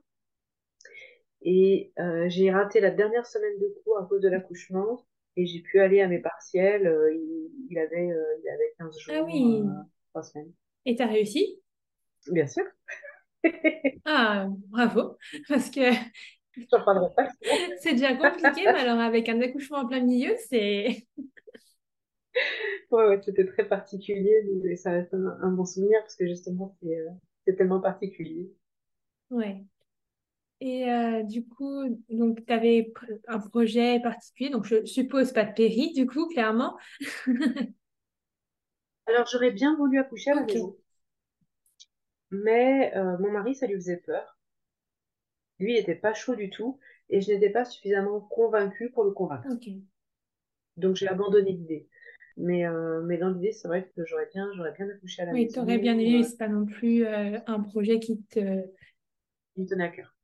Et 1.42 1.92
euh, 2.00 2.28
j'ai 2.30 2.52
raté 2.52 2.80
la 2.80 2.90
dernière 2.92 3.26
semaine 3.26 3.58
de 3.60 3.68
cours 3.84 3.98
à 4.00 4.06
cause 4.06 4.22
de 4.22 4.30
l'accouchement 4.30 5.06
et 5.36 5.46
j'ai 5.46 5.60
pu 5.62 5.80
aller 5.80 6.02
à 6.02 6.08
mes 6.08 6.20
partiels. 6.20 6.88
euh, 6.88 7.14
il, 7.14 7.52
il 7.70 7.78
avait, 7.78 8.12
euh, 8.12 8.24
il 8.44 8.50
avait 8.50 8.74
15 8.80 8.98
jours, 9.00 9.16
Ah 9.16 9.24
oui. 9.24 9.62
euh, 9.68 9.84
3 10.12 10.24
semaines. 10.24 10.54
Et 10.86 10.96
t'as 10.96 11.08
réussi? 11.08 11.60
Bien 12.28 12.48
sûr. 12.48 12.64
Ah, 14.06 14.48
bravo. 14.70 15.18
Parce 15.48 15.70
que 15.70 15.92
pas. 17.16 17.28
c'est 17.82 17.94
déjà 17.94 18.16
compliqué, 18.16 18.68
mais 18.72 18.80
alors 18.80 19.00
avec 19.00 19.30
un 19.30 19.42
accouchement 19.42 19.80
en 19.80 19.88
plein 19.88 20.02
milieu, 20.02 20.34
c'est... 20.50 21.08
Ouais, 22.92 23.06
ouais, 23.08 23.22
c'était 23.24 23.46
très 23.46 23.66
particulier, 23.68 24.34
mais 24.64 24.76
ça 24.78 24.92
reste 24.92 25.14
un, 25.14 25.38
un 25.42 25.52
bon 25.52 25.66
souvenir 25.66 26.00
parce 26.02 26.16
que 26.16 26.28
justement, 26.28 26.76
c'est 26.82 26.98
euh, 26.98 27.56
tellement 27.58 27.82
particulier. 27.82 28.50
Ouais. 29.30 29.66
Et 30.62 30.90
euh, 30.92 31.24
du 31.24 31.46
coup, 31.48 31.84
donc 32.10 32.46
tu 32.46 32.54
avais 32.54 32.94
un 33.28 33.40
projet 33.40 34.00
particulier, 34.02 34.50
donc 34.50 34.66
je 34.66 34.86
suppose 34.86 35.34
pas 35.34 35.46
de 35.46 35.54
péri, 35.54 35.94
du 35.94 36.08
coup, 36.08 36.28
clairement. 36.30 36.78
Alors, 39.08 39.28
j'aurais 39.32 39.52
bien 39.52 39.78
voulu 39.78 39.98
accoucher 39.98 40.32
à 40.32 40.36
la 40.36 40.44
Ok. 40.44 40.44
maison, 40.44 40.76
mais 42.32 42.92
euh, 42.98 43.18
mon 43.20 43.32
mari, 43.32 43.56
ça 43.56 43.66
lui 43.66 43.76
faisait 43.76 43.96
peur. 44.06 44.38
Lui, 45.58 45.72
il 45.74 45.78
n'était 45.78 45.96
pas 45.96 46.14
chaud 46.14 46.36
du 46.36 46.52
tout 46.52 46.78
et 47.10 47.20
je 47.20 47.32
n'étais 47.32 47.50
pas 47.50 47.66
suffisamment 47.66 48.20
convaincue 48.22 48.92
pour 48.92 49.04
le 49.04 49.10
convaincre. 49.10 49.58
Donc, 50.78 50.96
j'ai 50.98 51.08
abandonné 51.08 51.52
l'idée. 51.54 51.90
Mais, 52.38 52.66
euh, 52.68 53.02
mais 53.04 53.18
dans 53.18 53.30
l'idée, 53.30 53.52
c'est 53.52 53.68
vrai 53.68 53.92
que 53.96 54.06
j'aurais 54.06 54.30
bien, 54.34 54.50
j'aurais 54.56 54.74
bien 54.74 54.90
accouché 54.90 55.22
à 55.24 55.26
la 55.26 55.34
Oui, 55.34 55.50
maison. 55.50 55.66
t'aurais 55.66 55.80
bien 55.80 55.98
aimé, 56.00 56.18
mais 56.18 56.24
euh, 56.24 56.24
c'est 56.24 56.38
pas 56.38 56.48
non 56.48 56.66
plus 56.66 57.06
euh, 57.06 57.38
un 57.48 57.60
projet 57.62 58.00
qui 58.00 58.22
te... 58.24 58.40
me 59.58 59.66
tenait 59.66 59.86
à 59.86 59.90
cœur. 59.90 60.16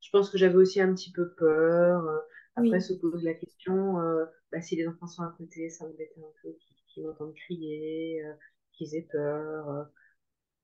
Je 0.00 0.10
pense 0.10 0.30
que 0.30 0.38
j'avais 0.38 0.56
aussi 0.56 0.80
un 0.80 0.94
petit 0.94 1.12
peu 1.12 1.32
peur. 1.34 2.04
Après, 2.56 2.80
Oui. 2.80 2.80
se 2.80 2.92
pose 2.94 3.22
la 3.24 3.34
question, 3.34 3.98
euh, 4.00 4.24
bah, 4.52 4.60
si 4.60 4.76
les 4.76 4.86
enfants 4.88 5.06
sont 5.06 5.22
à 5.22 5.34
côté, 5.38 5.70
ça 5.70 5.86
m'embêtait 5.86 6.20
un 6.20 6.32
peu 6.42 6.50
qu'ils 6.88 7.04
m'entendent 7.06 7.34
crier, 7.34 8.22
qu'ils 8.72 8.94
aient 8.96 9.08
peur. 9.10 9.88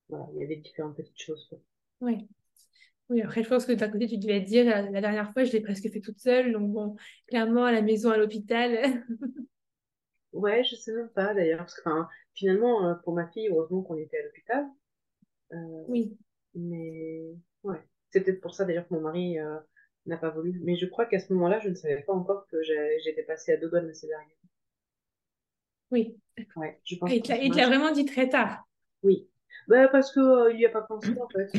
voilà, 0.08 0.26
il 0.34 0.40
y 0.40 0.44
avait 0.44 0.56
différentes 0.56 0.96
petites 0.96 1.20
choses. 1.20 1.50
Ouais. 2.00 2.26
Oui, 3.10 3.22
après, 3.22 3.44
je 3.44 3.48
pense 3.50 3.66
que 3.66 3.72
d'un 3.72 3.90
côté, 3.90 4.08
tu 4.08 4.18
devais 4.18 4.42
te 4.44 4.48
dire, 4.48 4.64
la, 4.66 4.82
la 4.90 5.00
dernière 5.02 5.32
fois, 5.32 5.44
je 5.44 5.52
l'ai 5.52 5.60
presque 5.62 5.90
fait 5.92 6.00
toute 6.00 6.20
seule, 6.20 6.52
donc 6.52 6.72
bon, 6.72 6.96
clairement, 7.28 7.64
à 7.66 7.72
la 7.72 7.82
maison, 7.82 8.10
à 8.10 8.18
l'hôpital. 8.18 9.04
Ouais, 10.32 10.62
je 10.64 10.76
sais 10.76 10.92
même 10.92 11.08
pas 11.10 11.34
d'ailleurs, 11.34 11.58
parce 11.60 11.74
que 11.74 11.80
enfin, 11.88 12.08
finalement, 12.34 12.86
euh, 12.88 12.94
pour 13.04 13.14
ma 13.14 13.26
fille, 13.28 13.48
heureusement 13.48 13.82
qu'on 13.82 13.96
était 13.96 14.18
à 14.18 14.22
l'hôpital. 14.24 14.66
euh, 15.52 15.84
Oui. 15.88 16.16
mais 16.54 17.22
ouais, 17.64 17.80
c'est 18.10 18.22
peut-être 18.22 18.40
pour 18.40 18.54
ça 18.54 18.64
d'ailleurs 18.64 18.88
que 18.88 18.94
mon 18.94 19.00
mari 19.02 19.38
euh, 19.38 19.58
n'a 20.06 20.16
pas 20.18 20.30
voulu. 20.30 20.60
Mais 20.64 20.76
je 20.76 20.86
crois 20.86 21.06
qu'à 21.06 21.20
ce 21.20 21.32
moment-là, 21.34 21.60
je 21.60 21.68
ne 21.70 21.74
savais 21.74 22.02
pas 22.02 22.12
encore 22.14 22.46
que 22.48 22.62
j'étais 22.62 23.24
passée 23.24 23.52
à 23.52 23.56
deux 23.58 23.70
doigts 23.70 23.80
de 23.80 23.88
la 23.88 23.94
césarienne. 23.94 24.30
Oui. 25.90 26.16
Ouais, 26.56 26.80
je 26.84 26.96
pense 26.96 27.10
Et 27.10 27.16
il 27.16 27.22
te 27.22 27.56
l'a 27.56 27.66
vraiment 27.66 27.92
dit 27.92 28.04
très 28.04 28.28
tard. 28.28 28.66
Oui, 29.02 29.28
bah, 29.68 29.88
parce 29.88 30.12
que 30.12 30.50
il 30.52 30.56
n'y 30.58 30.66
a 30.66 30.70
pas 30.70 30.82
pensé 30.82 31.10
en 31.20 31.28
fait. 31.28 31.50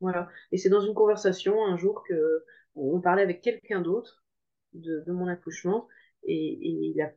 Voilà. 0.00 0.28
Et 0.52 0.58
c'est 0.58 0.68
dans 0.68 0.80
une 0.80 0.94
conversation 0.94 1.64
un 1.64 1.76
jour 1.76 2.02
que 2.06 2.44
on 2.74 3.00
parlait 3.00 3.22
avec 3.22 3.40
quelqu'un 3.42 3.80
d'autre 3.80 4.24
de, 4.72 5.00
de 5.06 5.12
mon 5.12 5.28
accouchement 5.28 5.88
et, 6.24 6.34
et 6.34 6.92
il 6.94 7.00
a, 7.00 7.12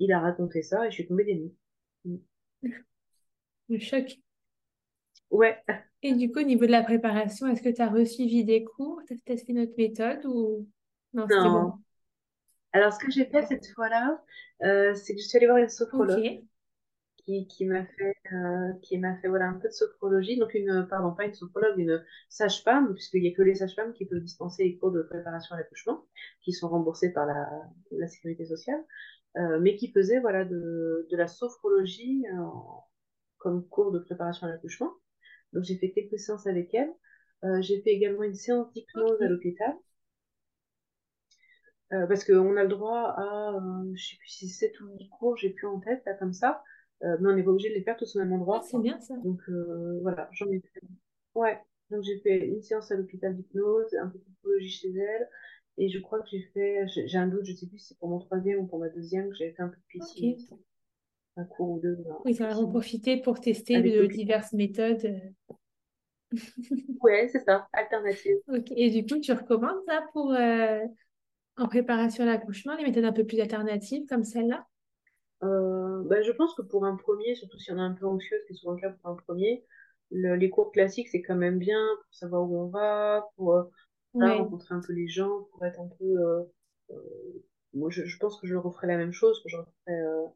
il 0.00 0.12
a 0.12 0.18
raconté 0.20 0.62
ça 0.62 0.84
et 0.86 0.90
je 0.90 0.96
suis 0.96 1.06
tombée 1.06 1.24
des 1.24 1.36
nues. 1.36 1.54
Le 3.70 3.78
choc. 3.78 4.18
Ouais. 5.30 5.62
Et 6.02 6.14
du 6.14 6.30
coup, 6.32 6.40
au 6.40 6.44
niveau 6.44 6.66
de 6.66 6.70
la 6.70 6.82
préparation, 6.82 7.46
est-ce 7.46 7.62
que 7.62 7.68
tu 7.68 7.82
as 7.82 7.88
reçu 7.88 8.26
des 8.44 8.64
cours? 8.64 9.00
Tu 9.06 9.14
as 9.14 9.16
peut-être 9.24 9.46
fait 9.46 9.52
notre 9.52 9.74
méthode 9.76 10.24
ou? 10.26 10.66
Non, 11.14 11.26
Non. 11.28 11.52
bon? 11.52 11.72
Alors, 12.72 12.92
ce 12.92 12.98
que 13.04 13.10
j'ai 13.10 13.26
fait 13.26 13.42
cette 13.46 13.66
fois-là, 13.74 14.22
euh, 14.62 14.94
c'est 14.94 15.14
que 15.14 15.20
je 15.20 15.26
suis 15.26 15.36
allée 15.36 15.46
voir 15.46 15.58
une 15.58 15.68
sophrologue 15.68 16.42
qui, 17.18 17.46
qui 17.48 17.66
m'a 17.66 17.84
fait, 17.84 18.14
euh, 18.32 18.72
qui 18.82 18.98
m'a 18.98 19.16
fait 19.18 19.28
voilà, 19.28 19.46
un 19.46 19.54
peu 19.54 19.68
de 19.68 19.72
sophrologie. 19.72 20.38
Donc, 20.38 20.54
une, 20.54 20.86
pardon, 20.88 21.14
pas 21.14 21.26
une 21.26 21.34
sophrologue, 21.34 21.78
une 21.78 22.04
sage-femme, 22.28 22.94
puisqu'il 22.94 23.22
n'y 23.22 23.28
a 23.28 23.34
que 23.34 23.42
les 23.42 23.56
sages-femmes 23.56 23.92
qui 23.92 24.06
peuvent 24.06 24.20
dispenser 24.20 24.64
les 24.64 24.78
cours 24.78 24.92
de 24.92 25.02
préparation 25.02 25.54
à 25.54 25.58
l'accouchement, 25.58 26.06
qui 26.42 26.52
sont 26.52 26.68
remboursés 26.68 27.12
par 27.12 27.26
la, 27.26 27.48
la 27.92 28.08
sécurité 28.08 28.46
sociale, 28.46 28.82
mais 29.60 29.76
qui 29.76 29.92
faisait 29.92 30.20
voilà, 30.20 30.44
de, 30.44 31.06
de 31.10 31.16
la 31.16 31.28
sophrologie 31.28 32.24
euh, 32.34 32.44
comme 33.38 33.66
cours 33.68 33.92
de 33.92 33.98
préparation 33.98 34.46
à 34.46 34.50
l'accouchement. 34.50 34.92
Donc, 35.52 35.64
j'ai 35.64 35.76
fait 35.78 35.92
quelques 35.92 36.18
séances 36.20 36.46
avec 36.46 36.74
elle. 36.74 36.92
Euh, 37.44 37.62
j'ai 37.62 37.82
fait 37.82 37.90
également 37.90 38.24
une 38.24 38.34
séance 38.34 38.72
d'hypnose 38.72 39.22
à 39.22 39.28
l'hôpital. 39.28 39.74
Euh, 41.92 42.06
parce 42.06 42.24
qu'on 42.24 42.56
a 42.56 42.62
le 42.62 42.68
droit 42.68 43.14
à, 43.16 43.54
euh, 43.56 43.92
je 43.94 44.10
sais 44.10 44.16
plus 44.16 44.28
si 44.28 44.48
c'est 44.48 44.66
7 44.68 44.80
ou 44.80 44.96
10 44.96 45.08
cours, 45.08 45.36
j'ai 45.36 45.50
plus 45.50 45.66
en 45.66 45.80
tête, 45.80 46.02
là, 46.06 46.14
comme 46.14 46.32
ça. 46.32 46.62
Euh, 47.02 47.16
mais 47.20 47.30
on 47.30 47.34
n'est 47.34 47.42
pas 47.42 47.50
obligé 47.50 47.70
de 47.70 47.74
les 47.74 47.82
faire 47.82 47.96
tous 47.96 48.14
au 48.16 48.20
même 48.20 48.32
Ah, 48.52 48.60
endroit, 48.60 48.60
c'est 48.62 48.78
quoi. 48.78 48.80
bien 48.80 49.00
ça. 49.00 49.14
Donc, 49.24 49.40
euh, 49.48 49.98
voilà, 50.02 50.28
j'en 50.32 50.46
ai 50.50 50.60
fait. 50.60 50.80
Ouais, 51.34 51.58
donc 51.90 52.02
j'ai 52.04 52.20
fait 52.20 52.46
une 52.46 52.62
séance 52.62 52.90
à 52.92 52.96
l'hôpital 52.96 53.36
d'hypnose, 53.36 53.94
un 54.00 54.08
peu 54.08 54.18
de 54.18 54.24
psychologie 54.24 54.70
chez 54.70 54.90
elle. 54.96 55.28
Et 55.78 55.88
je 55.90 55.98
crois 55.98 56.20
que 56.22 56.28
j'ai 56.30 56.42
fait, 56.54 56.86
j'ai 56.88 57.18
un 57.18 57.26
doute, 57.26 57.44
je 57.44 57.54
sais 57.54 57.66
plus 57.66 57.78
si 57.78 57.88
c'est 57.88 57.98
pour 57.98 58.08
mon 58.08 58.20
troisième 58.20 58.60
ou 58.60 58.66
pour 58.66 58.78
ma 58.78 58.88
deuxième, 58.88 59.30
que 59.30 59.36
j'avais 59.36 59.52
fait 59.52 59.62
un 59.62 59.68
peu 59.68 59.76
de 59.76 59.82
piscine. 59.88 60.46
Un 61.36 61.44
cours 61.44 61.70
ou 61.70 61.80
deux 61.80 61.96
Oui, 62.24 62.34
ça 62.34 62.46
va 62.48 62.56
en 62.58 62.66
profiter 62.66 63.20
pour 63.20 63.40
tester 63.40 63.80
avec 63.80 63.92
de 63.92 63.98
l'hôpital. 63.98 64.16
diverses 64.16 64.52
méthodes. 64.52 65.32
Ouais, 67.00 67.28
c'est 67.32 67.40
ça, 67.44 67.68
alternative. 67.72 68.36
Et 68.76 68.90
du 68.90 69.06
coup, 69.06 69.20
tu 69.20 69.32
recommandes 69.32 69.82
ça 69.86 70.02
pour 70.12 70.32
euh, 70.32 70.80
en 71.58 71.68
préparation 71.68 72.24
à 72.24 72.26
l'accouchement, 72.26 72.76
les 72.76 72.84
méthodes 72.84 73.04
un 73.06 73.12
peu 73.12 73.24
plus 73.26 73.40
alternatives 73.40 74.06
comme 74.08 74.24
celle-là? 74.24 74.66
Euh, 75.42 76.02
bah, 76.04 76.22
je 76.22 76.32
pense 76.32 76.54
que 76.54 76.62
pour 76.62 76.84
un 76.84 76.96
premier, 76.96 77.34
surtout 77.34 77.58
si 77.58 77.72
on 77.72 77.76
est 77.78 77.80
un 77.80 77.92
peu 77.94 78.06
anxieuse, 78.06 78.40
qui 78.46 78.52
est 78.52 78.56
souvent 78.56 78.74
le 78.74 78.80
cas 78.80 78.90
pour 78.90 79.10
un 79.10 79.16
premier, 79.16 79.64
le- 80.10 80.36
les 80.36 80.50
cours 80.50 80.70
classiques, 80.72 81.08
c'est 81.08 81.22
quand 81.22 81.36
même 81.36 81.58
bien 81.58 81.78
pour 82.04 82.14
savoir 82.14 82.42
où 82.50 82.58
on 82.58 82.68
va, 82.68 83.26
pour 83.36 83.54
euh, 83.54 83.62
Ouais, 84.14 84.26
rencontrer 84.36 84.74
un 84.74 84.80
peu 84.80 84.92
les 84.92 85.08
gens, 85.08 85.42
pour 85.52 85.64
être 85.64 85.80
un 85.80 85.88
peu... 85.98 86.04
euh, 86.04 86.42
euh, 86.90 86.94
moi, 87.74 87.90
je, 87.90 88.04
je 88.04 88.18
pense 88.18 88.40
que 88.40 88.46
je 88.46 88.56
referai 88.56 88.86
la 88.86 88.96
même 88.96 89.12
chose, 89.12 89.42
que 89.42 89.48
je 89.48 89.56
referai 89.56 89.92
euh, 89.92 90.26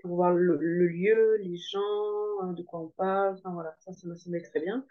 pour 0.00 0.14
voir 0.16 0.32
le, 0.34 0.56
le 0.60 0.86
lieu, 0.88 1.36
les 1.38 1.56
gens, 1.56 1.80
euh, 2.44 2.52
de 2.52 2.62
quoi 2.62 2.80
on 2.80 2.88
parle, 2.88 3.34
enfin 3.34 3.52
voilà, 3.52 3.74
ça, 3.80 3.92
ça 3.92 4.06
me 4.08 4.14
semblait 4.16 4.42
très 4.42 4.60
bien. 4.60 4.86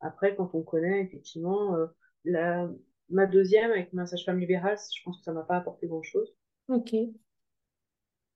Après, 0.00 0.36
quand 0.36 0.54
on 0.54 0.62
connaît, 0.62 1.02
effectivement, 1.02 1.76
euh, 1.76 1.86
la, 2.24 2.70
ma 3.10 3.26
deuxième, 3.26 3.72
avec 3.72 3.92
ma 3.94 4.06
sage-femme 4.06 4.40
libérale, 4.40 4.78
je 4.96 5.02
pense 5.04 5.18
que 5.18 5.24
ça 5.24 5.32
m'a 5.32 5.44
pas 5.44 5.56
apporté 5.58 5.86
grand-chose. 5.88 6.34
ok. 6.68 6.90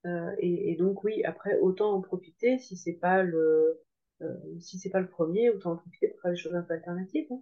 Euh, 0.05 0.35
et, 0.39 0.71
et 0.71 0.75
donc 0.75 1.03
oui, 1.03 1.23
après 1.23 1.57
autant 1.59 1.93
en 1.93 2.01
profiter 2.01 2.59
si 2.59 2.75
c'est 2.75 2.93
pas 2.93 3.23
le 3.23 3.81
euh, 4.21 4.35
si 4.59 4.77
c'est 4.79 4.89
pas 4.89 4.99
le 4.99 5.07
premier, 5.09 5.49
autant 5.49 5.73
en 5.73 5.77
profiter 5.77 6.09
pour 6.09 6.21
faire 6.21 6.31
des 6.31 6.37
choses 6.37 6.55
un 6.55 6.61
peu 6.61 6.73
alternatives. 6.73 7.27
hein. 7.31 7.41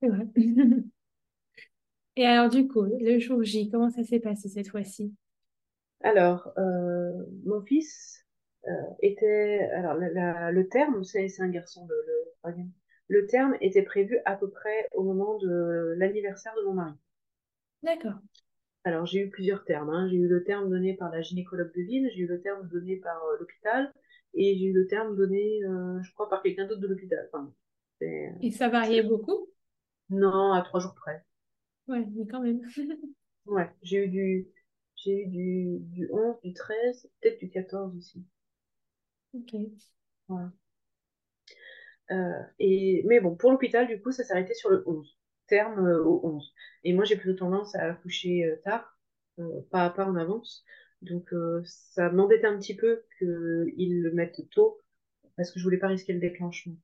C'est 0.00 0.08
vrai. 0.08 0.26
Et 2.16 2.26
alors, 2.26 2.50
du 2.50 2.68
coup, 2.68 2.82
le 3.00 3.18
jour 3.18 3.42
J, 3.42 3.70
comment 3.70 3.88
ça 3.90 4.04
s'est 4.04 4.20
passé 4.20 4.48
cette 4.50 4.68
fois-ci? 4.68 5.14
Alors, 6.02 6.52
euh, 6.58 7.12
mon 7.44 7.60
fils 7.62 8.24
euh, 8.66 8.70
était 9.02 9.60
alors 9.74 9.92
la- 9.94 10.08
la- 10.10 10.50
le 10.52 10.68
terme, 10.68 11.04
c'est 11.04 11.28
un 11.40 11.48
garçon 11.50 11.86
le, 11.88 11.94
le 12.06 12.32
troisième. 12.38 12.70
Le 13.08 13.26
terme 13.26 13.56
était 13.60 13.82
prévu 13.82 14.18
à 14.24 14.36
peu 14.36 14.48
près 14.50 14.88
au 14.94 15.02
moment 15.04 15.36
de 15.38 15.94
l'anniversaire 15.98 16.54
de 16.56 16.62
mon 16.66 16.72
mari. 16.74 16.94
D'accord. 17.82 18.20
Alors 18.84 19.04
j'ai 19.04 19.20
eu 19.20 19.28
plusieurs 19.28 19.64
termes. 19.66 19.90
hein. 19.90 20.08
J'ai 20.08 20.16
eu 20.16 20.28
le 20.28 20.42
terme 20.42 20.70
donné 20.70 20.94
par 20.94 21.10
la 21.10 21.20
gynécologue 21.20 21.74
de 21.76 21.82
ville, 21.82 22.10
j'ai 22.14 22.20
eu 22.22 22.26
le 22.26 22.40
terme 22.40 22.66
donné 22.68 22.96
par 22.96 23.22
euh, 23.24 23.36
l'hôpital 23.38 23.92
et 24.32 24.56
j'ai 24.56 24.64
eu 24.64 24.72
le 24.72 24.86
terme 24.86 25.14
donné, 25.14 25.60
je 26.02 26.12
crois, 26.14 26.28
par 26.30 26.42
quelqu'un 26.42 26.66
d'autre 26.66 26.80
de 26.80 26.86
l'hôpital. 26.88 27.28
Enfin, 27.32 27.52
Et 28.40 28.50
ça 28.50 28.68
variait 28.70 29.02
beaucoup? 29.02 29.46
Non, 30.10 30.52
à 30.52 30.62
trois 30.62 30.80
jours 30.80 30.94
près. 30.94 31.24
Ouais, 31.88 32.04
mais 32.14 32.26
quand 32.26 32.42
même. 32.42 32.60
Ouais, 33.46 33.70
j'ai 33.82 34.04
eu 34.04 34.08
du, 34.08 34.48
j'ai 34.96 35.22
eu 35.22 35.26
du, 35.28 35.78
du 35.80 36.08
11, 36.12 36.36
du 36.42 36.52
13, 36.52 37.08
peut-être 37.20 37.38
du 37.40 37.48
14 37.50 37.96
aussi. 37.96 38.24
Ok. 39.32 39.52
Voilà. 40.28 40.52
Euh, 42.10 42.32
et, 42.58 43.02
mais 43.06 43.20
bon, 43.20 43.34
pour 43.36 43.50
l'hôpital, 43.50 43.86
du 43.86 44.00
coup, 44.00 44.12
ça 44.12 44.22
arrêté 44.30 44.54
sur 44.54 44.70
le 44.70 44.82
11, 44.86 45.18
terme 45.48 45.86
euh, 45.86 46.02
au 46.04 46.20
11. 46.26 46.54
Et 46.84 46.92
moi, 46.94 47.04
j'ai 47.04 47.16
plutôt 47.16 47.36
tendance 47.38 47.74
à 47.74 47.90
accoucher 47.92 48.44
euh, 48.44 48.56
tard, 48.64 48.98
euh, 49.38 49.60
pas 49.70 49.84
à 49.86 49.90
pas 49.90 50.06
en 50.06 50.16
avance. 50.16 50.64
Donc, 51.02 51.32
euh, 51.32 51.62
ça 51.64 52.10
m'embêtait 52.10 52.46
un 52.46 52.58
petit 52.58 52.76
peu 52.76 53.02
qu'ils 53.18 54.02
le 54.02 54.12
mettent 54.12 54.48
tôt, 54.50 54.80
parce 55.36 55.50
que 55.52 55.58
je 55.60 55.64
voulais 55.64 55.78
pas 55.78 55.88
risquer 55.88 56.12
le 56.14 56.20
déclenchement. 56.20 56.76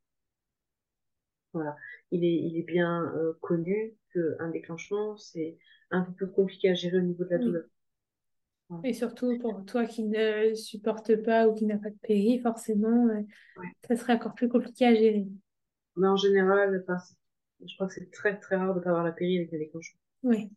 Voilà. 1.52 1.76
Il 2.10 2.24
est, 2.24 2.34
il 2.34 2.58
est 2.58 2.62
bien 2.62 3.12
euh, 3.16 3.34
connu 3.40 3.94
qu'un 4.12 4.48
déclenchement, 4.50 5.16
c'est 5.16 5.58
un 5.90 6.02
peu 6.02 6.12
plus 6.12 6.30
compliqué 6.30 6.70
à 6.70 6.74
gérer 6.74 6.98
au 6.98 7.02
niveau 7.02 7.24
de 7.24 7.30
la 7.30 7.38
douleur. 7.38 7.64
Voilà. 8.68 8.88
Et 8.88 8.92
surtout 8.94 9.38
pour 9.38 9.64
toi 9.66 9.84
qui 9.84 10.04
ne 10.04 10.54
supporte 10.54 11.16
pas 11.22 11.46
ou 11.48 11.54
qui 11.54 11.66
n'a 11.66 11.76
pas 11.78 11.90
de 11.90 11.98
péri, 12.02 12.40
forcément, 12.40 13.08
euh, 13.08 13.20
Ouais. 13.58 13.66
ça 13.86 13.96
serait 13.96 14.14
encore 14.14 14.34
plus 14.34 14.48
compliqué 14.48 14.86
à 14.86 14.94
gérer. 14.94 15.26
Mais 15.96 16.08
en 16.08 16.16
général, 16.16 16.82
je 17.66 17.74
crois 17.74 17.86
que 17.86 17.92
c'est 17.92 18.10
très 18.10 18.38
très 18.38 18.56
rare 18.56 18.74
de 18.74 18.80
pas 18.80 18.88
avoir 18.90 19.04
la 19.04 19.12
péri 19.12 19.38
avec 19.38 19.52
un 19.52 19.58
déclenchement. 19.58 19.98
Oui. 20.22 20.50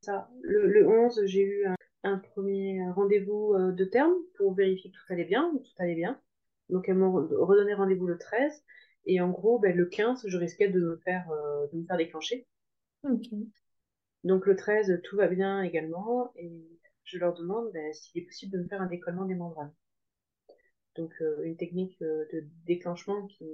Ça, 0.00 0.28
le, 0.42 0.66
le 0.66 0.88
11, 0.88 1.20
j'ai 1.26 1.42
eu 1.42 1.66
un, 1.66 1.74
un 2.04 2.18
premier 2.18 2.80
rendez-vous 2.90 3.54
euh, 3.54 3.72
de 3.72 3.84
terme 3.84 4.14
pour 4.36 4.54
vérifier 4.54 4.90
que 4.90 4.96
tout 4.96 5.12
allait 5.12 5.24
bien, 5.24 5.52
tout 5.54 5.82
allait 5.82 5.94
bien. 5.94 6.18
Donc 6.70 6.88
elles 6.88 6.96
m'ont 6.96 7.12
re- 7.12 7.34
redonné 7.36 7.74
rendez-vous 7.74 8.06
le 8.06 8.18
13 8.18 8.64
et 9.06 9.20
en 9.20 9.30
gros, 9.30 9.58
ben, 9.58 9.76
le 9.76 9.86
15, 9.86 10.24
je 10.26 10.36
risquais 10.38 10.68
de 10.68 10.80
me 10.80 10.96
faire, 10.98 11.30
euh, 11.30 11.66
de 11.72 11.78
me 11.78 11.86
faire 11.86 11.96
déclencher. 11.96 12.46
Donc 14.24 14.46
le 14.46 14.56
13, 14.56 15.00
tout 15.04 15.16
va 15.16 15.28
bien 15.28 15.62
également 15.62 16.32
et 16.34 16.50
je 17.04 17.18
leur 17.18 17.34
demande 17.34 17.70
ben, 17.72 17.92
s'il 17.94 18.20
est 18.20 18.26
possible 18.26 18.50
de 18.50 18.58
me 18.64 18.66
faire 18.68 18.82
un 18.82 18.86
décollement 18.86 19.26
des 19.26 19.36
membranes. 19.36 19.72
Donc 20.96 21.12
euh, 21.20 21.42
une 21.44 21.56
technique 21.56 22.00
euh, 22.02 22.24
de 22.32 22.44
déclenchement 22.66 23.26
qui, 23.26 23.44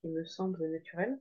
qui 0.00 0.08
me 0.08 0.24
semble 0.24 0.66
naturelle. 0.70 1.18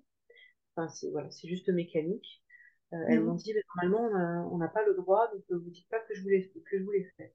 Enfin, 0.75 0.89
c'est 0.89 1.11
voilà, 1.11 1.29
juste 1.45 1.69
mécanique. 1.69 2.43
Elles 2.91 3.23
m'ont 3.23 3.33
Mhm. 3.33 3.35
dit, 3.35 3.53
mais 3.53 3.63
normalement, 3.89 4.49
on 4.53 4.57
n'a 4.59 4.69
pas 4.69 4.85
le 4.85 4.95
droit, 4.95 5.29
donc 5.33 5.43
ne 5.49 5.57
vous 5.57 5.69
dites 5.71 5.89
pas 5.89 5.99
que 6.01 6.15
je 6.15 6.21
vous 6.23 6.29
l'ai 6.29 6.51
que 6.65 6.79
je. 6.79 6.83
Bon, 6.83 6.93
Mhm. 7.19 7.29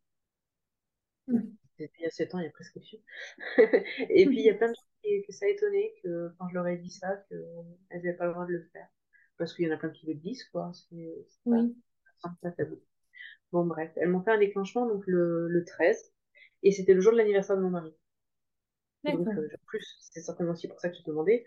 C'était 1.78 1.92
il 1.98 2.02
y 2.04 2.06
a 2.06 2.10
7 2.10 2.34
ans, 2.34 2.38
il 2.38 2.44
y 2.44 2.48
a 2.48 2.50
prescription. 2.50 2.98
Et 4.10 4.26
puis, 4.28 4.40
il 4.40 4.46
y 4.46 4.50
a 4.50 4.54
plein 4.54 4.68
de 4.68 4.74
gens 4.74 4.82
qui, 5.02 5.22
que 5.26 5.32
ça 5.32 5.46
a 5.46 5.48
étonné 5.48 5.94
que 6.02 6.34
quand 6.38 6.48
je 6.48 6.54
leur 6.54 6.66
ai 6.68 6.76
dit 6.78 6.90
ça, 6.90 7.16
qu'elles 7.28 7.44
n'avaient 7.92 8.14
pas 8.14 8.26
le 8.26 8.32
droit 8.32 8.46
de 8.46 8.52
le 8.52 8.64
faire. 8.72 8.88
Parce 9.38 9.54
qu'il 9.54 9.66
y 9.66 9.70
en 9.70 9.74
a 9.74 9.78
plein 9.78 9.90
qui 9.90 10.06
le 10.06 10.14
disent, 10.14 10.44
quoi. 10.50 10.72
C'est 10.74 11.26
pas, 11.48 11.56
Oui. 11.56 11.76
pas 12.42 12.50
tabou. 12.52 12.80
Bon, 13.52 13.66
bref, 13.66 13.92
elles 13.96 14.10
m'ont 14.10 14.22
fait 14.22 14.32
un 14.32 14.38
déclenchement 14.38 14.86
donc 14.88 15.04
le, 15.06 15.48
le 15.48 15.64
13, 15.64 16.12
et 16.64 16.72
c'était 16.72 16.94
le 16.94 17.00
jour 17.00 17.12
de 17.12 17.18
l'anniversaire 17.18 17.56
de 17.56 17.62
mon 17.62 17.70
mari. 17.70 17.94
Donc, 19.04 19.26
D'accord. 19.26 19.38
euh, 19.38 19.48
en 19.54 19.66
plus, 19.66 19.84
c'est 20.00 20.20
certainement 20.22 20.52
aussi 20.52 20.68
pour 20.68 20.80
ça 20.80 20.88
que 20.88 20.96
je 20.96 21.02
te 21.02 21.06
demandais. 21.10 21.44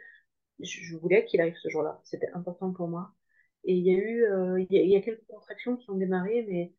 Je, 0.60 0.82
je 0.84 0.98
voulais 0.98 1.26
qu'il 1.26 1.42
arrive 1.42 1.58
ce 1.58 1.70
jour-là. 1.70 2.02
C'était 2.06 2.32
important 2.34 2.74
pour 2.74 2.88
moi. 2.90 3.14
Et 3.66 3.76
il 3.76 3.86
y 3.86 3.92
a 3.92 3.96
eu, 4.00 4.24
euh, 4.26 4.62
il 4.62 4.68
y 4.72 4.90
y 4.92 4.96
a 4.98 5.02
quelques 5.02 5.26
contractions 5.28 5.78
qui 5.78 5.90
ont 5.92 5.98
démarré, 5.98 6.46
mais 6.50 6.74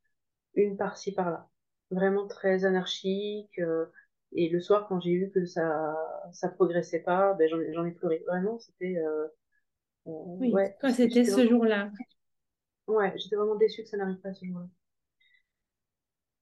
une 0.55 0.77
par-ci, 0.77 1.15
par-là. 1.15 1.51
Vraiment 1.91 2.27
très 2.27 2.65
anarchique. 2.65 3.59
euh, 3.59 3.87
et 4.33 4.49
le 4.51 4.61
soir, 4.61 4.87
quand 4.89 5.01
j'ai 5.01 5.17
vu 5.17 5.31
que 5.31 5.45
ça 5.47 5.97
ça 6.33 6.49
progressait 6.51 7.01
pas, 7.01 7.35
ben, 7.35 7.49
j'en 7.49 7.61
ai, 7.61 7.73
j'en 7.73 7.85
ai 7.87 7.93
pleuré. 7.93 8.23
Vraiment, 8.27 8.59
c'était... 8.59 8.99
euh, 8.99 9.27
euh, 10.09 10.11
Oui. 10.41 10.53
ouais, 10.53 10.77
c'était 10.97 11.25
ce 11.25 11.31
vraiment, 11.33 11.51
jour-là. 11.51 11.91
ouais, 12.89 13.13
j'étais 13.17 13.37
vraiment 13.37 13.55
déçue 13.57 13.83
que 13.85 13.89
ça 13.89 13.97
n'arrive 13.97 14.19
pas 14.21 14.35
ce 14.35 14.45
jour-là. 14.45 14.67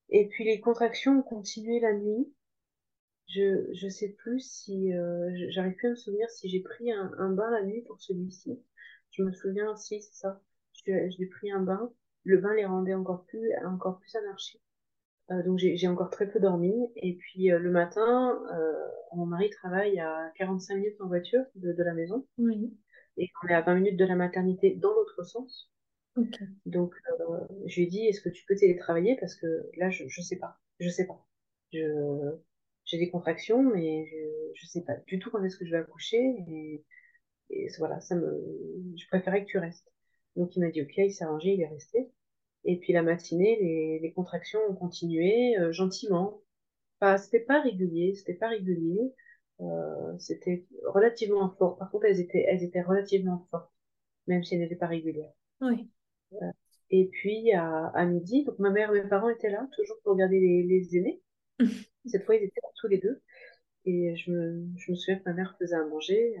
Et 0.09 0.27
puis 0.27 0.43
les 0.43 0.59
contractions 0.59 1.19
ont 1.19 1.23
continué 1.23 1.79
la 1.79 1.93
nuit. 1.93 2.33
Je, 3.27 3.73
je 3.73 3.87
sais 3.89 4.09
plus 4.09 4.39
si... 4.41 4.93
euh, 4.93 5.31
j'arrive 5.49 5.75
plus 5.75 5.87
à 5.87 5.91
me 5.91 5.95
souvenir 5.95 6.29
si 6.29 6.49
j'ai 6.49 6.61
pris 6.61 6.91
un, 6.91 7.11
un 7.19 7.31
bain 7.31 7.49
la 7.51 7.63
nuit 7.63 7.83
pour 7.83 8.01
celui-ci. 8.01 8.61
Je 9.11 9.23
me 9.23 9.31
souviens, 9.33 9.75
si, 9.77 10.01
c'est 10.01 10.13
ça. 10.15 10.41
J'ai 10.73 11.09
j'ai 11.11 11.25
pris 11.27 11.51
un 11.51 11.61
bain. 11.61 11.91
Le 12.25 12.37
bain 12.39 12.55
les 12.55 12.65
rendait 12.65 12.93
encore 12.95 13.25
plus, 13.25 13.51
encore 13.65 13.99
plus 13.99 14.15
anarchiques. 14.17 14.61
Euh, 15.31 15.43
donc 15.43 15.57
j'ai 15.59 15.87
encore 15.87 16.09
très 16.09 16.29
peu 16.29 16.39
dormi. 16.39 16.73
Et 16.95 17.15
puis 17.15 17.51
euh, 17.51 17.59
le 17.59 17.71
matin, 17.71 18.39
euh, 18.53 18.73
mon 19.13 19.25
mari 19.25 19.49
travaille 19.49 19.99
à 19.99 20.31
45 20.35 20.75
minutes 20.75 21.01
en 21.01 21.07
voiture 21.07 21.43
de, 21.55 21.73
de 21.73 21.83
la 21.83 21.93
maison. 21.93 22.25
Oui. 22.37 22.77
Et 23.17 23.29
on 23.43 23.47
est 23.47 23.53
à 23.53 23.61
20 23.61 23.75
minutes 23.75 23.97
de 23.97 24.05
la 24.05 24.15
maternité 24.15 24.75
dans 24.75 24.93
l'autre 24.93 25.23
sens. 25.23 25.71
Ok. 26.15 26.39
Donc 26.65 26.93
euh, 27.19 27.39
je 27.65 27.75
lui 27.75 27.83
ai 27.83 27.87
dit, 27.87 28.05
est-ce 28.07 28.21
que 28.21 28.29
tu 28.29 28.45
peux 28.45 28.55
télétravailler? 28.55 29.17
Parce 29.19 29.35
que 29.35 29.47
là, 29.77 29.89
je, 29.89 30.05
je 30.07 30.21
sais 30.21 30.37
pas. 30.37 30.57
Je 30.79 30.89
sais 30.89 31.05
pas. 31.07 31.25
j'ai 31.71 32.97
des 32.97 33.09
contractions, 33.09 33.61
mais 33.63 34.05
je 34.55 34.65
ne 34.65 34.67
sais 34.67 34.83
pas 34.83 34.95
du 35.07 35.19
tout 35.19 35.29
quand 35.31 35.43
est-ce 35.43 35.57
que 35.57 35.65
je 35.65 35.71
vais 35.71 35.77
accoucher. 35.77 36.17
Et, 36.49 36.83
et 37.49 37.67
voilà, 37.79 37.99
ça 38.01 38.15
me, 38.15 38.43
je 38.97 39.07
préférais 39.07 39.41
que 39.45 39.49
tu 39.49 39.57
restes. 39.59 39.91
Donc 40.35 40.55
il 40.55 40.61
m'a 40.61 40.71
dit 40.71 40.81
ok, 40.81 40.93
il 40.97 41.11
s'est 41.11 41.25
arrangé, 41.25 41.53
il 41.53 41.61
est 41.61 41.67
resté. 41.67 42.11
Et 42.67 42.77
puis 42.77 42.91
la 42.91 43.01
matinée, 43.01 43.57
les, 43.61 43.99
les 43.99 44.13
contractions 44.13 44.59
ont 44.69 44.75
continué 44.75 45.57
euh, 45.57 45.71
gentiment. 45.71 46.41
Pas, 46.99 47.17
c'était 47.17 47.39
pas 47.39 47.61
régulier, 47.61 48.13
c'était 48.13 48.33
pas 48.33 48.49
régulier. 48.49 49.13
Euh, 49.61 50.13
c'était 50.19 50.67
relativement 50.85 51.49
fort. 51.57 51.77
Par 51.77 51.89
contre, 51.89 52.05
elles 52.05 52.19
étaient, 52.19 52.45
elles 52.47 52.63
étaient 52.63 52.81
relativement 52.81 53.47
fortes, 53.49 53.71
même 54.27 54.43
si 54.43 54.53
elles 54.53 54.61
n'étaient 54.61 54.75
pas 54.75 54.87
régulières. 54.87 55.31
Oui. 55.61 55.89
Euh, 56.33 56.51
et 56.89 57.07
puis 57.07 57.53
à, 57.53 57.87
à, 57.87 58.05
midi, 58.05 58.43
donc 58.43 58.59
ma 58.59 58.69
mère 58.69 58.93
et 58.93 59.01
mes 59.01 59.09
parents 59.09 59.29
étaient 59.29 59.49
là, 59.49 59.67
toujours 59.75 59.97
pour 60.03 60.13
regarder 60.13 60.39
les, 60.39 60.63
les 60.63 60.97
aînés. 60.97 61.21
Cette 62.05 62.25
fois, 62.25 62.35
ils 62.35 62.43
étaient 62.43 62.61
là, 62.61 62.69
tous 62.75 62.87
les 62.87 62.99
deux. 62.99 63.21
Et 63.85 64.13
je 64.17 64.29
me, 64.29 64.67
je 64.75 64.91
me 64.91 64.95
souviens 64.97 65.19
que 65.19 65.29
ma 65.29 65.33
mère 65.33 65.55
faisait 65.57 65.75
à 65.75 65.85
manger. 65.85 66.35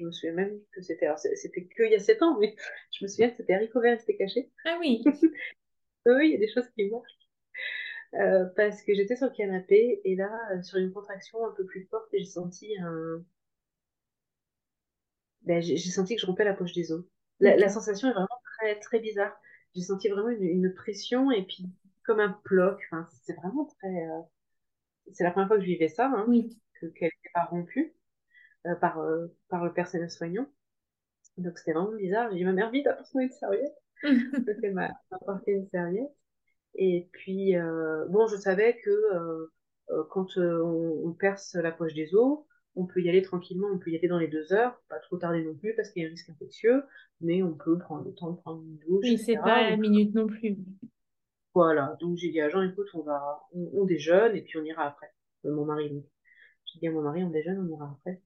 Je 0.00 0.06
me 0.06 0.12
souviens 0.12 0.32
même 0.32 0.58
que 0.72 0.80
c'était, 0.80 1.06
alors 1.06 1.18
c'était 1.18 1.66
qu'il 1.66 1.90
y 1.90 1.94
a 1.94 1.98
sept 1.98 2.22
ans, 2.22 2.38
mais 2.40 2.56
je 2.90 3.04
me 3.04 3.08
souviens 3.08 3.30
que 3.30 3.36
c'était 3.36 3.52
haricot 3.52 3.80
vert, 3.80 4.00
c'était 4.00 4.16
caché. 4.16 4.50
Ah 4.64 4.78
oui. 4.80 5.02
oui, 6.06 6.28
il 6.28 6.32
y 6.32 6.34
a 6.36 6.38
des 6.38 6.50
choses 6.52 6.68
qui 6.70 6.88
marchent. 6.88 7.18
Euh, 8.14 8.46
parce 8.56 8.82
que 8.82 8.94
j'étais 8.94 9.14
sur 9.14 9.26
le 9.26 9.32
canapé 9.32 10.00
et 10.04 10.16
là, 10.16 10.30
euh, 10.52 10.62
sur 10.62 10.78
une 10.78 10.92
contraction 10.92 11.46
un 11.46 11.52
peu 11.52 11.64
plus 11.66 11.86
forte, 11.90 12.08
j'ai 12.12 12.24
senti 12.24 12.76
un. 12.78 13.22
Ben, 15.42 15.60
j'ai 15.62 15.76
senti 15.78 16.16
que 16.16 16.22
je 16.22 16.26
rompais 16.26 16.44
la 16.44 16.54
poche 16.54 16.72
des 16.72 16.92
os. 16.92 17.04
La, 17.40 17.56
la, 17.56 17.68
sensation 17.68 18.08
est 18.08 18.12
vraiment 18.12 18.28
très, 18.58 18.78
très 18.80 19.00
bizarre. 19.00 19.38
J'ai 19.74 19.82
senti 19.82 20.08
vraiment 20.08 20.28
une, 20.30 20.42
une, 20.42 20.74
pression 20.74 21.30
et 21.30 21.44
puis 21.44 21.66
comme 22.04 22.20
un 22.20 22.40
bloc. 22.44 22.80
Enfin, 22.86 23.06
c'est 23.22 23.34
vraiment 23.34 23.66
très. 23.66 23.88
Euh... 23.88 24.20
C'est 25.12 25.24
la 25.24 25.30
première 25.30 25.48
fois 25.48 25.56
que 25.56 25.62
je 25.62 25.68
vivais 25.68 25.88
ça, 25.88 26.06
hein, 26.06 26.24
oui. 26.28 26.58
qu'elle 26.80 26.90
n'était 27.04 27.30
pas 27.34 27.44
rompue 27.44 27.80
euh, 27.90 27.99
par, 28.80 29.00
euh, 29.00 29.26
par 29.48 29.64
le 29.64 29.72
personnel 29.72 30.10
soignant. 30.10 30.46
Donc 31.36 31.58
c'était 31.58 31.72
vraiment 31.72 31.96
bizarre. 31.96 32.30
J'ai 32.30 32.38
dit, 32.38 32.44
ma 32.44 32.52
mère, 32.52 32.70
vite, 32.70 32.86
apporte-moi 32.86 33.24
une 33.24 33.30
serviette. 33.30 33.76
Donc 34.02 34.56
elle 34.62 34.74
m'a 34.74 34.90
apporté 35.10 35.52
une 35.52 35.68
serviette. 35.68 36.10
Et 36.74 37.08
puis, 37.12 37.56
euh, 37.56 38.06
bon, 38.08 38.26
je 38.26 38.36
savais 38.36 38.76
que 38.84 38.90
euh, 38.90 39.52
euh, 39.90 40.04
quand 40.10 40.36
on, 40.36 41.02
on, 41.04 41.12
perce 41.12 41.54
la 41.54 41.72
poche 41.72 41.94
des 41.94 42.14
os, 42.14 42.40
on 42.76 42.86
peut 42.86 43.00
y 43.00 43.08
aller 43.08 43.22
tranquillement, 43.22 43.68
on 43.72 43.78
peut 43.78 43.90
y 43.90 43.96
aller 43.96 44.08
dans 44.08 44.18
les 44.18 44.28
deux 44.28 44.52
heures, 44.52 44.80
pas 44.88 45.00
trop 45.00 45.16
tarder 45.16 45.42
non 45.42 45.54
plus 45.54 45.74
parce 45.74 45.90
qu'il 45.90 46.02
y 46.02 46.06
a 46.06 46.08
un 46.08 46.12
risque 46.12 46.30
infectieux, 46.30 46.84
mais 47.20 47.42
on 47.42 47.54
peut 47.54 47.78
prendre 47.78 48.04
le 48.04 48.14
temps 48.14 48.30
de 48.30 48.36
prendre 48.36 48.62
une 48.62 48.78
douche. 48.78 49.04
Oui, 49.04 49.18
c'est 49.18 49.36
pas 49.36 49.70
la 49.70 49.76
minute 49.76 50.14
non 50.14 50.26
plus. 50.26 50.56
Voilà, 51.54 51.96
donc 52.00 52.16
j'ai 52.16 52.30
dit 52.30 52.40
à 52.40 52.48
Jean, 52.48 52.62
écoute, 52.62 52.86
on 52.94 53.02
va, 53.02 53.40
on, 53.52 53.70
on 53.74 53.84
déjeune 53.84 54.36
et 54.36 54.42
puis 54.42 54.56
on 54.58 54.64
ira 54.64 54.86
après. 54.86 55.12
mon 55.44 55.64
mari, 55.64 55.90
donc. 55.90 56.04
J'ai 56.66 56.78
dit 56.78 56.86
à 56.86 56.92
mon 56.92 57.02
mari, 57.02 57.24
on 57.24 57.30
déjeune, 57.30 57.58
on 57.58 57.74
ira 57.74 57.90
après. 57.98 58.22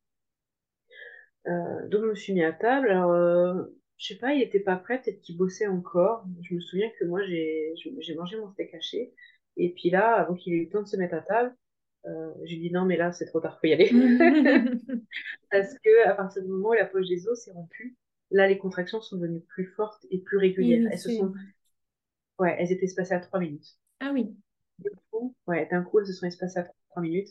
Euh, 1.47 1.89
donc 1.89 2.03
je 2.03 2.07
me 2.11 2.15
suis 2.15 2.33
mis 2.33 2.43
à 2.43 2.53
table. 2.53 2.91
Alors, 2.91 3.13
euh, 3.13 3.65
je 3.99 4.09
sais 4.09 4.19
pas, 4.19 4.35
il 4.35 4.43
était 4.43 4.61
pas 4.61 4.77
prêt, 4.77 5.01
peut-être 5.01 5.21
qu'il 5.21 5.37
bossait 5.37 5.67
encore. 5.67 6.25
Je 6.43 6.55
me 6.55 6.61
souviens 6.61 6.91
que 6.99 7.05
moi, 7.05 7.21
j'ai 7.25 8.15
mangé 8.17 8.37
mon 8.37 8.51
steak 8.53 8.75
haché. 8.75 9.13
Et 9.57 9.73
puis 9.73 9.91
là, 9.91 10.15
avant 10.15 10.35
qu'il 10.35 10.53
ait 10.55 10.57
eu 10.57 10.65
le 10.65 10.71
temps 10.71 10.83
de 10.83 10.89
se 10.89 10.97
mettre 10.97 11.15
à 11.15 11.21
table, 11.21 11.55
euh, 12.07 12.33
j'ai 12.45 12.57
dit 12.57 12.71
non, 12.71 12.85
mais 12.85 12.97
là, 12.97 13.13
c'est 13.13 13.27
trop 13.27 13.41
tard, 13.41 13.59
faut 13.61 13.67
y 13.67 13.73
aller. 13.73 13.89
Parce 15.51 15.75
que 15.75 16.09
à 16.09 16.15
partir 16.15 16.43
du 16.43 16.49
moment 16.49 16.71
où 16.71 16.75
la 16.75 16.87
poche 16.87 17.09
des 17.09 17.27
os 17.29 17.41
s'est 17.41 17.53
rompue, 17.53 17.97
là, 18.31 18.47
les 18.49 18.59
contractions 18.59 19.01
sont 19.01 19.17
devenues 19.17 19.45
plus 19.49 19.67
fortes 19.67 20.05
et 20.11 20.19
plus 20.19 20.39
régulières. 20.39 20.81
Oui, 20.83 20.89
elles 20.91 20.99
se 20.99 21.11
sont, 21.11 21.33
ouais, 22.39 22.57
elles 22.59 22.73
étaient 22.73 22.85
espacées 22.85 23.15
à 23.15 23.21
trois 23.21 23.41
minutes. 23.41 23.79
Ah 24.01 24.11
oui. 24.13 24.37
D'un 24.81 24.91
coup, 25.11 25.35
ouais, 25.47 25.69
d'un 25.71 25.83
coup, 25.83 26.01
elles 26.01 26.07
se 26.07 26.13
sont 26.13 26.27
espacées 26.27 26.59
à 26.59 26.65
trois 26.91 27.03
minutes. 27.03 27.31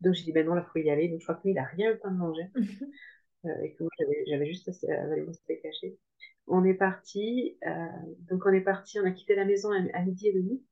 Donc 0.00 0.14
j'ai 0.14 0.24
dit 0.24 0.32
ben 0.32 0.46
non, 0.46 0.54
là, 0.54 0.62
faut 0.72 0.78
y 0.78 0.90
aller. 0.90 1.08
Donc 1.08 1.20
je 1.20 1.24
crois 1.24 1.36
que 1.36 1.42
lui, 1.44 1.52
il 1.52 1.58
a 1.58 1.64
rien 1.64 1.90
eu 1.90 1.92
le 1.94 1.98
temps 1.98 2.10
de 2.10 2.16
manger. 2.16 2.46
Euh, 3.46 3.62
et 3.62 3.72
que 3.74 3.84
j'avais 4.26 4.46
juste 4.46 4.70
avalé 4.88 5.22
mon 5.22 5.32
steak 5.32 5.62
caché. 5.62 5.98
On 6.46 6.64
est 6.64 6.74
parti, 6.74 7.58
euh, 7.66 7.86
donc 8.30 8.42
on 8.46 8.52
est 8.52 8.60
parti, 8.60 8.98
on 9.00 9.04
a 9.04 9.10
quitté 9.10 9.34
la 9.34 9.44
maison 9.44 9.70
à, 9.70 9.98
à 9.98 10.02
midi 10.02 10.28
et 10.28 10.32
demi. 10.32 10.62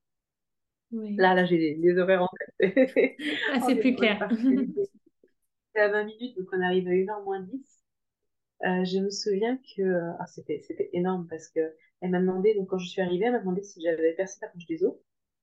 Oui. 0.93 1.17
Là, 1.17 1.35
là, 1.35 1.45
j'ai 1.45 1.57
les, 1.57 1.75
les, 1.77 1.99
horaires 1.99 2.23
en 2.23 2.29
tête. 2.59 2.91
ah, 3.53 3.61
c'est 3.67 3.77
plus 3.77 3.95
clair. 3.95 4.27
C'était 4.31 5.81
à 5.81 5.89
20 5.89 6.05
minutes, 6.05 6.37
donc 6.39 6.49
on 6.53 6.61
arrive 6.61 6.87
à 6.89 6.91
1h 6.91 7.25
moins 7.25 7.41
10. 7.41 7.53
Euh, 8.65 8.85
je 8.85 8.99
me 8.99 9.11
souviens 9.11 9.59
que 9.77 9.83
ah, 10.19 10.27
c'était 10.27 10.63
énorme 10.93 11.27
parce 11.29 11.49
que 11.49 11.61
elle 12.01 12.11
m'a 12.11 12.21
demandé, 12.21 12.55
donc 12.55 12.69
quand 12.69 12.79
je 12.79 12.89
suis 12.89 13.01
arrivée, 13.01 13.27
elle 13.27 13.33
m'a 13.33 13.39
demandé 13.39 13.63
si 13.63 13.81
j'avais 13.83 14.13
percé 14.15 14.39
la 14.43 14.49
poche 14.49 14.67
des 14.67 14.85
os. 14.85 14.95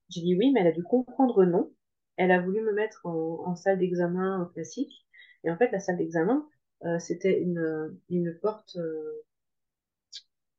J'ai 0.08 0.20
dit 0.20 0.36
oui, 0.36 0.52
mais 0.52 0.60
elle 0.60 0.68
a 0.68 0.72
dû 0.72 0.82
comprendre 0.82 1.44
non. 1.44 1.72
Elle 2.16 2.32
a 2.32 2.40
voulu 2.40 2.60
me 2.60 2.72
mettre 2.72 3.06
en, 3.06 3.46
en 3.46 3.56
salle 3.56 3.78
d'examen 3.78 4.50
classique. 4.54 5.06
Et 5.42 5.50
en 5.50 5.56
fait, 5.56 5.70
la 5.72 5.80
salle 5.80 5.96
d'examen, 5.96 6.46
euh, 6.84 6.98
c'était 6.98 7.40
une, 7.40 7.98
une 8.08 8.38
porte 8.40 8.76
euh, 8.76 9.22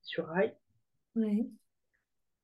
sur 0.01 0.27
rail. 0.27 0.55
Ouais. 1.15 1.49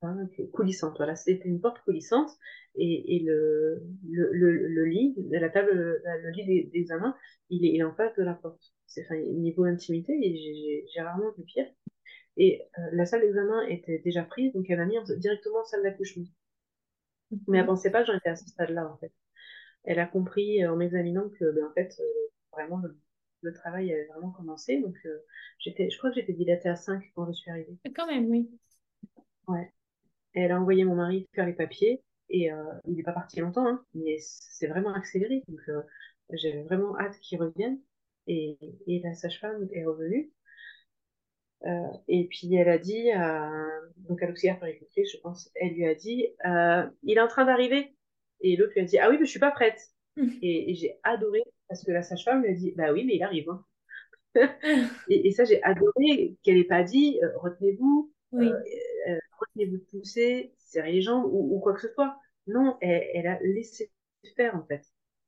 Hein, 0.02 0.28
coulissante, 0.52 0.96
voilà, 0.96 1.16
c'était 1.16 1.48
une 1.48 1.60
porte 1.60 1.80
coulissante 1.84 2.30
et, 2.76 3.16
et 3.16 3.20
le, 3.24 3.82
le, 4.08 4.30
le, 4.32 4.68
le, 4.68 4.84
lit, 4.84 5.16
la 5.30 5.48
table, 5.50 5.72
le 6.04 6.30
lit 6.30 6.68
d'examen, 6.70 7.16
il 7.50 7.64
est, 7.64 7.70
il 7.74 7.80
est 7.80 7.84
en 7.84 7.94
face 7.94 8.14
de 8.16 8.22
la 8.22 8.34
porte. 8.34 8.72
C'est, 8.86 9.04
enfin, 9.04 9.16
niveau 9.16 9.64
intimité, 9.64 10.14
j'ai 10.94 11.00
rarement 11.00 11.32
vu 11.36 11.42
pire. 11.44 11.66
Et 12.36 12.62
euh, 12.78 12.82
la 12.92 13.06
salle 13.06 13.22
d'examen 13.22 13.66
était 13.68 13.98
déjà 14.00 14.22
prise, 14.24 14.52
donc 14.54 14.66
elle 14.70 14.78
m'a 14.78 14.86
mis 14.86 14.96
directement 15.18 15.60
en 15.60 15.64
salle 15.64 15.82
d'accouchement. 15.82 16.26
Mais 17.46 17.58
elle 17.58 17.66
pensait 17.66 17.90
pas 17.90 18.00
que 18.02 18.06
j'en 18.06 18.16
étais 18.16 18.28
à 18.30 18.36
ce 18.36 18.46
stade-là, 18.48 18.88
en 18.90 18.96
fait. 18.98 19.12
Elle 19.84 19.98
a 20.00 20.06
compris 20.06 20.66
en 20.66 20.76
m'examinant 20.76 21.28
que, 21.30 21.50
ben, 21.52 21.66
en 21.66 21.72
fait, 21.74 21.94
vraiment, 22.52 22.82
le, 23.42 23.52
travail 23.52 23.92
avait 23.92 24.06
vraiment 24.06 24.30
commencé. 24.30 24.80
Donc, 24.80 24.96
euh, 25.04 25.18
j'étais, 25.58 25.90
je 25.90 25.98
crois 25.98 26.10
que 26.10 26.16
j'étais 26.16 26.32
dilatée 26.32 26.68
à 26.68 26.76
5 26.76 27.02
quand 27.14 27.26
je 27.26 27.32
suis 27.32 27.50
arrivée. 27.50 27.76
Quand 27.94 28.06
même, 28.06 28.26
oui. 28.26 28.50
Ouais. 29.46 29.72
Et 30.34 30.42
elle 30.42 30.52
a 30.52 30.60
envoyé 30.60 30.84
mon 30.84 30.94
mari 30.94 31.26
faire 31.34 31.46
les 31.46 31.52
papiers. 31.52 32.02
Et 32.30 32.52
euh, 32.52 32.62
il 32.86 32.96
n'est 32.96 33.02
pas 33.02 33.12
parti 33.12 33.40
longtemps, 33.40 33.66
hein, 33.66 33.82
mais 33.94 34.16
c'est 34.20 34.66
vraiment 34.66 34.92
accéléré. 34.92 35.42
Donc, 35.48 35.60
euh, 35.68 35.82
j'avais 36.30 36.62
vraiment 36.62 36.98
hâte 36.98 37.18
qu'il 37.20 37.40
revienne. 37.40 37.80
Et, 38.26 38.58
et 38.86 39.00
la 39.00 39.14
sage-femme 39.14 39.68
est 39.72 39.84
revenue. 39.84 40.30
Et 42.06 42.28
puis 42.28 42.54
elle 42.54 42.68
a 42.68 42.78
dit, 42.78 43.08
donc 43.96 44.22
à 44.22 44.26
l'auxiliaire 44.26 44.60
péricultrice, 44.60 45.10
je 45.12 45.18
pense, 45.18 45.50
elle 45.56 45.74
lui 45.74 45.86
a 45.86 45.94
dit, 45.94 46.28
il 47.02 47.16
est 47.16 47.20
en 47.20 47.26
train 47.26 47.46
d'arriver. 47.46 47.96
Et 48.42 48.56
l'autre 48.56 48.74
lui 48.74 48.82
a 48.82 48.84
dit, 48.84 48.98
ah 48.98 49.10
oui, 49.10 49.16
mais 49.18 49.24
je 49.24 49.30
suis 49.30 49.40
pas 49.40 49.50
prête. 49.50 49.80
et, 50.42 50.70
et 50.70 50.74
j'ai 50.74 51.00
adoré 51.02 51.42
parce 51.68 51.84
que 51.84 51.90
la 51.92 52.02
sage-femme 52.02 52.42
lui 52.42 52.50
a 52.50 52.54
dit, 52.54 52.72
bah 52.76 52.92
oui, 52.92 53.04
mais 53.04 53.16
il 53.16 53.22
arrive. 53.22 53.50
Hein. 53.50 53.64
et, 55.08 55.28
et, 55.28 55.32
ça, 55.32 55.44
j'ai 55.44 55.62
adoré 55.62 56.36
qu'elle 56.42 56.56
n'ait 56.56 56.64
pas 56.64 56.82
dit, 56.82 57.18
euh, 57.22 57.36
retenez-vous, 57.38 58.12
oui. 58.32 58.46
euh, 58.46 58.60
euh, 59.08 59.18
retenez-vous 59.38 59.78
de 59.78 59.84
pousser, 59.84 60.54
serrez 60.58 60.92
les 60.92 61.02
jambes 61.02 61.24
ou, 61.26 61.56
ou, 61.56 61.60
quoi 61.60 61.74
que 61.74 61.80
ce 61.80 61.92
soit. 61.92 62.18
Non, 62.46 62.76
elle, 62.80 63.04
elle 63.14 63.26
a 63.26 63.38
laissé 63.40 63.90
faire, 64.36 64.54
en 64.56 64.64
fait. 64.64 64.82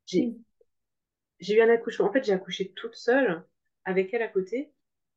J'ai 0.07 1.57
eu 1.57 1.61
un 1.61 1.69
accouchement. 1.69 2.07
En 2.07 2.13
fait, 2.13 2.25
j'ai 2.25 2.33
accouché 2.33 2.73
toute 2.73 2.95
seule, 2.95 3.43
avec 3.85 4.13
elle 4.13 4.23
à 4.23 4.29
côté, 4.29 4.73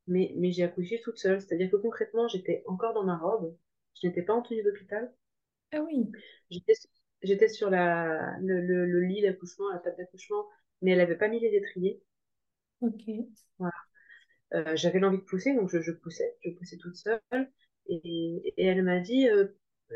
mais, 0.08 0.34
mais 0.38 0.52
j'ai 0.52 0.64
accouché 0.64 1.02
toute 1.02 1.18
seule. 1.18 1.42
C'est-à-dire 1.42 1.70
que 1.70 1.76
concrètement, 1.78 2.28
j'étais 2.28 2.64
encore 2.68 2.94
dans 2.94 3.04
ma 3.04 3.18
robe, 3.18 3.56
je 4.02 4.08
n'étais 4.08 4.22
pas 4.22 4.34
en 4.34 4.42
tenue 4.42 4.64
d'hôpital. 4.64 5.14
Ah 5.72 5.82
oui. 5.82 6.10
J'étais 7.22 7.48
sur 7.48 7.70
la, 7.70 8.38
le, 8.42 8.62
le, 8.62 8.86
le 8.86 9.02
lit 9.02 9.22
d'accouchement, 9.22 9.70
la 9.72 9.80
table 9.80 9.98
d'accouchement, 9.98 10.46
mais 10.84 10.92
elle 10.94 11.00
n'avait 11.00 11.18
pas 11.18 11.30
mis 11.30 11.42
les 11.42 11.56
étriers. 11.56 12.04
Ok. 12.82 13.04
Voilà. 13.60 13.74
Euh, 14.54 14.76
J'avais 14.76 15.00
l'envie 15.00 15.18
de 15.18 15.24
pousser, 15.24 15.56
donc 15.56 15.70
je, 15.70 15.82
je, 15.82 15.92
poussais, 15.92 16.38
je 16.46 16.52
poussais 16.52 16.78
toute 16.78 16.96
seule. 16.98 17.22
Et, 17.88 18.54
et 18.58 18.66
elle 18.66 18.84
m'a 18.84 19.00
dit, 19.00 19.28
euh, 19.30 19.48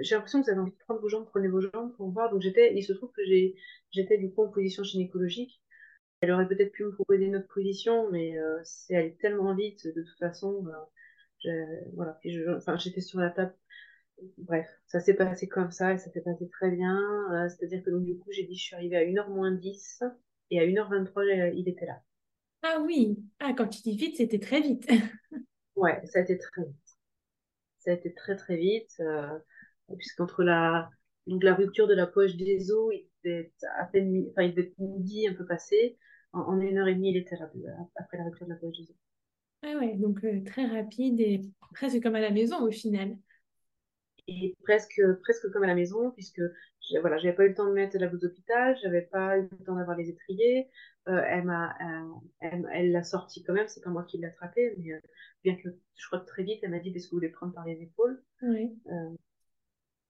j'ai 0.02 0.16
l'impression 0.16 0.42
que 0.42 0.46
vous 0.46 0.52
avez 0.52 0.62
envie 0.62 0.72
de 0.72 0.78
prendre 0.78 1.02
vos 1.02 1.10
jambes, 1.10 1.26
prenez 1.28 1.48
vos 1.48 1.62
jambes 1.62 1.96
pour 1.98 2.12
voir. 2.12 2.32
Donc 2.32 2.42
j'étais, 2.42 2.76
il 2.76 2.84
se 2.84 2.94
trouve 2.94 3.12
que 3.14 3.22
j'étais 3.92 4.18
du 4.18 4.32
coup 4.34 4.44
en 4.44 4.50
position 4.50 4.84
gynécologique. 4.84 5.62
Elle 6.22 6.32
aurait 6.32 6.48
peut-être 6.48 6.72
pu 6.74 6.86
me 6.86 6.94
proposer 6.94 7.26
une 7.26 7.38
autre 7.38 7.48
position, 7.54 8.10
mais 8.12 8.38
euh, 8.40 8.60
c'est 8.64 8.96
allé 8.96 9.18
tellement 9.18 9.56
vite 9.56 9.88
de 9.88 10.04
toute 10.04 10.20
façon. 10.20 10.66
voilà, 11.94 12.20
enfin, 12.58 12.78
j'étais 12.78 13.02
sur 13.02 13.20
la 13.20 13.30
table. 13.30 13.54
Bref, 14.38 14.68
ça 14.88 15.00
s'est 15.00 15.16
passé 15.16 15.48
comme 15.48 15.72
ça 15.72 15.94
et 15.94 15.98
ça 16.00 16.12
s'est 16.12 16.22
passé 16.22 16.50
très 16.50 16.72
bien. 16.72 17.00
C'est-à-dire 17.50 17.84
que 17.84 17.92
donc 17.92 18.06
du 18.06 18.18
coup, 18.18 18.32
j'ai 18.32 18.44
dit, 18.46 18.56
je 18.58 18.64
suis 18.64 18.76
arrivée 18.76 18.98
à 18.98 19.04
1h 19.06 19.30
moins 19.30 19.52
10 19.52 20.04
et 20.52 20.60
à 20.60 20.66
1h23, 20.66 21.54
il 21.56 21.68
était 21.68 21.86
là. 21.86 22.02
Ah 22.64 22.80
oui, 22.82 23.18
ah, 23.40 23.54
quand 23.54 23.68
tu 23.68 23.82
dis 23.82 23.96
vite, 23.96 24.18
c'était 24.18 24.40
très 24.40 24.62
vite. 24.62 24.88
ouais, 25.76 26.02
ça 26.06 26.20
a 26.20 26.22
été 26.24 26.38
très 26.38 26.64
vite. 26.64 26.98
Ça 27.80 27.92
a 27.92 27.94
été 27.94 28.14
très 28.14 28.36
très 28.36 28.58
vite, 28.58 28.96
euh, 29.00 29.40
puisqu'entre 29.98 30.44
la, 30.44 30.90
donc 31.28 31.44
la 31.44 31.54
rupture 31.54 31.88
de 31.88 31.94
la 31.94 32.08
poche 32.08 32.36
des 32.36 32.72
os, 32.72 32.94
il 32.94 33.08
devait 33.24 33.52
à 33.78 33.86
peine, 33.86 34.26
enfin, 34.32 34.44
il 34.44 34.52
devait 34.52 34.68
être 34.70 34.80
midi 34.80 35.28
un 35.28 35.34
peu 35.34 35.46
passé. 35.46 35.98
En, 36.34 36.42
en, 36.42 36.60
une 36.60 36.78
heure 36.78 36.88
et 36.88 36.96
demie, 36.96 37.12
il 37.12 37.18
était 37.18 37.38
là, 37.38 37.50
après 37.96 38.18
la 38.18 38.26
rupture 38.26 38.48
de 38.48 38.54
la 38.54 38.58
poche 38.58 38.78
des 38.78 38.84
os. 38.84 38.98
Ah 39.64 39.76
ouais, 39.80 39.96
donc 39.96 40.24
euh, 40.24 40.44
très 40.44 40.66
rapide 40.66 41.20
et 41.20 41.42
presque 41.74 42.02
comme 42.02 42.16
à 42.16 42.20
la 42.20 42.32
maison 42.32 42.62
au 42.62 42.72
final. 42.72 43.18
Et 44.28 44.56
presque, 44.64 45.02
presque 45.22 45.50
comme 45.52 45.64
à 45.64 45.68
la 45.68 45.76
maison, 45.76 46.12
puisque 46.12 46.42
voilà, 47.02 47.18
j'avais 47.18 47.36
pas 47.36 47.46
eu 47.46 47.50
le 47.50 47.56
temps 47.56 47.68
de 47.68 47.74
mettre 47.74 47.98
la 47.98 48.08
blouse 48.08 48.22
d'hôpital, 48.22 48.78
j'avais 48.82 49.02
pas 49.02 49.38
eu 49.38 49.48
le 49.52 49.64
temps 49.66 49.76
d'avoir 49.76 49.98
les 49.98 50.10
étriers. 50.10 50.70
Euh, 51.08 51.22
elle 51.26 51.46
m'a, 51.46 51.76
elle 52.42 52.92
l'a 52.92 53.04
sorti 53.04 53.44
quand 53.44 53.54
même, 53.54 53.68
c'est 53.68 53.84
pas 53.84 53.90
moi 53.90 54.04
qui 54.04 54.18
l'ai 54.18 54.28
attrapé, 54.28 54.76
mais 54.78 54.94
euh, 54.94 55.00
bien 55.44 55.56
que 55.56 55.70
je 55.96 56.08
crois 56.08 56.20
que 56.20 56.26
très 56.26 56.44
vite, 56.44 56.60
elle 56.64 56.72
m'a 56.72 56.80
dit 56.80 56.90
est-ce 56.90 57.08
que 57.08 57.12
vous 57.12 57.18
voulez 57.18 57.30
prendre 57.30 57.54
par 57.54 57.66
les 57.66 57.82
épaules. 57.82 58.22
Oui. 58.42 58.78
Euh, 58.88 59.16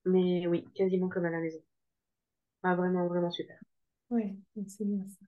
mais 0.04 0.46
oui, 0.46 0.66
quasiment 0.74 1.08
comme 1.08 1.24
à 1.24 1.30
la 1.30 1.40
maison. 1.40 1.60
Ah, 2.62 2.74
vraiment, 2.74 3.06
vraiment 3.06 3.30
super. 3.30 3.58
Oui, 4.10 4.36
c'est 4.66 4.84
bien 4.84 5.06
ça. 5.06 5.26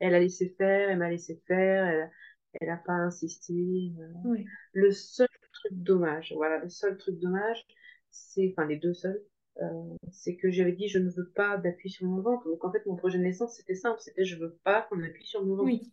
Elle 0.00 0.14
a 0.14 0.20
laissé 0.20 0.54
faire, 0.58 0.90
elle 0.90 0.98
m'a 0.98 1.10
laissé 1.10 1.40
faire, 1.46 2.10
elle, 2.54 2.68
n'a 2.68 2.76
pas 2.76 2.94
insisté. 2.94 3.92
Oui. 4.24 4.46
Le 4.72 4.90
seul 4.90 5.28
truc 5.52 5.72
dommage, 5.72 6.32
voilà, 6.34 6.58
le 6.58 6.68
seul 6.68 6.96
truc 6.96 7.18
dommage, 7.20 7.64
c'est, 8.10 8.52
enfin 8.52 8.66
les 8.66 8.76
deux 8.76 8.94
seuls, 8.94 9.22
euh, 9.60 9.96
c'est 10.12 10.36
que 10.36 10.50
j'avais 10.50 10.72
dit 10.72 10.88
je 10.88 10.98
ne 10.98 11.10
veux 11.10 11.28
pas 11.30 11.56
d'appui 11.58 11.90
sur 11.90 12.06
mon 12.06 12.20
ventre. 12.20 12.44
Donc 12.48 12.64
en 12.64 12.72
fait, 12.72 12.84
mon 12.86 12.96
projet 12.96 13.18
de 13.18 13.24
naissance, 13.24 13.56
c'était 13.56 13.74
simple, 13.74 14.00
c'était 14.00 14.24
je 14.24 14.36
veux 14.36 14.58
pas 14.64 14.82
qu'on 14.82 15.02
appuie 15.02 15.26
sur 15.26 15.44
mon 15.44 15.56
ventre. 15.56 15.84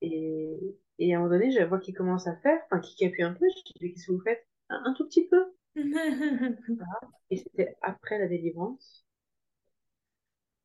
Et, 0.00 0.76
et, 0.98 1.14
à 1.14 1.18
un 1.18 1.20
moment 1.20 1.32
donné, 1.32 1.50
j'ai 1.50 1.60
la 1.60 1.66
voix 1.66 1.78
qui 1.78 1.92
commence 1.92 2.26
à 2.26 2.36
faire, 2.36 2.60
enfin 2.66 2.80
qui, 2.80 3.04
appuie 3.06 3.22
un 3.22 3.32
peu, 3.32 3.46
je 3.48 3.62
dis 3.64 3.92
qu'est-ce 3.92 4.06
que 4.06 4.12
vous 4.12 4.20
faites? 4.20 4.46
Un, 4.68 4.92
tout 4.94 5.06
petit 5.06 5.28
peu. 5.28 5.54
Et 7.30 7.36
c'était 7.36 7.76
après 7.82 8.18
la 8.18 8.28
délivrance. 8.28 9.06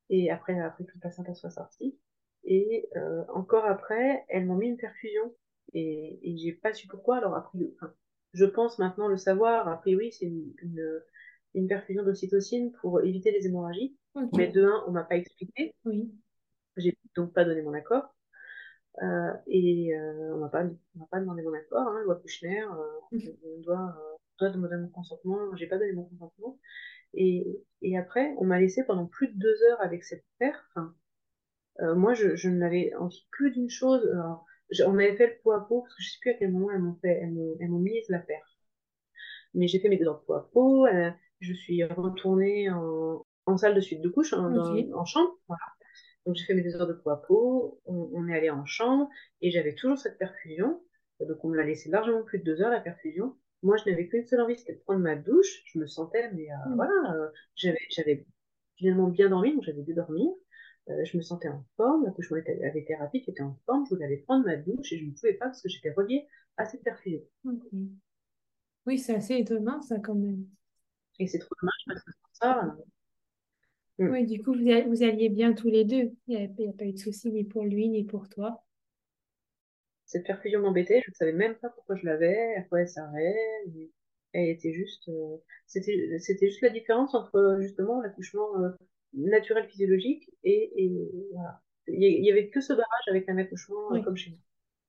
Et 0.10 0.32
après, 0.32 0.60
après 0.60 0.86
que 0.86 0.92
le 0.94 1.00
placenta 1.00 1.34
soit 1.36 1.52
sorti. 1.52 1.98
Et 2.44 2.90
euh, 2.96 3.24
encore 3.30 3.66
après, 3.66 4.26
elles 4.30 4.46
m'ont 4.46 4.56
mis 4.56 4.68
une 4.68 4.78
perfusion. 4.78 5.34
Et, 5.74 6.20
et 6.24 6.38
j'ai 6.38 6.54
pas 6.54 6.74
su 6.74 6.88
pourquoi. 6.88 7.18
Alors 7.18 7.36
après, 7.36 7.60
enfin, 7.76 7.94
je 8.34 8.46
pense 8.46 8.80
maintenant 8.80 9.08
le 9.08 9.18
savoir. 9.18 9.68
A 9.68 9.78
priori, 9.78 10.12
c'est 10.12 10.26
une, 10.26 10.54
une 11.54 11.68
perfusion 11.68 12.04
d'ocytocine 12.04 12.72
pour 12.82 13.02
éviter 13.02 13.32
les 13.32 13.46
hémorragies. 13.48 13.98
Mais 14.36 14.48
de 14.48 14.64
un, 14.64 14.84
on 14.88 14.92
m'a 14.92 15.04
pas 15.04 15.16
expliqué. 15.16 15.76
Oui. 15.86 16.14
J'ai 16.78 16.98
donc 17.16 17.34
pas 17.34 17.46
donné 17.46 17.62
mon 17.62 17.74
accord. 17.74 18.14
Euh, 19.02 19.34
et 19.48 19.96
euh, 19.96 20.36
on 20.36 20.40
m'a 20.40 20.50
pas, 20.50 20.66
pas 21.12 21.20
demandé 21.20 21.42
mon 21.42 21.54
accord. 21.54 21.88
Hein, 21.88 22.02
loi 22.04 22.16
Kouchner, 22.16 22.64
euh, 22.64 23.20
on 23.44 23.62
doit, 23.62 23.96
doit 24.40 24.50
demander 24.50 24.78
mon 24.78 24.90
consentement. 24.90 25.56
J'ai 25.56 25.68
pas 25.68 25.78
donné 25.78 25.94
mon 25.94 26.06
consentement. 26.06 26.60
Et, 27.14 27.64
et 27.82 27.98
après, 27.98 28.34
on 28.38 28.46
m'a 28.46 28.60
laissé 28.60 28.84
pendant 28.84 29.06
plus 29.06 29.30
de 29.30 29.40
deux 29.40 29.64
heures 29.70 29.82
avec 29.82 30.04
cette 30.04 30.26
perf. 30.38 30.64
moi, 31.80 32.14
je, 32.14 32.36
je 32.36 32.50
n'avais 32.50 32.94
envie 32.96 33.28
que 33.32 33.46
d'une 33.46 33.70
chose. 33.70 34.08
Alors, 34.12 34.46
on 34.86 34.94
avait 34.96 35.16
fait 35.16 35.28
le 35.28 35.34
pot 35.44 35.52
à 35.52 35.68
pot, 35.68 35.82
parce 35.82 35.96
que 35.96 36.04
je 36.04 36.10
sais 36.10 36.18
plus 36.22 36.32
à 36.32 36.34
quel 36.36 36.52
moment 36.52 36.72
elles 36.72 36.82
m'ont 36.82 36.98
fait, 37.02 37.20
elles 37.22 37.32
m'ont 37.70 37.80
mis 37.80 38.02
la 38.10 38.20
perf. 38.20 38.46
Mais 39.54 39.68
j'ai 39.68 39.80
fait 39.80 39.90
mes 39.90 39.98
deux 39.98 40.08
heures 40.08 40.20
de 40.20 40.26
pot 40.26 40.34
à 40.34 40.50
pot 40.52 40.88
je 41.40 41.54
suis 41.54 41.84
retournée 41.84 42.70
en, 42.70 43.26
en 43.46 43.58
salle 43.58 43.76
de 43.76 43.82
suite 43.82 44.02
de 44.02 44.10
couche, 44.10 44.34
hein, 44.34 44.54
en 44.94 45.06
chambre. 45.06 45.38
Voilà. 45.48 45.62
Donc 46.26 46.36
j'ai 46.36 46.46
fait 46.46 46.54
mes 46.54 46.62
deux 46.62 46.76
heures 46.76 46.88
de 46.88 46.94
peau 46.94 47.10
à 47.10 47.22
peau, 47.22 47.82
on, 47.86 48.28
est 48.28 48.38
allé 48.38 48.50
en 48.50 48.66
chambre 48.66 49.10
et 49.42 49.52
j'avais 49.52 49.74
toujours 49.74 49.98
cette 49.98 50.18
perfusion. 50.18 50.82
Donc 51.22 51.44
on 51.44 51.50
me 51.50 51.58
l'a 51.58 51.64
laissé 51.64 51.90
largement 51.90 52.24
plus 52.24 52.40
de 52.40 52.44
deux 52.44 52.62
heures 52.62 52.70
la 52.70 52.82
perfusion. 52.82 53.36
Moi 53.64 53.78
je 53.78 53.90
n'avais 53.90 54.08
qu'une 54.08 54.26
seule 54.26 54.42
envie, 54.42 54.58
c'était 54.58 54.76
de 54.76 54.80
prendre 54.80 55.00
ma 55.00 55.16
douche. 55.16 55.64
Je 55.66 55.80
me 55.80 55.88
sentais, 55.88 56.32
mais 56.34 56.52
euh, 56.52 56.70
mm. 56.70 56.76
voilà, 56.76 57.14
euh, 57.16 57.30
j'avais 57.56 58.26
finalement 58.76 59.08
bien 59.08 59.30
dormi, 59.30 59.56
donc 59.56 59.64
j'avais 59.64 59.82
dû 59.82 59.94
dormir. 59.94 60.30
Euh, 60.88 61.06
je 61.06 61.18
me 61.18 61.22
sentais 61.22 61.50
en 61.50 61.64
forme, 61.78 62.06
l'accouchement 62.06 62.38
avait 62.38 62.80
été 62.80 62.96
rapide, 62.96 63.24
j'étais 63.26 63.44
en 63.44 63.56
forme, 63.66 63.86
je 63.86 63.94
voulais 63.94 64.06
aller 64.06 64.18
prendre 64.18 64.46
ma 64.46 64.56
douche 64.56 64.92
et 64.92 64.98
je 64.98 65.06
ne 65.06 65.12
pouvais 65.12 65.34
pas 65.34 65.46
parce 65.46 65.62
que 65.62 65.70
j'étais 65.70 65.92
reliée 65.92 66.28
à 66.58 66.66
cette 66.66 66.84
perfusion. 66.84 67.22
Oui, 68.86 68.98
c'est 68.98 69.16
assez 69.16 69.36
étonnant 69.36 69.82
ça 69.82 70.00
quand 70.00 70.16
même. 70.16 70.46
Et 71.20 71.28
c'est 71.28 71.40
trop 71.40 71.54
dommage 71.62 71.84
parce 71.86 72.04
que 72.04 72.12
ça. 72.34 72.78
Euh, 74.00 74.06
mm. 74.06 74.12
Oui, 74.12 74.26
du 74.26 74.42
coup, 74.42 74.54
vous, 74.54 75.04
alliez 75.04 75.30
bien 75.30 75.54
tous 75.54 75.70
les 75.70 75.86
deux. 75.86 76.12
Il 76.28 76.54
n'y 76.58 76.68
a, 76.68 76.74
pas 76.74 76.86
eu 76.86 76.94
de 76.94 76.98
souci 76.98 77.30
ni 77.32 77.44
pour 77.44 77.66
lui 77.66 77.90
ni 77.90 78.04
pour 78.04 78.30
toi. 78.30 78.64
Cette 80.06 80.26
perfusion 80.26 80.62
m'embêtait. 80.62 81.02
Je 81.06 81.12
ne 81.12 81.16
savais 81.16 81.34
même 81.34 81.56
pas 81.56 81.70
pourquoi 81.70 81.96
je 81.98 82.06
l'avais, 82.06 82.56
à 82.56 82.64
quoi 82.64 82.82
elle 82.82 82.90
servait. 82.90 83.36
Elle 84.34 84.50
était 84.50 84.74
juste. 84.74 85.08
Euh, 85.10 85.38
c'était, 85.68 86.48
juste 86.48 86.62
la 86.62 86.70
différence 86.70 87.14
entre 87.14 87.58
justement 87.60 88.02
l'accouchement 88.02 88.60
euh, 88.60 88.72
naturel 89.14 89.68
physiologique 89.68 90.30
et, 90.44 90.92
voilà. 91.34 91.62
Il 91.88 92.22
n'y 92.22 92.32
avait 92.32 92.50
que 92.50 92.62
ce 92.62 92.72
barrage 92.74 93.08
avec 93.08 93.28
un 93.30 93.38
accouchement 93.38 93.90
comme 94.04 94.16
chez 94.16 94.32
nous. 94.32 94.38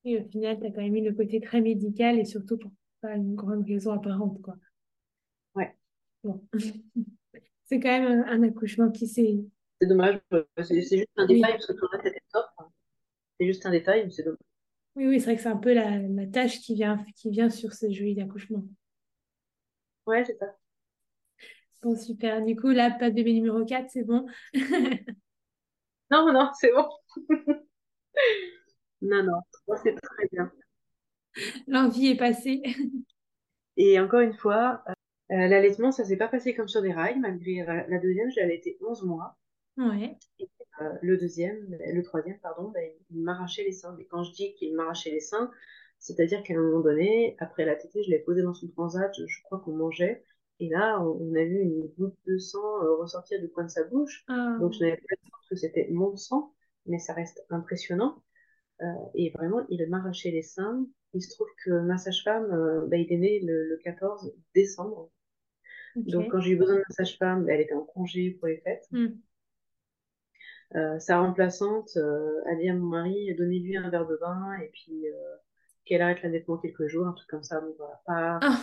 Et 0.05 0.19
au 0.19 0.25
final, 0.25 0.59
tu 0.61 0.67
as 0.67 0.71
quand 0.71 0.83
même 0.83 0.97
eu 0.97 1.03
le 1.03 1.15
côté 1.15 1.41
très 1.41 1.63
médical 1.63 2.19
et 2.19 2.27
surtout 2.27 2.59
pour 2.59 2.71
pas 3.01 3.15
une 3.15 3.35
grande 3.35 3.65
raison 3.65 3.93
apparente. 3.93 4.41
Quoi. 4.43 4.57
c'est 7.65 7.81
quand 7.81 8.01
même 8.01 8.25
un, 8.27 8.43
accouchement 8.43 8.91
qui 8.91 9.07
s'est. 9.07 9.39
C'est 9.81 9.87
dommage, 9.87 10.21
c'est 10.63 10.83
juste 10.83 11.09
un 11.17 11.27
détail 11.27 11.53
parce 11.53 11.67
que 11.67 11.73
tout 11.73 11.89
le 11.91 11.97
reste 11.97 12.07
était 12.07 12.23
top. 12.33 12.47
C'est 13.39 13.47
juste 13.47 13.65
un 13.65 13.71
détail, 13.71 14.05
mais 14.05 14.11
c'est 14.11 14.23
dommage. 14.23 14.39
Oui, 14.97 15.07
oui, 15.07 15.21
c'est 15.21 15.27
vrai 15.27 15.37
que 15.37 15.43
c'est 15.43 15.49
un 15.49 15.57
peu 15.57 15.73
la, 15.73 16.27
tâche 16.27 16.61
qui 16.61 16.75
vient, 16.75 17.05
qui 17.17 17.31
vient 17.31 17.49
sur 17.49 17.73
ce 17.73 17.91
joli 17.91 18.15
d'accouchement. 18.15 18.65
Ouais, 20.07 20.25
c'est 20.25 20.37
ça. 20.37 20.55
Bon, 21.83 21.97
super. 21.97 22.45
Du 22.45 22.57
coup, 22.57 22.69
là, 22.69 22.91
pas 22.91 23.11
de 23.11 23.15
bébé 23.15 23.33
numéro 23.33 23.65
4, 23.65 23.91
c'est 23.91 24.05
bon. 24.05 24.27
non, 26.11 26.33
non, 26.33 26.51
c'est 26.59 26.73
bon. 26.73 26.89
non, 29.03 29.23
non, 29.23 29.41
c'est 29.83 29.95
très 29.95 30.29
bien. 30.31 30.53
L'envie 31.67 32.09
est 32.09 32.19
passée. 32.19 32.63
Et 33.77 33.99
encore 33.99 34.21
une 34.21 34.35
fois, 34.35 34.85
euh, 35.31 35.47
l'allaitement, 35.47 35.93
ça 35.93 36.05
s'est 36.05 36.17
pas 36.17 36.29
passé 36.29 36.55
comme 36.55 36.69
sur 36.69 36.83
des 36.83 36.93
rails, 36.93 37.19
malgré 37.19 37.61
euh, 37.63 37.83
la 37.89 37.99
deuxième, 37.99 38.31
j'ai 38.31 38.43
allaité 38.43 38.77
11 38.81 39.05
mois. 39.05 39.39
Ouais. 39.77 40.19
Et, 40.39 40.49
euh, 40.83 40.93
le 41.03 41.17
deuxième, 41.17 41.67
le 41.71 42.03
troisième, 42.03 42.39
pardon, 42.41 42.71
ben, 42.71 42.91
il 43.11 43.23
m'arrachait 43.23 43.65
les 43.65 43.73
seins. 43.73 43.97
Et 43.99 44.07
quand 44.07 44.25
je 44.25 44.33
dis 44.33 44.55
qu'il 44.55 44.75
m'arrachait 44.75 45.11
les 45.11 45.21
seins, 45.21 45.51
c'est-à-dire 45.99 46.43
qu'à 46.43 46.55
un 46.55 46.61
moment 46.61 46.81
donné, 46.81 47.37
après 47.39 47.65
la 47.65 47.77
tétée, 47.77 48.03
je 48.03 48.11
l'ai 48.11 48.19
posé 48.19 48.43
dans 48.43 48.55
son 48.55 48.69
transat, 48.69 49.13
je, 49.15 49.43
crois 49.45 49.61
qu'on 49.61 49.73
mangeait. 49.73 50.25
Et 50.61 50.69
là, 50.69 51.01
on, 51.01 51.35
a 51.35 51.45
vu 51.45 51.59
une 51.61 51.89
goutte 51.99 52.17
de 52.27 52.39
sang 52.39 52.81
ressortir 52.99 53.41
du 53.41 53.49
coin 53.49 53.65
de 53.65 53.71
sa 53.71 53.85
bouche. 53.85 54.25
Ah. 54.29 54.57
Donc, 54.61 54.73
je 54.75 54.81
n'avais 54.81 54.97
pas 54.97 55.17
dit 55.23 55.31
que 55.49 55.57
c'était 55.57 55.89
mon 55.91 56.17
sang, 56.17 56.55
mais 56.87 56.99
ça 56.99 57.15
reste 57.15 57.45
impressionnant. 57.51 58.23
et 59.15 59.31
vraiment, 59.31 59.67
il 59.69 59.85
m'arrachait 59.89 60.31
les 60.31 60.43
seins. 60.43 60.87
Il 61.15 61.23
se 61.23 61.35
trouve 61.35 61.49
que 61.65 61.81
ma 61.81 61.99
sage-femme, 61.99 62.87
ben, 62.89 63.01
il 63.01 63.13
est 63.13 63.19
né 63.19 63.41
le 63.41 63.79
14 63.83 64.33
décembre. 64.55 65.11
Donc, 65.97 66.31
quand 66.31 66.41
j'ai 66.41 66.53
eu 66.53 66.57
besoin 66.57 66.77
de 66.77 66.85
sage-femme, 66.91 67.49
elle 67.49 67.61
était 67.61 67.75
en 67.75 67.85
congé 67.85 68.33
pour 68.33 68.49
les 68.49 68.59
fêtes. 68.59 68.87
Hmm. 68.91 69.09
Euh, 70.77 71.01
sa 71.01 71.19
remplaçante 71.19 71.97
euh, 71.97 72.43
a 72.47 72.55
dit 72.55 72.69
à 72.69 72.75
mon 72.75 72.87
mari 72.87 73.35
donnez-lui 73.35 73.77
un 73.77 73.91
verre 73.91 74.07
de 74.07 74.15
vin 74.15 74.57
et 74.61 74.69
puis 74.69 75.09
euh, 75.09 75.37
qu'elle 75.85 76.01
arrête 76.01 76.23
l'allaitement 76.23 76.59
quelques 76.59 76.87
jours, 76.87 77.09
un 77.09 77.13
truc 77.13 77.29
comme 77.29 77.43
ça. 77.43 77.61
Donc 77.61 77.75
voilà, 77.77 78.01
pas. 78.07 78.39
Ah. 78.41 78.63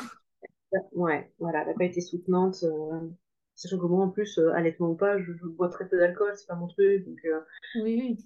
Ouais, 0.93 1.31
voilà, 1.39 1.61
elle 1.61 1.67
n'a 1.67 1.73
pas 1.73 1.85
été 1.85 2.01
soutenante. 2.01 2.63
sachant 3.55 3.79
que 3.79 3.85
moi, 3.85 4.05
en 4.05 4.09
plus, 4.09 4.37
allaitement 4.53 4.89
ou 4.89 4.95
pas, 4.95 5.17
je, 5.19 5.31
bois 5.45 5.69
très 5.69 5.87
peu 5.87 5.97
d'alcool, 5.97 6.33
c'est 6.35 6.47
pas 6.47 6.55
mon 6.55 6.67
truc. 6.67 7.05
Donc, 7.05 7.19
oui, 7.75 8.17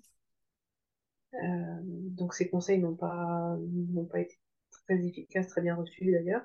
oui. 1.33 1.41
donc 2.11 2.33
ces 2.33 2.49
conseils 2.49 2.79
n'ont 2.79 2.95
pas, 2.95 3.57
n'ont 3.59 4.05
pas 4.05 4.19
été 4.19 4.37
très 4.85 5.05
efficaces, 5.05 5.47
très 5.47 5.61
bien 5.61 5.75
reçus 5.75 6.11
d'ailleurs. 6.11 6.43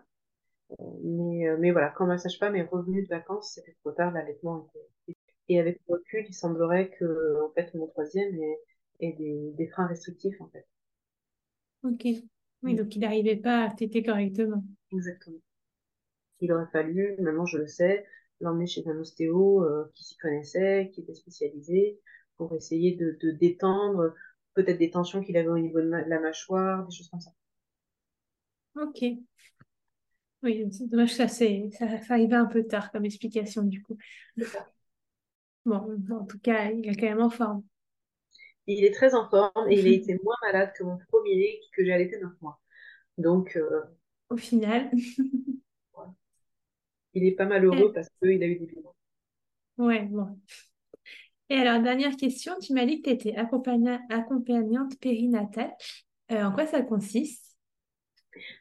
Mais, 1.03 1.49
euh, 1.49 1.57
mais 1.59 1.71
voilà, 1.71 1.91
quand 1.91 2.07
ma 2.07 2.19
sage-femme 2.19 2.57
est 2.57 2.63
revenue 2.63 3.03
de 3.03 3.09
vacances, 3.09 3.53
c'était 3.55 3.77
trop 3.81 3.93
tard, 3.93 4.13
l'allaitement 4.13 4.69
était. 5.07 5.17
Et 5.49 5.61
avec 5.61 5.81
le 5.89 5.95
recul, 5.95 6.25
il 6.29 6.35
semblerait 6.35 6.91
que 6.91 7.45
en 7.45 7.51
fait, 7.51 7.73
mon 7.75 7.87
troisième 7.87 8.35
ait, 9.01 9.13
des, 9.13 9.53
des, 9.57 9.69
freins 9.69 9.87
restrictifs, 9.87 10.41
en 10.41 10.49
fait. 10.49 10.67
Ok. 11.85 12.05
Oui, 12.63 12.75
mm. 12.75 12.77
donc 12.77 12.97
il 12.97 13.01
n'arrivait 13.01 13.37
pas 13.37 13.63
à 13.63 13.71
téter 13.71 14.03
correctement. 14.03 14.65
Exactement. 14.93 15.39
Il 16.41 16.53
aurait 16.53 16.71
fallu, 16.73 17.17
maintenant 17.19 17.47
je 17.47 17.59
le 17.59 17.67
sais, 17.67 18.07
l'emmener 18.41 18.67
chez 18.67 18.87
un 18.89 18.99
ostéo 18.99 19.65
euh, 19.65 19.91
qui 19.95 20.05
s'y 20.05 20.17
connaissait, 20.17 20.91
qui 20.93 21.01
était 21.01 21.15
spécialisé, 21.15 22.01
pour 22.37 22.55
essayer 22.55 22.97
de, 22.97 23.17
de 23.23 23.31
détendre 23.31 24.15
peut-être 24.55 24.79
des 24.79 24.91
tensions 24.91 25.23
qu'il 25.23 25.37
avait 25.37 25.49
au 25.49 25.59
niveau 25.59 25.81
de 25.81 25.89
la 25.89 26.21
mâchoire, 26.21 26.87
des 26.87 26.95
choses 26.95 27.09
comme 27.09 27.21
ça. 27.21 27.31
Ok. 28.77 29.05
Oui, 30.43 30.69
c'est 30.71 30.89
dommage 30.89 31.15
ça, 31.15 31.29
c'est, 31.29 31.71
ça, 31.73 31.87
arrivait 32.11 32.35
un 32.35 32.47
peu 32.47 32.65
tard 32.65 32.93
comme 32.93 33.05
explication 33.05 33.63
du 33.63 33.83
coup. 33.83 33.97
Bon, 35.65 35.99
en 36.11 36.25
tout 36.25 36.39
cas, 36.39 36.71
il 36.71 36.89
est 36.89 36.95
quand 36.95 37.07
même 37.07 37.23
en 37.23 37.31
forme. 37.31 37.65
Il 38.67 38.85
est 38.85 38.93
très 38.93 39.15
en 39.15 39.29
forme 39.29 39.71
et 39.71 39.79
il 39.79 39.87
a 39.89 39.91
été 39.97 40.19
moins 40.23 40.37
malade 40.43 40.73
que 40.77 40.85
mon 40.85 40.99
premier 41.09 41.61
que 41.73 41.85
j'ai 41.85 41.93
allaité 41.93 42.21
9 42.21 42.33
mois. 42.41 42.61
Donc, 43.19 43.57
euh, 43.57 43.83
au 44.31 44.37
final, 44.37 44.91
il 47.17 47.25
est 47.25 47.33
pas 47.33 47.47
malheureux 47.47 47.93
parce 47.93 48.09
qu'il 48.21 48.43
a 48.43 48.47
eu 48.47 48.57
des 48.57 48.67
bébés. 48.67 48.83
Ouais, 49.79 50.03
bon. 50.03 50.39
Et 51.49 51.55
alors, 51.55 51.83
dernière 51.83 52.17
question, 52.17 52.55
tu 52.61 52.75
m'as 52.75 52.85
dit 52.85 53.01
que 53.01 53.11
tu 53.11 53.29
étais 53.29 53.37
accompagnante 53.37 54.99
périnatale. 55.01 55.73
Euh, 56.31 56.43
en 56.43 56.53
quoi 56.53 56.67
ça 56.67 56.83
consiste? 56.83 57.57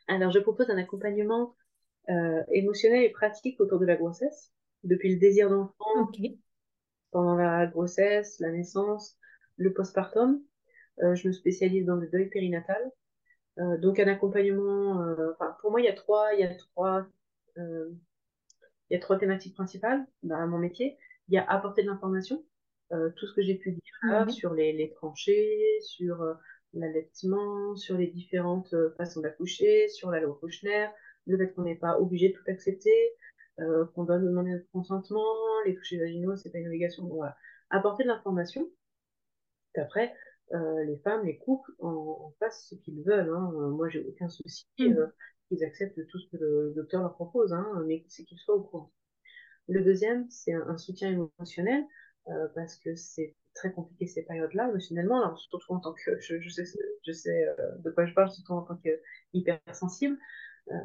Alors, 0.08 0.32
je 0.32 0.40
propose 0.40 0.70
un 0.70 0.78
accompagnement 0.78 1.56
émotionnelle 2.52 3.04
et 3.04 3.10
pratique 3.10 3.60
autour 3.60 3.80
de 3.80 3.86
la 3.86 3.96
grossesse, 3.96 4.52
depuis 4.84 5.12
le 5.12 5.20
désir 5.20 5.50
d'enfant, 5.50 6.12
pendant 7.12 7.36
la 7.36 7.66
grossesse, 7.66 8.40
la 8.40 8.52
naissance, 8.52 9.18
le 9.58 9.74
postpartum. 9.74 10.40
je 11.00 11.28
me 11.28 11.34
spécialise 11.34 11.86
dans 11.86 11.96
le 11.96 12.08
deuil 12.08 12.30
périnatal. 12.30 12.92
donc 13.58 14.00
un 14.00 14.08
accompagnement, 14.08 15.04
pour 15.62 15.72
moi 15.72 15.82
il 15.82 15.86
y 15.86 15.90
a 15.90 15.94
trois, 15.94 16.32
il 16.36 16.42
y 16.42 16.44
a 16.44 16.54
trois, 16.54 17.08
il 18.90 18.94
y 18.94 18.98
a 18.98 19.00
trois 19.00 19.18
thématiques 19.18 19.56
principales 19.56 20.06
dans 20.24 20.48
mon 20.48 20.58
métier. 20.58 20.98
Il 21.28 21.34
y 21.34 21.38
a 21.38 21.44
apporter 21.50 21.82
de 21.82 21.88
l'information, 21.88 22.44
tout 22.90 23.28
ce 23.28 23.34
que 23.34 23.42
j'ai 23.42 23.56
pu 23.56 23.72
dire 23.72 23.82
là, 24.04 24.28
sur 24.30 24.54
les, 24.54 24.74
les, 24.74 24.92
tranchées, 24.92 25.80
sur 25.82 26.24
l'allaitement, 26.76 27.76
sur 27.76 27.98
les 27.98 28.08
différentes 28.08 28.74
euh, 28.74 28.94
façons 28.98 29.22
d'accoucher, 29.22 29.88
sur 29.90 30.12
la 30.12 30.20
loi 30.20 30.38
Kouchner, 30.40 30.88
le 31.26 31.38
fait 31.38 31.54
qu'on 31.54 31.64
n'est 31.64 31.76
pas 31.76 32.00
obligé 32.00 32.30
de 32.30 32.34
tout 32.34 32.44
accepter, 32.48 33.14
euh, 33.60 33.86
qu'on 33.96 34.04
doit 34.04 34.20
demander 34.20 34.52
notre 34.52 34.70
consentement, 34.72 35.24
les 35.66 35.76
touchés 35.76 35.98
vaginaux, 35.98 36.36
c'est 36.36 36.52
pas 36.52 36.60
une 36.60 36.68
obligation. 36.68 37.04
Bon, 37.04 37.16
voilà. 37.16 37.36
Apporter 37.70 38.04
de 38.04 38.10
l'information. 38.10 38.70
Après, 39.76 40.14
euh, 40.54 40.84
les 40.86 40.98
femmes, 40.98 41.26
les 41.26 41.38
couples 41.38 41.72
en, 41.80 41.90
en 41.90 42.34
fassent 42.40 42.68
ce 42.70 42.76
qu'ils 42.76 43.04
veulent. 43.04 43.34
Hein. 43.34 43.52
Moi, 43.72 43.90
j'ai 43.90 44.06
aucun 44.06 44.30
souci 44.30 44.68
mmh. 44.80 44.96
Qu'ils 45.48 45.64
acceptent 45.64 46.06
tout 46.08 46.20
ce 46.20 46.30
que 46.30 46.38
le 46.38 46.74
docteur 46.76 47.02
leur 47.02 47.14
propose, 47.16 47.54
hein, 47.54 47.84
mais 47.88 48.04
c'est 48.08 48.24
qu'ils 48.24 48.40
soient 48.40 48.56
au 48.56 48.64
courant. 48.64 48.92
Le 49.68 49.84
deuxième, 49.84 50.30
c'est 50.30 50.54
un, 50.54 50.68
un, 50.68 50.78
soutien 50.78 51.12
émotionnel, 51.12 51.84
euh, 52.28 52.48
parce 52.56 52.78
que 52.78 52.96
c'est 52.96 53.36
très 53.56 53.72
compliqué 53.72 54.06
ces 54.06 54.24
périodes-là, 54.24 54.70
émotionnellement, 54.70 55.24
alors 55.24 55.40
surtout 55.40 55.74
en 55.74 55.80
tant 55.80 55.94
que, 55.94 56.20
je, 56.20 56.40
je 56.40 56.50
sais, 56.50 56.66
je 57.06 57.12
sais 57.12 57.48
euh, 57.48 57.78
de 57.80 57.90
quoi 57.90 58.06
je 58.06 58.14
parle, 58.14 58.30
surtout 58.30 58.54
en 58.54 58.62
tant 58.62 58.78
qu'hypersensible. 58.78 60.18
Euh, 60.72 60.76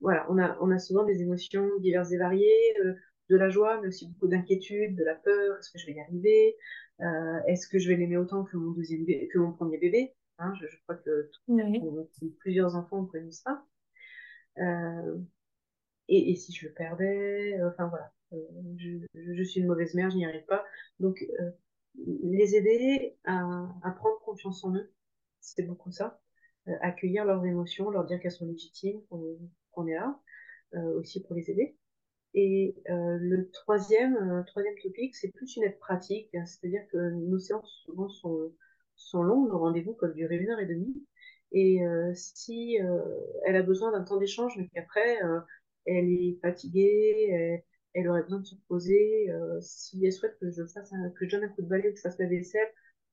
voilà, 0.00 0.26
on 0.30 0.38
a, 0.38 0.58
on 0.60 0.70
a 0.70 0.78
souvent 0.78 1.04
des 1.04 1.22
émotions 1.22 1.68
diverses 1.78 2.10
et 2.12 2.18
variées, 2.18 2.80
euh, 2.84 2.94
de 3.28 3.36
la 3.36 3.50
joie, 3.50 3.80
mais 3.80 3.88
aussi 3.88 4.08
beaucoup 4.08 4.28
d'inquiétude, 4.28 4.96
de 4.96 5.04
la 5.04 5.14
peur, 5.16 5.58
est-ce 5.58 5.70
que 5.72 5.78
je 5.78 5.86
vais 5.86 5.94
y 5.94 6.00
arriver, 6.00 6.56
est-ce 7.48 7.66
que 7.66 7.78
je 7.80 7.88
vais 7.88 7.96
l'aimer 7.96 8.16
autant 8.16 8.44
que 8.44 8.56
mon 8.56 8.70
deuxième 8.70 9.04
que 9.04 9.38
mon 9.38 9.52
premier 9.52 9.78
bébé, 9.78 10.14
hein, 10.38 10.54
je, 10.60 10.68
je, 10.68 10.76
crois 10.84 10.94
que 10.94 11.28
plusieurs 12.38 12.76
enfants 12.76 13.04
connaissent 13.04 13.42
ça. 13.42 13.64
Euh, 14.58 15.18
et, 16.08 16.36
si 16.36 16.52
je 16.52 16.66
le 16.66 16.72
perdais, 16.72 17.58
enfin 17.64 17.88
voilà, 17.88 18.12
je, 18.76 18.98
je, 19.14 19.42
suis 19.42 19.60
une 19.60 19.66
mauvaise 19.66 19.94
mère, 19.94 20.10
je 20.10 20.16
n'y 20.16 20.24
arrive 20.24 20.44
pas. 20.46 20.64
Donc 21.00 21.24
les 22.04 22.56
aider 22.56 23.16
à, 23.24 23.90
prendre 23.96 24.18
confiance 24.20 24.64
en 24.64 24.74
eux, 24.74 24.92
c'est 25.40 25.62
beaucoup 25.62 25.90
ça. 25.90 26.20
Euh, 26.68 26.72
accueillir 26.80 27.24
leurs 27.24 27.44
émotions, 27.44 27.90
leur 27.90 28.04
dire 28.04 28.20
qu'elles 28.20 28.32
sont 28.32 28.46
légitimes, 28.46 29.00
qu'on 29.72 29.86
est 29.86 29.94
là, 29.94 30.20
euh, 30.74 30.98
aussi 30.98 31.22
pour 31.22 31.34
les 31.34 31.50
aider. 31.50 31.76
Et 32.34 32.76
euh, 32.90 33.18
le 33.20 33.50
troisième, 33.50 34.16
euh, 34.16 34.42
troisième 34.44 34.74
topic, 34.82 35.14
c'est 35.14 35.30
plus 35.30 35.56
une 35.56 35.64
aide 35.64 35.78
pratique, 35.78 36.28
c'est-à-dire 36.32 36.82
que 36.92 36.98
nos 36.98 37.38
séances 37.38 37.82
souvent 37.84 38.08
sont, 38.08 38.52
sont 38.96 39.22
longues, 39.22 39.48
nos 39.48 39.58
rendez-vous 39.58 39.94
peuvent 39.94 40.14
durer 40.14 40.36
une 40.36 40.50
heure 40.50 40.60
et 40.60 40.66
demie. 40.66 41.06
Et 41.52 41.86
euh, 41.86 42.12
si 42.14 42.76
elle 43.44 43.56
a 43.56 43.62
besoin 43.62 43.92
d'un 43.92 44.02
temps 44.02 44.18
d'échange, 44.18 44.54
mais 44.56 44.68
qu'après 44.68 45.18
elle 45.86 46.08
est 46.08 46.38
fatiguée, 46.42 47.28
elle, 47.30 47.62
elle 47.96 48.08
aurait 48.08 48.22
besoin 48.22 48.40
de 48.40 48.44
se 48.46 48.54
reposer. 48.54 49.30
Euh, 49.30 49.58
si 49.62 50.04
elle 50.04 50.12
souhaite 50.12 50.38
que 50.38 50.50
je 50.50 50.66
fasse 50.66 50.92
un, 50.92 51.10
que 51.10 51.26
je 51.26 51.30
donne 51.30 51.44
un 51.44 51.48
coup 51.48 51.62
de 51.62 51.66
balai 51.66 51.88
ou 51.88 51.92
que 51.92 51.96
je 51.96 52.02
fasse 52.02 52.18
la 52.18 52.26
vaisselle 52.26 52.68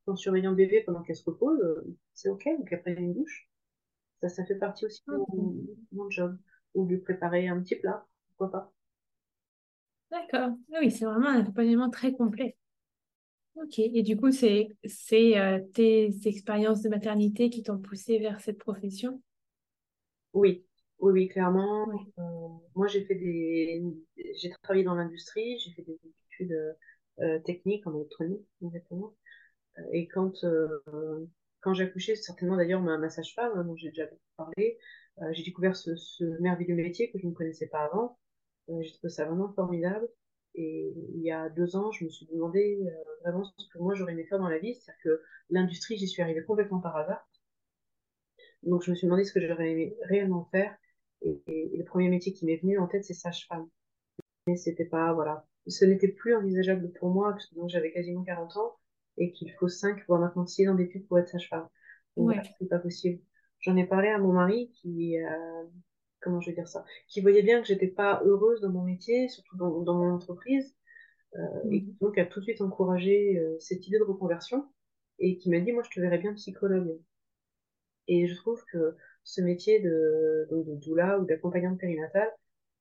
en 0.08 0.16
surveillant 0.18 0.52
bébé 0.52 0.82
pendant 0.82 1.02
qu'elle 1.02 1.16
se 1.16 1.24
repose, 1.24 1.60
euh, 1.62 1.96
c'est 2.14 2.30
ok, 2.30 2.46
donc 2.60 2.72
après 2.74 2.94
une 2.94 3.14
douche. 3.14 3.50
Ça, 4.20 4.28
ça 4.28 4.46
fait 4.46 4.56
partie 4.56 4.86
aussi 4.86 5.02
de 5.08 5.14
mon, 5.14 5.56
mon, 5.94 6.10
job. 6.10 6.38
Ou 6.74 6.86
lui 6.86 6.98
préparer 6.98 7.48
un 7.48 7.62
petit 7.62 7.76
plat, 7.76 8.06
pourquoi 8.30 8.52
pas. 8.52 8.74
D'accord. 10.12 10.58
Oui, 10.70 10.92
c'est 10.92 11.06
vraiment 11.06 11.30
un 11.30 11.40
accompagnement 11.40 11.90
très 11.90 12.14
complet. 12.14 12.58
Ok. 13.56 13.80
Et 13.80 14.02
du 14.04 14.18
coup, 14.18 14.32
c'est 14.32 14.68
euh, 15.38 15.60
tes 15.74 16.12
expériences 16.26 16.82
de 16.82 16.90
maternité 16.90 17.50
qui 17.50 17.64
t'ont 17.64 17.78
poussé 17.78 18.18
vers 18.20 18.40
cette 18.42 18.58
profession? 18.58 19.22
Oui, 20.34 20.66
oui, 21.00 21.12
oui, 21.12 21.28
clairement. 21.28 21.88
Euh, 22.18 22.22
moi, 22.76 22.88
j'ai 22.88 23.06
fait 23.06 23.16
des, 23.16 23.84
j'ai 24.36 24.50
travaillé 24.64 24.84
dans 24.84 24.96
l'industrie, 24.96 25.60
j'ai 25.60 25.72
fait 25.72 25.84
des 25.84 26.00
études 26.28 26.76
euh, 27.20 27.40
techniques 27.40 27.86
en 27.86 27.96
électronique, 27.96 28.48
exactement. 28.64 29.16
Euh, 29.80 29.82
et 29.92 30.08
quand 30.08 30.46
quand 31.62 31.74
j'ai 31.74 31.86
accouché, 31.86 32.16
certainement 32.18 32.58
d'ailleurs 32.58 32.82
ma, 32.82 32.98
ma 32.98 33.10
sage-femme, 33.10 33.54
hein, 33.56 33.64
dont 33.64 33.76
j'ai 33.78 33.90
déjà 33.90 34.06
parlé, 34.36 34.78
j'ai 35.32 35.44
découvert 35.44 35.78
ce, 35.78 35.96
ce, 35.96 36.26
merveilleux 36.42 36.76
métier 36.76 37.10
que 37.12 37.20
je 37.20 37.28
ne 37.28 37.32
connaissais 37.34 37.68
pas 37.68 37.86
avant. 37.86 38.18
j'ai 38.82 38.92
trouvé 38.94 39.10
ça 39.10 39.26
vraiment 39.26 39.54
formidable. 39.54 40.10
Et 40.56 40.94
il 41.16 41.22
y 41.22 41.32
a 41.32 41.50
deux 41.50 41.76
ans, 41.76 41.92
je 41.92 42.06
me 42.06 42.10
suis 42.10 42.28
demandé 42.28 42.80
vraiment 43.22 43.44
ce 43.44 43.68
que 43.70 43.80
moi 43.80 43.96
j'aurais 43.96 44.14
aimé 44.14 44.26
faire 44.26 44.40
dans 44.40 44.50
la 44.50 44.60
vie, 44.60 44.76
c'est-à-dire 44.76 45.02
que 45.04 45.22
l'industrie, 45.50 45.98
j'y 45.98 46.08
suis 46.08 46.22
arrivée 46.22 46.44
complètement 46.44 46.80
par 46.80 46.96
hasard. 46.96 47.28
Donc 48.64 48.84
je 48.84 48.92
me 48.92 48.96
suis 48.96 49.08
demandé 49.08 49.24
ce 49.24 49.34
que 49.34 49.46
j'aurais 49.46 49.72
aimé 49.72 49.96
réellement 50.04 50.46
faire. 50.52 50.76
Et, 51.22 51.42
le 51.78 51.84
premier 51.84 52.10
métier 52.10 52.34
qui 52.34 52.46
m'est 52.46 52.58
venu 52.58 52.78
en 52.80 52.88
tête, 52.88 53.06
c'est 53.06 53.14
sage-femme. 53.14 53.68
Mais 54.48 54.58
c'était 54.58 54.86
pas, 54.86 55.14
voilà, 55.14 55.48
ce 55.68 55.86
n'était 55.86 56.10
plus 56.10 56.36
envisageable 56.36 56.92
pour 56.94 57.10
moi, 57.10 57.32
parce 57.32 57.48
que 57.48 57.56
j'avais 57.68 57.92
quasiment 57.92 58.24
40 58.24 58.58
ans, 58.58 58.76
et 59.18 59.32
qu'il 59.32 59.52
faut 59.54 59.70
5, 59.70 60.04
voire 60.08 60.20
maintenant 60.20 60.46
6 60.46 60.68
ans 60.70 60.76
d'études 60.76 61.08
pour 61.08 61.20
être 61.20 61.30
sage-femme. 61.30 61.68
Donc, 62.18 62.30
ouais. 62.30 62.42
c'est 62.60 62.68
pas 62.68 62.80
possible. 62.80 63.22
J'en 63.60 63.78
ai 63.78 63.86
parlé 63.86 64.10
à 64.10 64.18
mon 64.18 64.34
mari 64.34 64.70
qui, 64.74 65.18
euh, 65.18 65.64
comment 66.24 66.42
je 66.42 66.50
vais 66.50 66.56
dire 66.56 66.68
ça, 66.68 66.86
qui 67.08 67.22
voyait 67.22 67.44
bien 67.44 67.62
que 67.62 67.68
j'étais 67.68 67.88
pas 67.88 68.22
heureuse 68.26 68.62
dans 68.62 68.70
mon 68.70 68.84
métier, 68.84 69.30
surtout 69.30 69.58
dans, 69.58 69.82
dans 69.82 69.96
mon 69.96 70.14
entreprise, 70.14 70.76
euh, 71.36 71.40
mmh. 71.66 71.74
et 71.74 71.86
donc 72.02 72.18
a 72.18 72.26
tout 72.26 72.40
de 72.40 72.46
suite 72.46 72.62
encouragé 72.62 73.40
euh, 73.40 73.58
cette 73.60 73.88
idée 73.88 74.00
de 74.00 74.04
reconversion, 74.04 74.66
et 75.20 75.38
qui 75.38 75.50
m'a 75.50 75.60
dit, 75.60 75.72
moi, 75.72 75.84
je 75.84 75.90
te 75.90 76.00
verrais 76.00 76.18
bien 76.18 76.34
psychologue. 76.34 77.00
Et 78.08 78.28
je 78.28 78.36
trouve 78.36 78.64
que 78.72 78.96
ce 79.24 79.42
métier 79.42 79.80
de, 79.80 80.48
doula 80.82 81.20
ou 81.20 81.26
d'accompagnante 81.26 81.80
périnatale, 81.80 82.32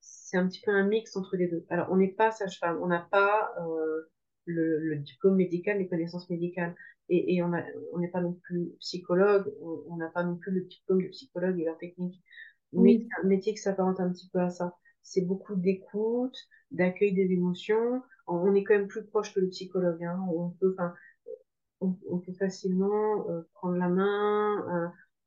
c'est 0.01 0.37
un 0.37 0.47
petit 0.47 0.61
peu 0.61 0.71
un 0.71 0.85
mix 0.85 1.15
entre 1.15 1.37
les 1.37 1.47
deux. 1.47 1.65
Alors, 1.69 1.87
on 1.91 1.95
n'est 1.95 2.11
pas 2.11 2.31
sage-femme, 2.31 2.79
on 2.81 2.87
n'a 2.87 3.07
pas 3.11 3.53
euh, 3.61 4.11
le, 4.45 4.79
le, 4.79 4.97
diplôme 4.97 5.35
médical, 5.35 5.77
les 5.77 5.87
connaissances 5.87 6.29
médicales, 6.29 6.75
et, 7.09 7.35
et 7.35 7.43
on 7.43 7.49
n'est 7.49 7.65
on 7.93 8.07
pas 8.09 8.21
non 8.21 8.33
plus 8.33 8.73
psychologue, 8.79 9.53
on 9.61 9.95
n'a 9.97 10.09
pas 10.09 10.23
non 10.23 10.35
plus 10.35 10.51
le 10.51 10.61
diplôme 10.61 11.03
de 11.03 11.09
psychologue 11.09 11.59
et 11.59 11.65
leur 11.65 11.77
technique. 11.77 12.21
Mais 12.73 12.97
oui. 12.97 13.09
un 13.21 13.27
métier 13.27 13.53
qui 13.53 13.61
s'apparente 13.61 13.99
un 13.99 14.11
petit 14.11 14.29
peu 14.29 14.39
à 14.39 14.49
ça. 14.49 14.77
C'est 15.01 15.21
beaucoup 15.21 15.55
d'écoute, 15.55 16.37
d'accueil 16.71 17.13
des 17.13 17.31
émotions. 17.31 18.01
On 18.27 18.53
est 18.55 18.63
quand 18.63 18.75
même 18.75 18.87
plus 18.87 19.03
proche 19.03 19.33
que 19.33 19.39
le 19.39 19.49
psychologue. 19.49 20.03
Hein. 20.03 20.19
On 20.33 20.49
peut, 20.51 20.75
on, 21.81 21.95
on, 22.09 22.19
peut 22.19 22.33
facilement 22.33 23.29
euh, 23.29 23.41
prendre 23.53 23.75
la 23.75 23.89
main, 23.89 24.65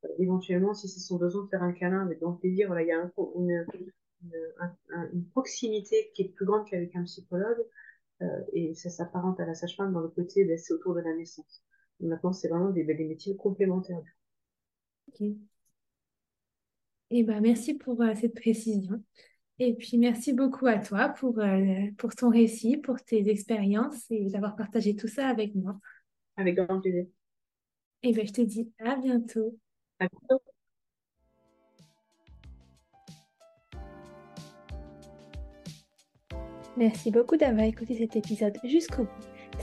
euh, 0.03 0.07
éventuellement, 0.19 0.73
si 0.73 0.87
c'est 0.87 0.99
son 0.99 1.17
besoin 1.17 1.43
de 1.43 1.49
faire 1.49 1.63
un 1.63 1.73
câlin 1.73 2.05
avec 2.05 2.19
grand 2.19 2.33
plaisir, 2.33 2.67
voilà, 2.67 2.83
il 2.83 2.87
y 2.87 2.91
a 2.91 3.01
un, 3.01 3.11
une, 3.35 3.65
une, 3.73 4.33
un, 4.59 5.09
une, 5.13 5.25
proximité 5.29 6.11
qui 6.13 6.23
est 6.23 6.29
plus 6.29 6.45
grande 6.45 6.67
qu'avec 6.67 6.95
un 6.95 7.03
psychologue, 7.03 7.65
euh, 8.21 8.41
et 8.53 8.73
ça 8.73 8.89
s'apparente 8.89 9.39
à 9.39 9.45
la 9.45 9.53
sage-femme 9.53 9.93
dans 9.93 10.01
le 10.01 10.09
côté, 10.09 10.45
ben, 10.45 10.57
c'est 10.57 10.73
autour 10.73 10.95
de 10.95 11.01
la 11.01 11.13
naissance. 11.15 11.63
Et 11.99 12.07
maintenant, 12.07 12.33
c'est 12.33 12.47
vraiment 12.47 12.69
des, 12.71 12.83
des, 12.83 13.05
métiers 13.05 13.35
complémentaires. 13.35 14.01
Ok. 15.07 15.27
Eh 17.09 17.23
ben, 17.23 17.41
merci 17.41 17.73
pour 17.73 18.01
euh, 18.01 18.13
cette 18.15 18.33
précision. 18.35 19.01
Et 19.59 19.73
puis, 19.73 19.97
merci 19.97 20.33
beaucoup 20.33 20.67
à 20.67 20.77
toi 20.77 21.09
pour, 21.09 21.39
euh, 21.39 21.87
pour 21.97 22.13
ton 22.15 22.29
récit, 22.29 22.77
pour 22.77 23.01
tes 23.03 23.29
expériences 23.29 24.05
et 24.11 24.29
d'avoir 24.29 24.55
partagé 24.55 24.95
tout 24.95 25.07
ça 25.07 25.27
avec 25.27 25.55
moi. 25.55 25.79
Avec 26.35 26.55
grand 26.55 26.79
plaisir. 26.81 27.05
Et 28.03 28.13
ben, 28.13 28.27
je 28.27 28.33
te 28.33 28.41
dis 28.41 28.71
à 28.79 28.95
bientôt. 28.95 29.57
Merci 36.77 37.09
beaucoup 37.09 37.37
d'avoir 37.37 37.65
écouté 37.65 37.97
cet 37.97 38.15
épisode 38.15 38.57
jusqu'au 38.63 39.03
bout. 39.03 39.26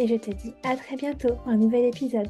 et 0.00 0.08
je 0.08 0.14
te 0.16 0.30
dis 0.30 0.54
à 0.64 0.76
très 0.76 0.96
bientôt 0.96 1.34
pour 1.34 1.48
un 1.48 1.58
nouvel 1.58 1.84
épisode. 1.84 2.28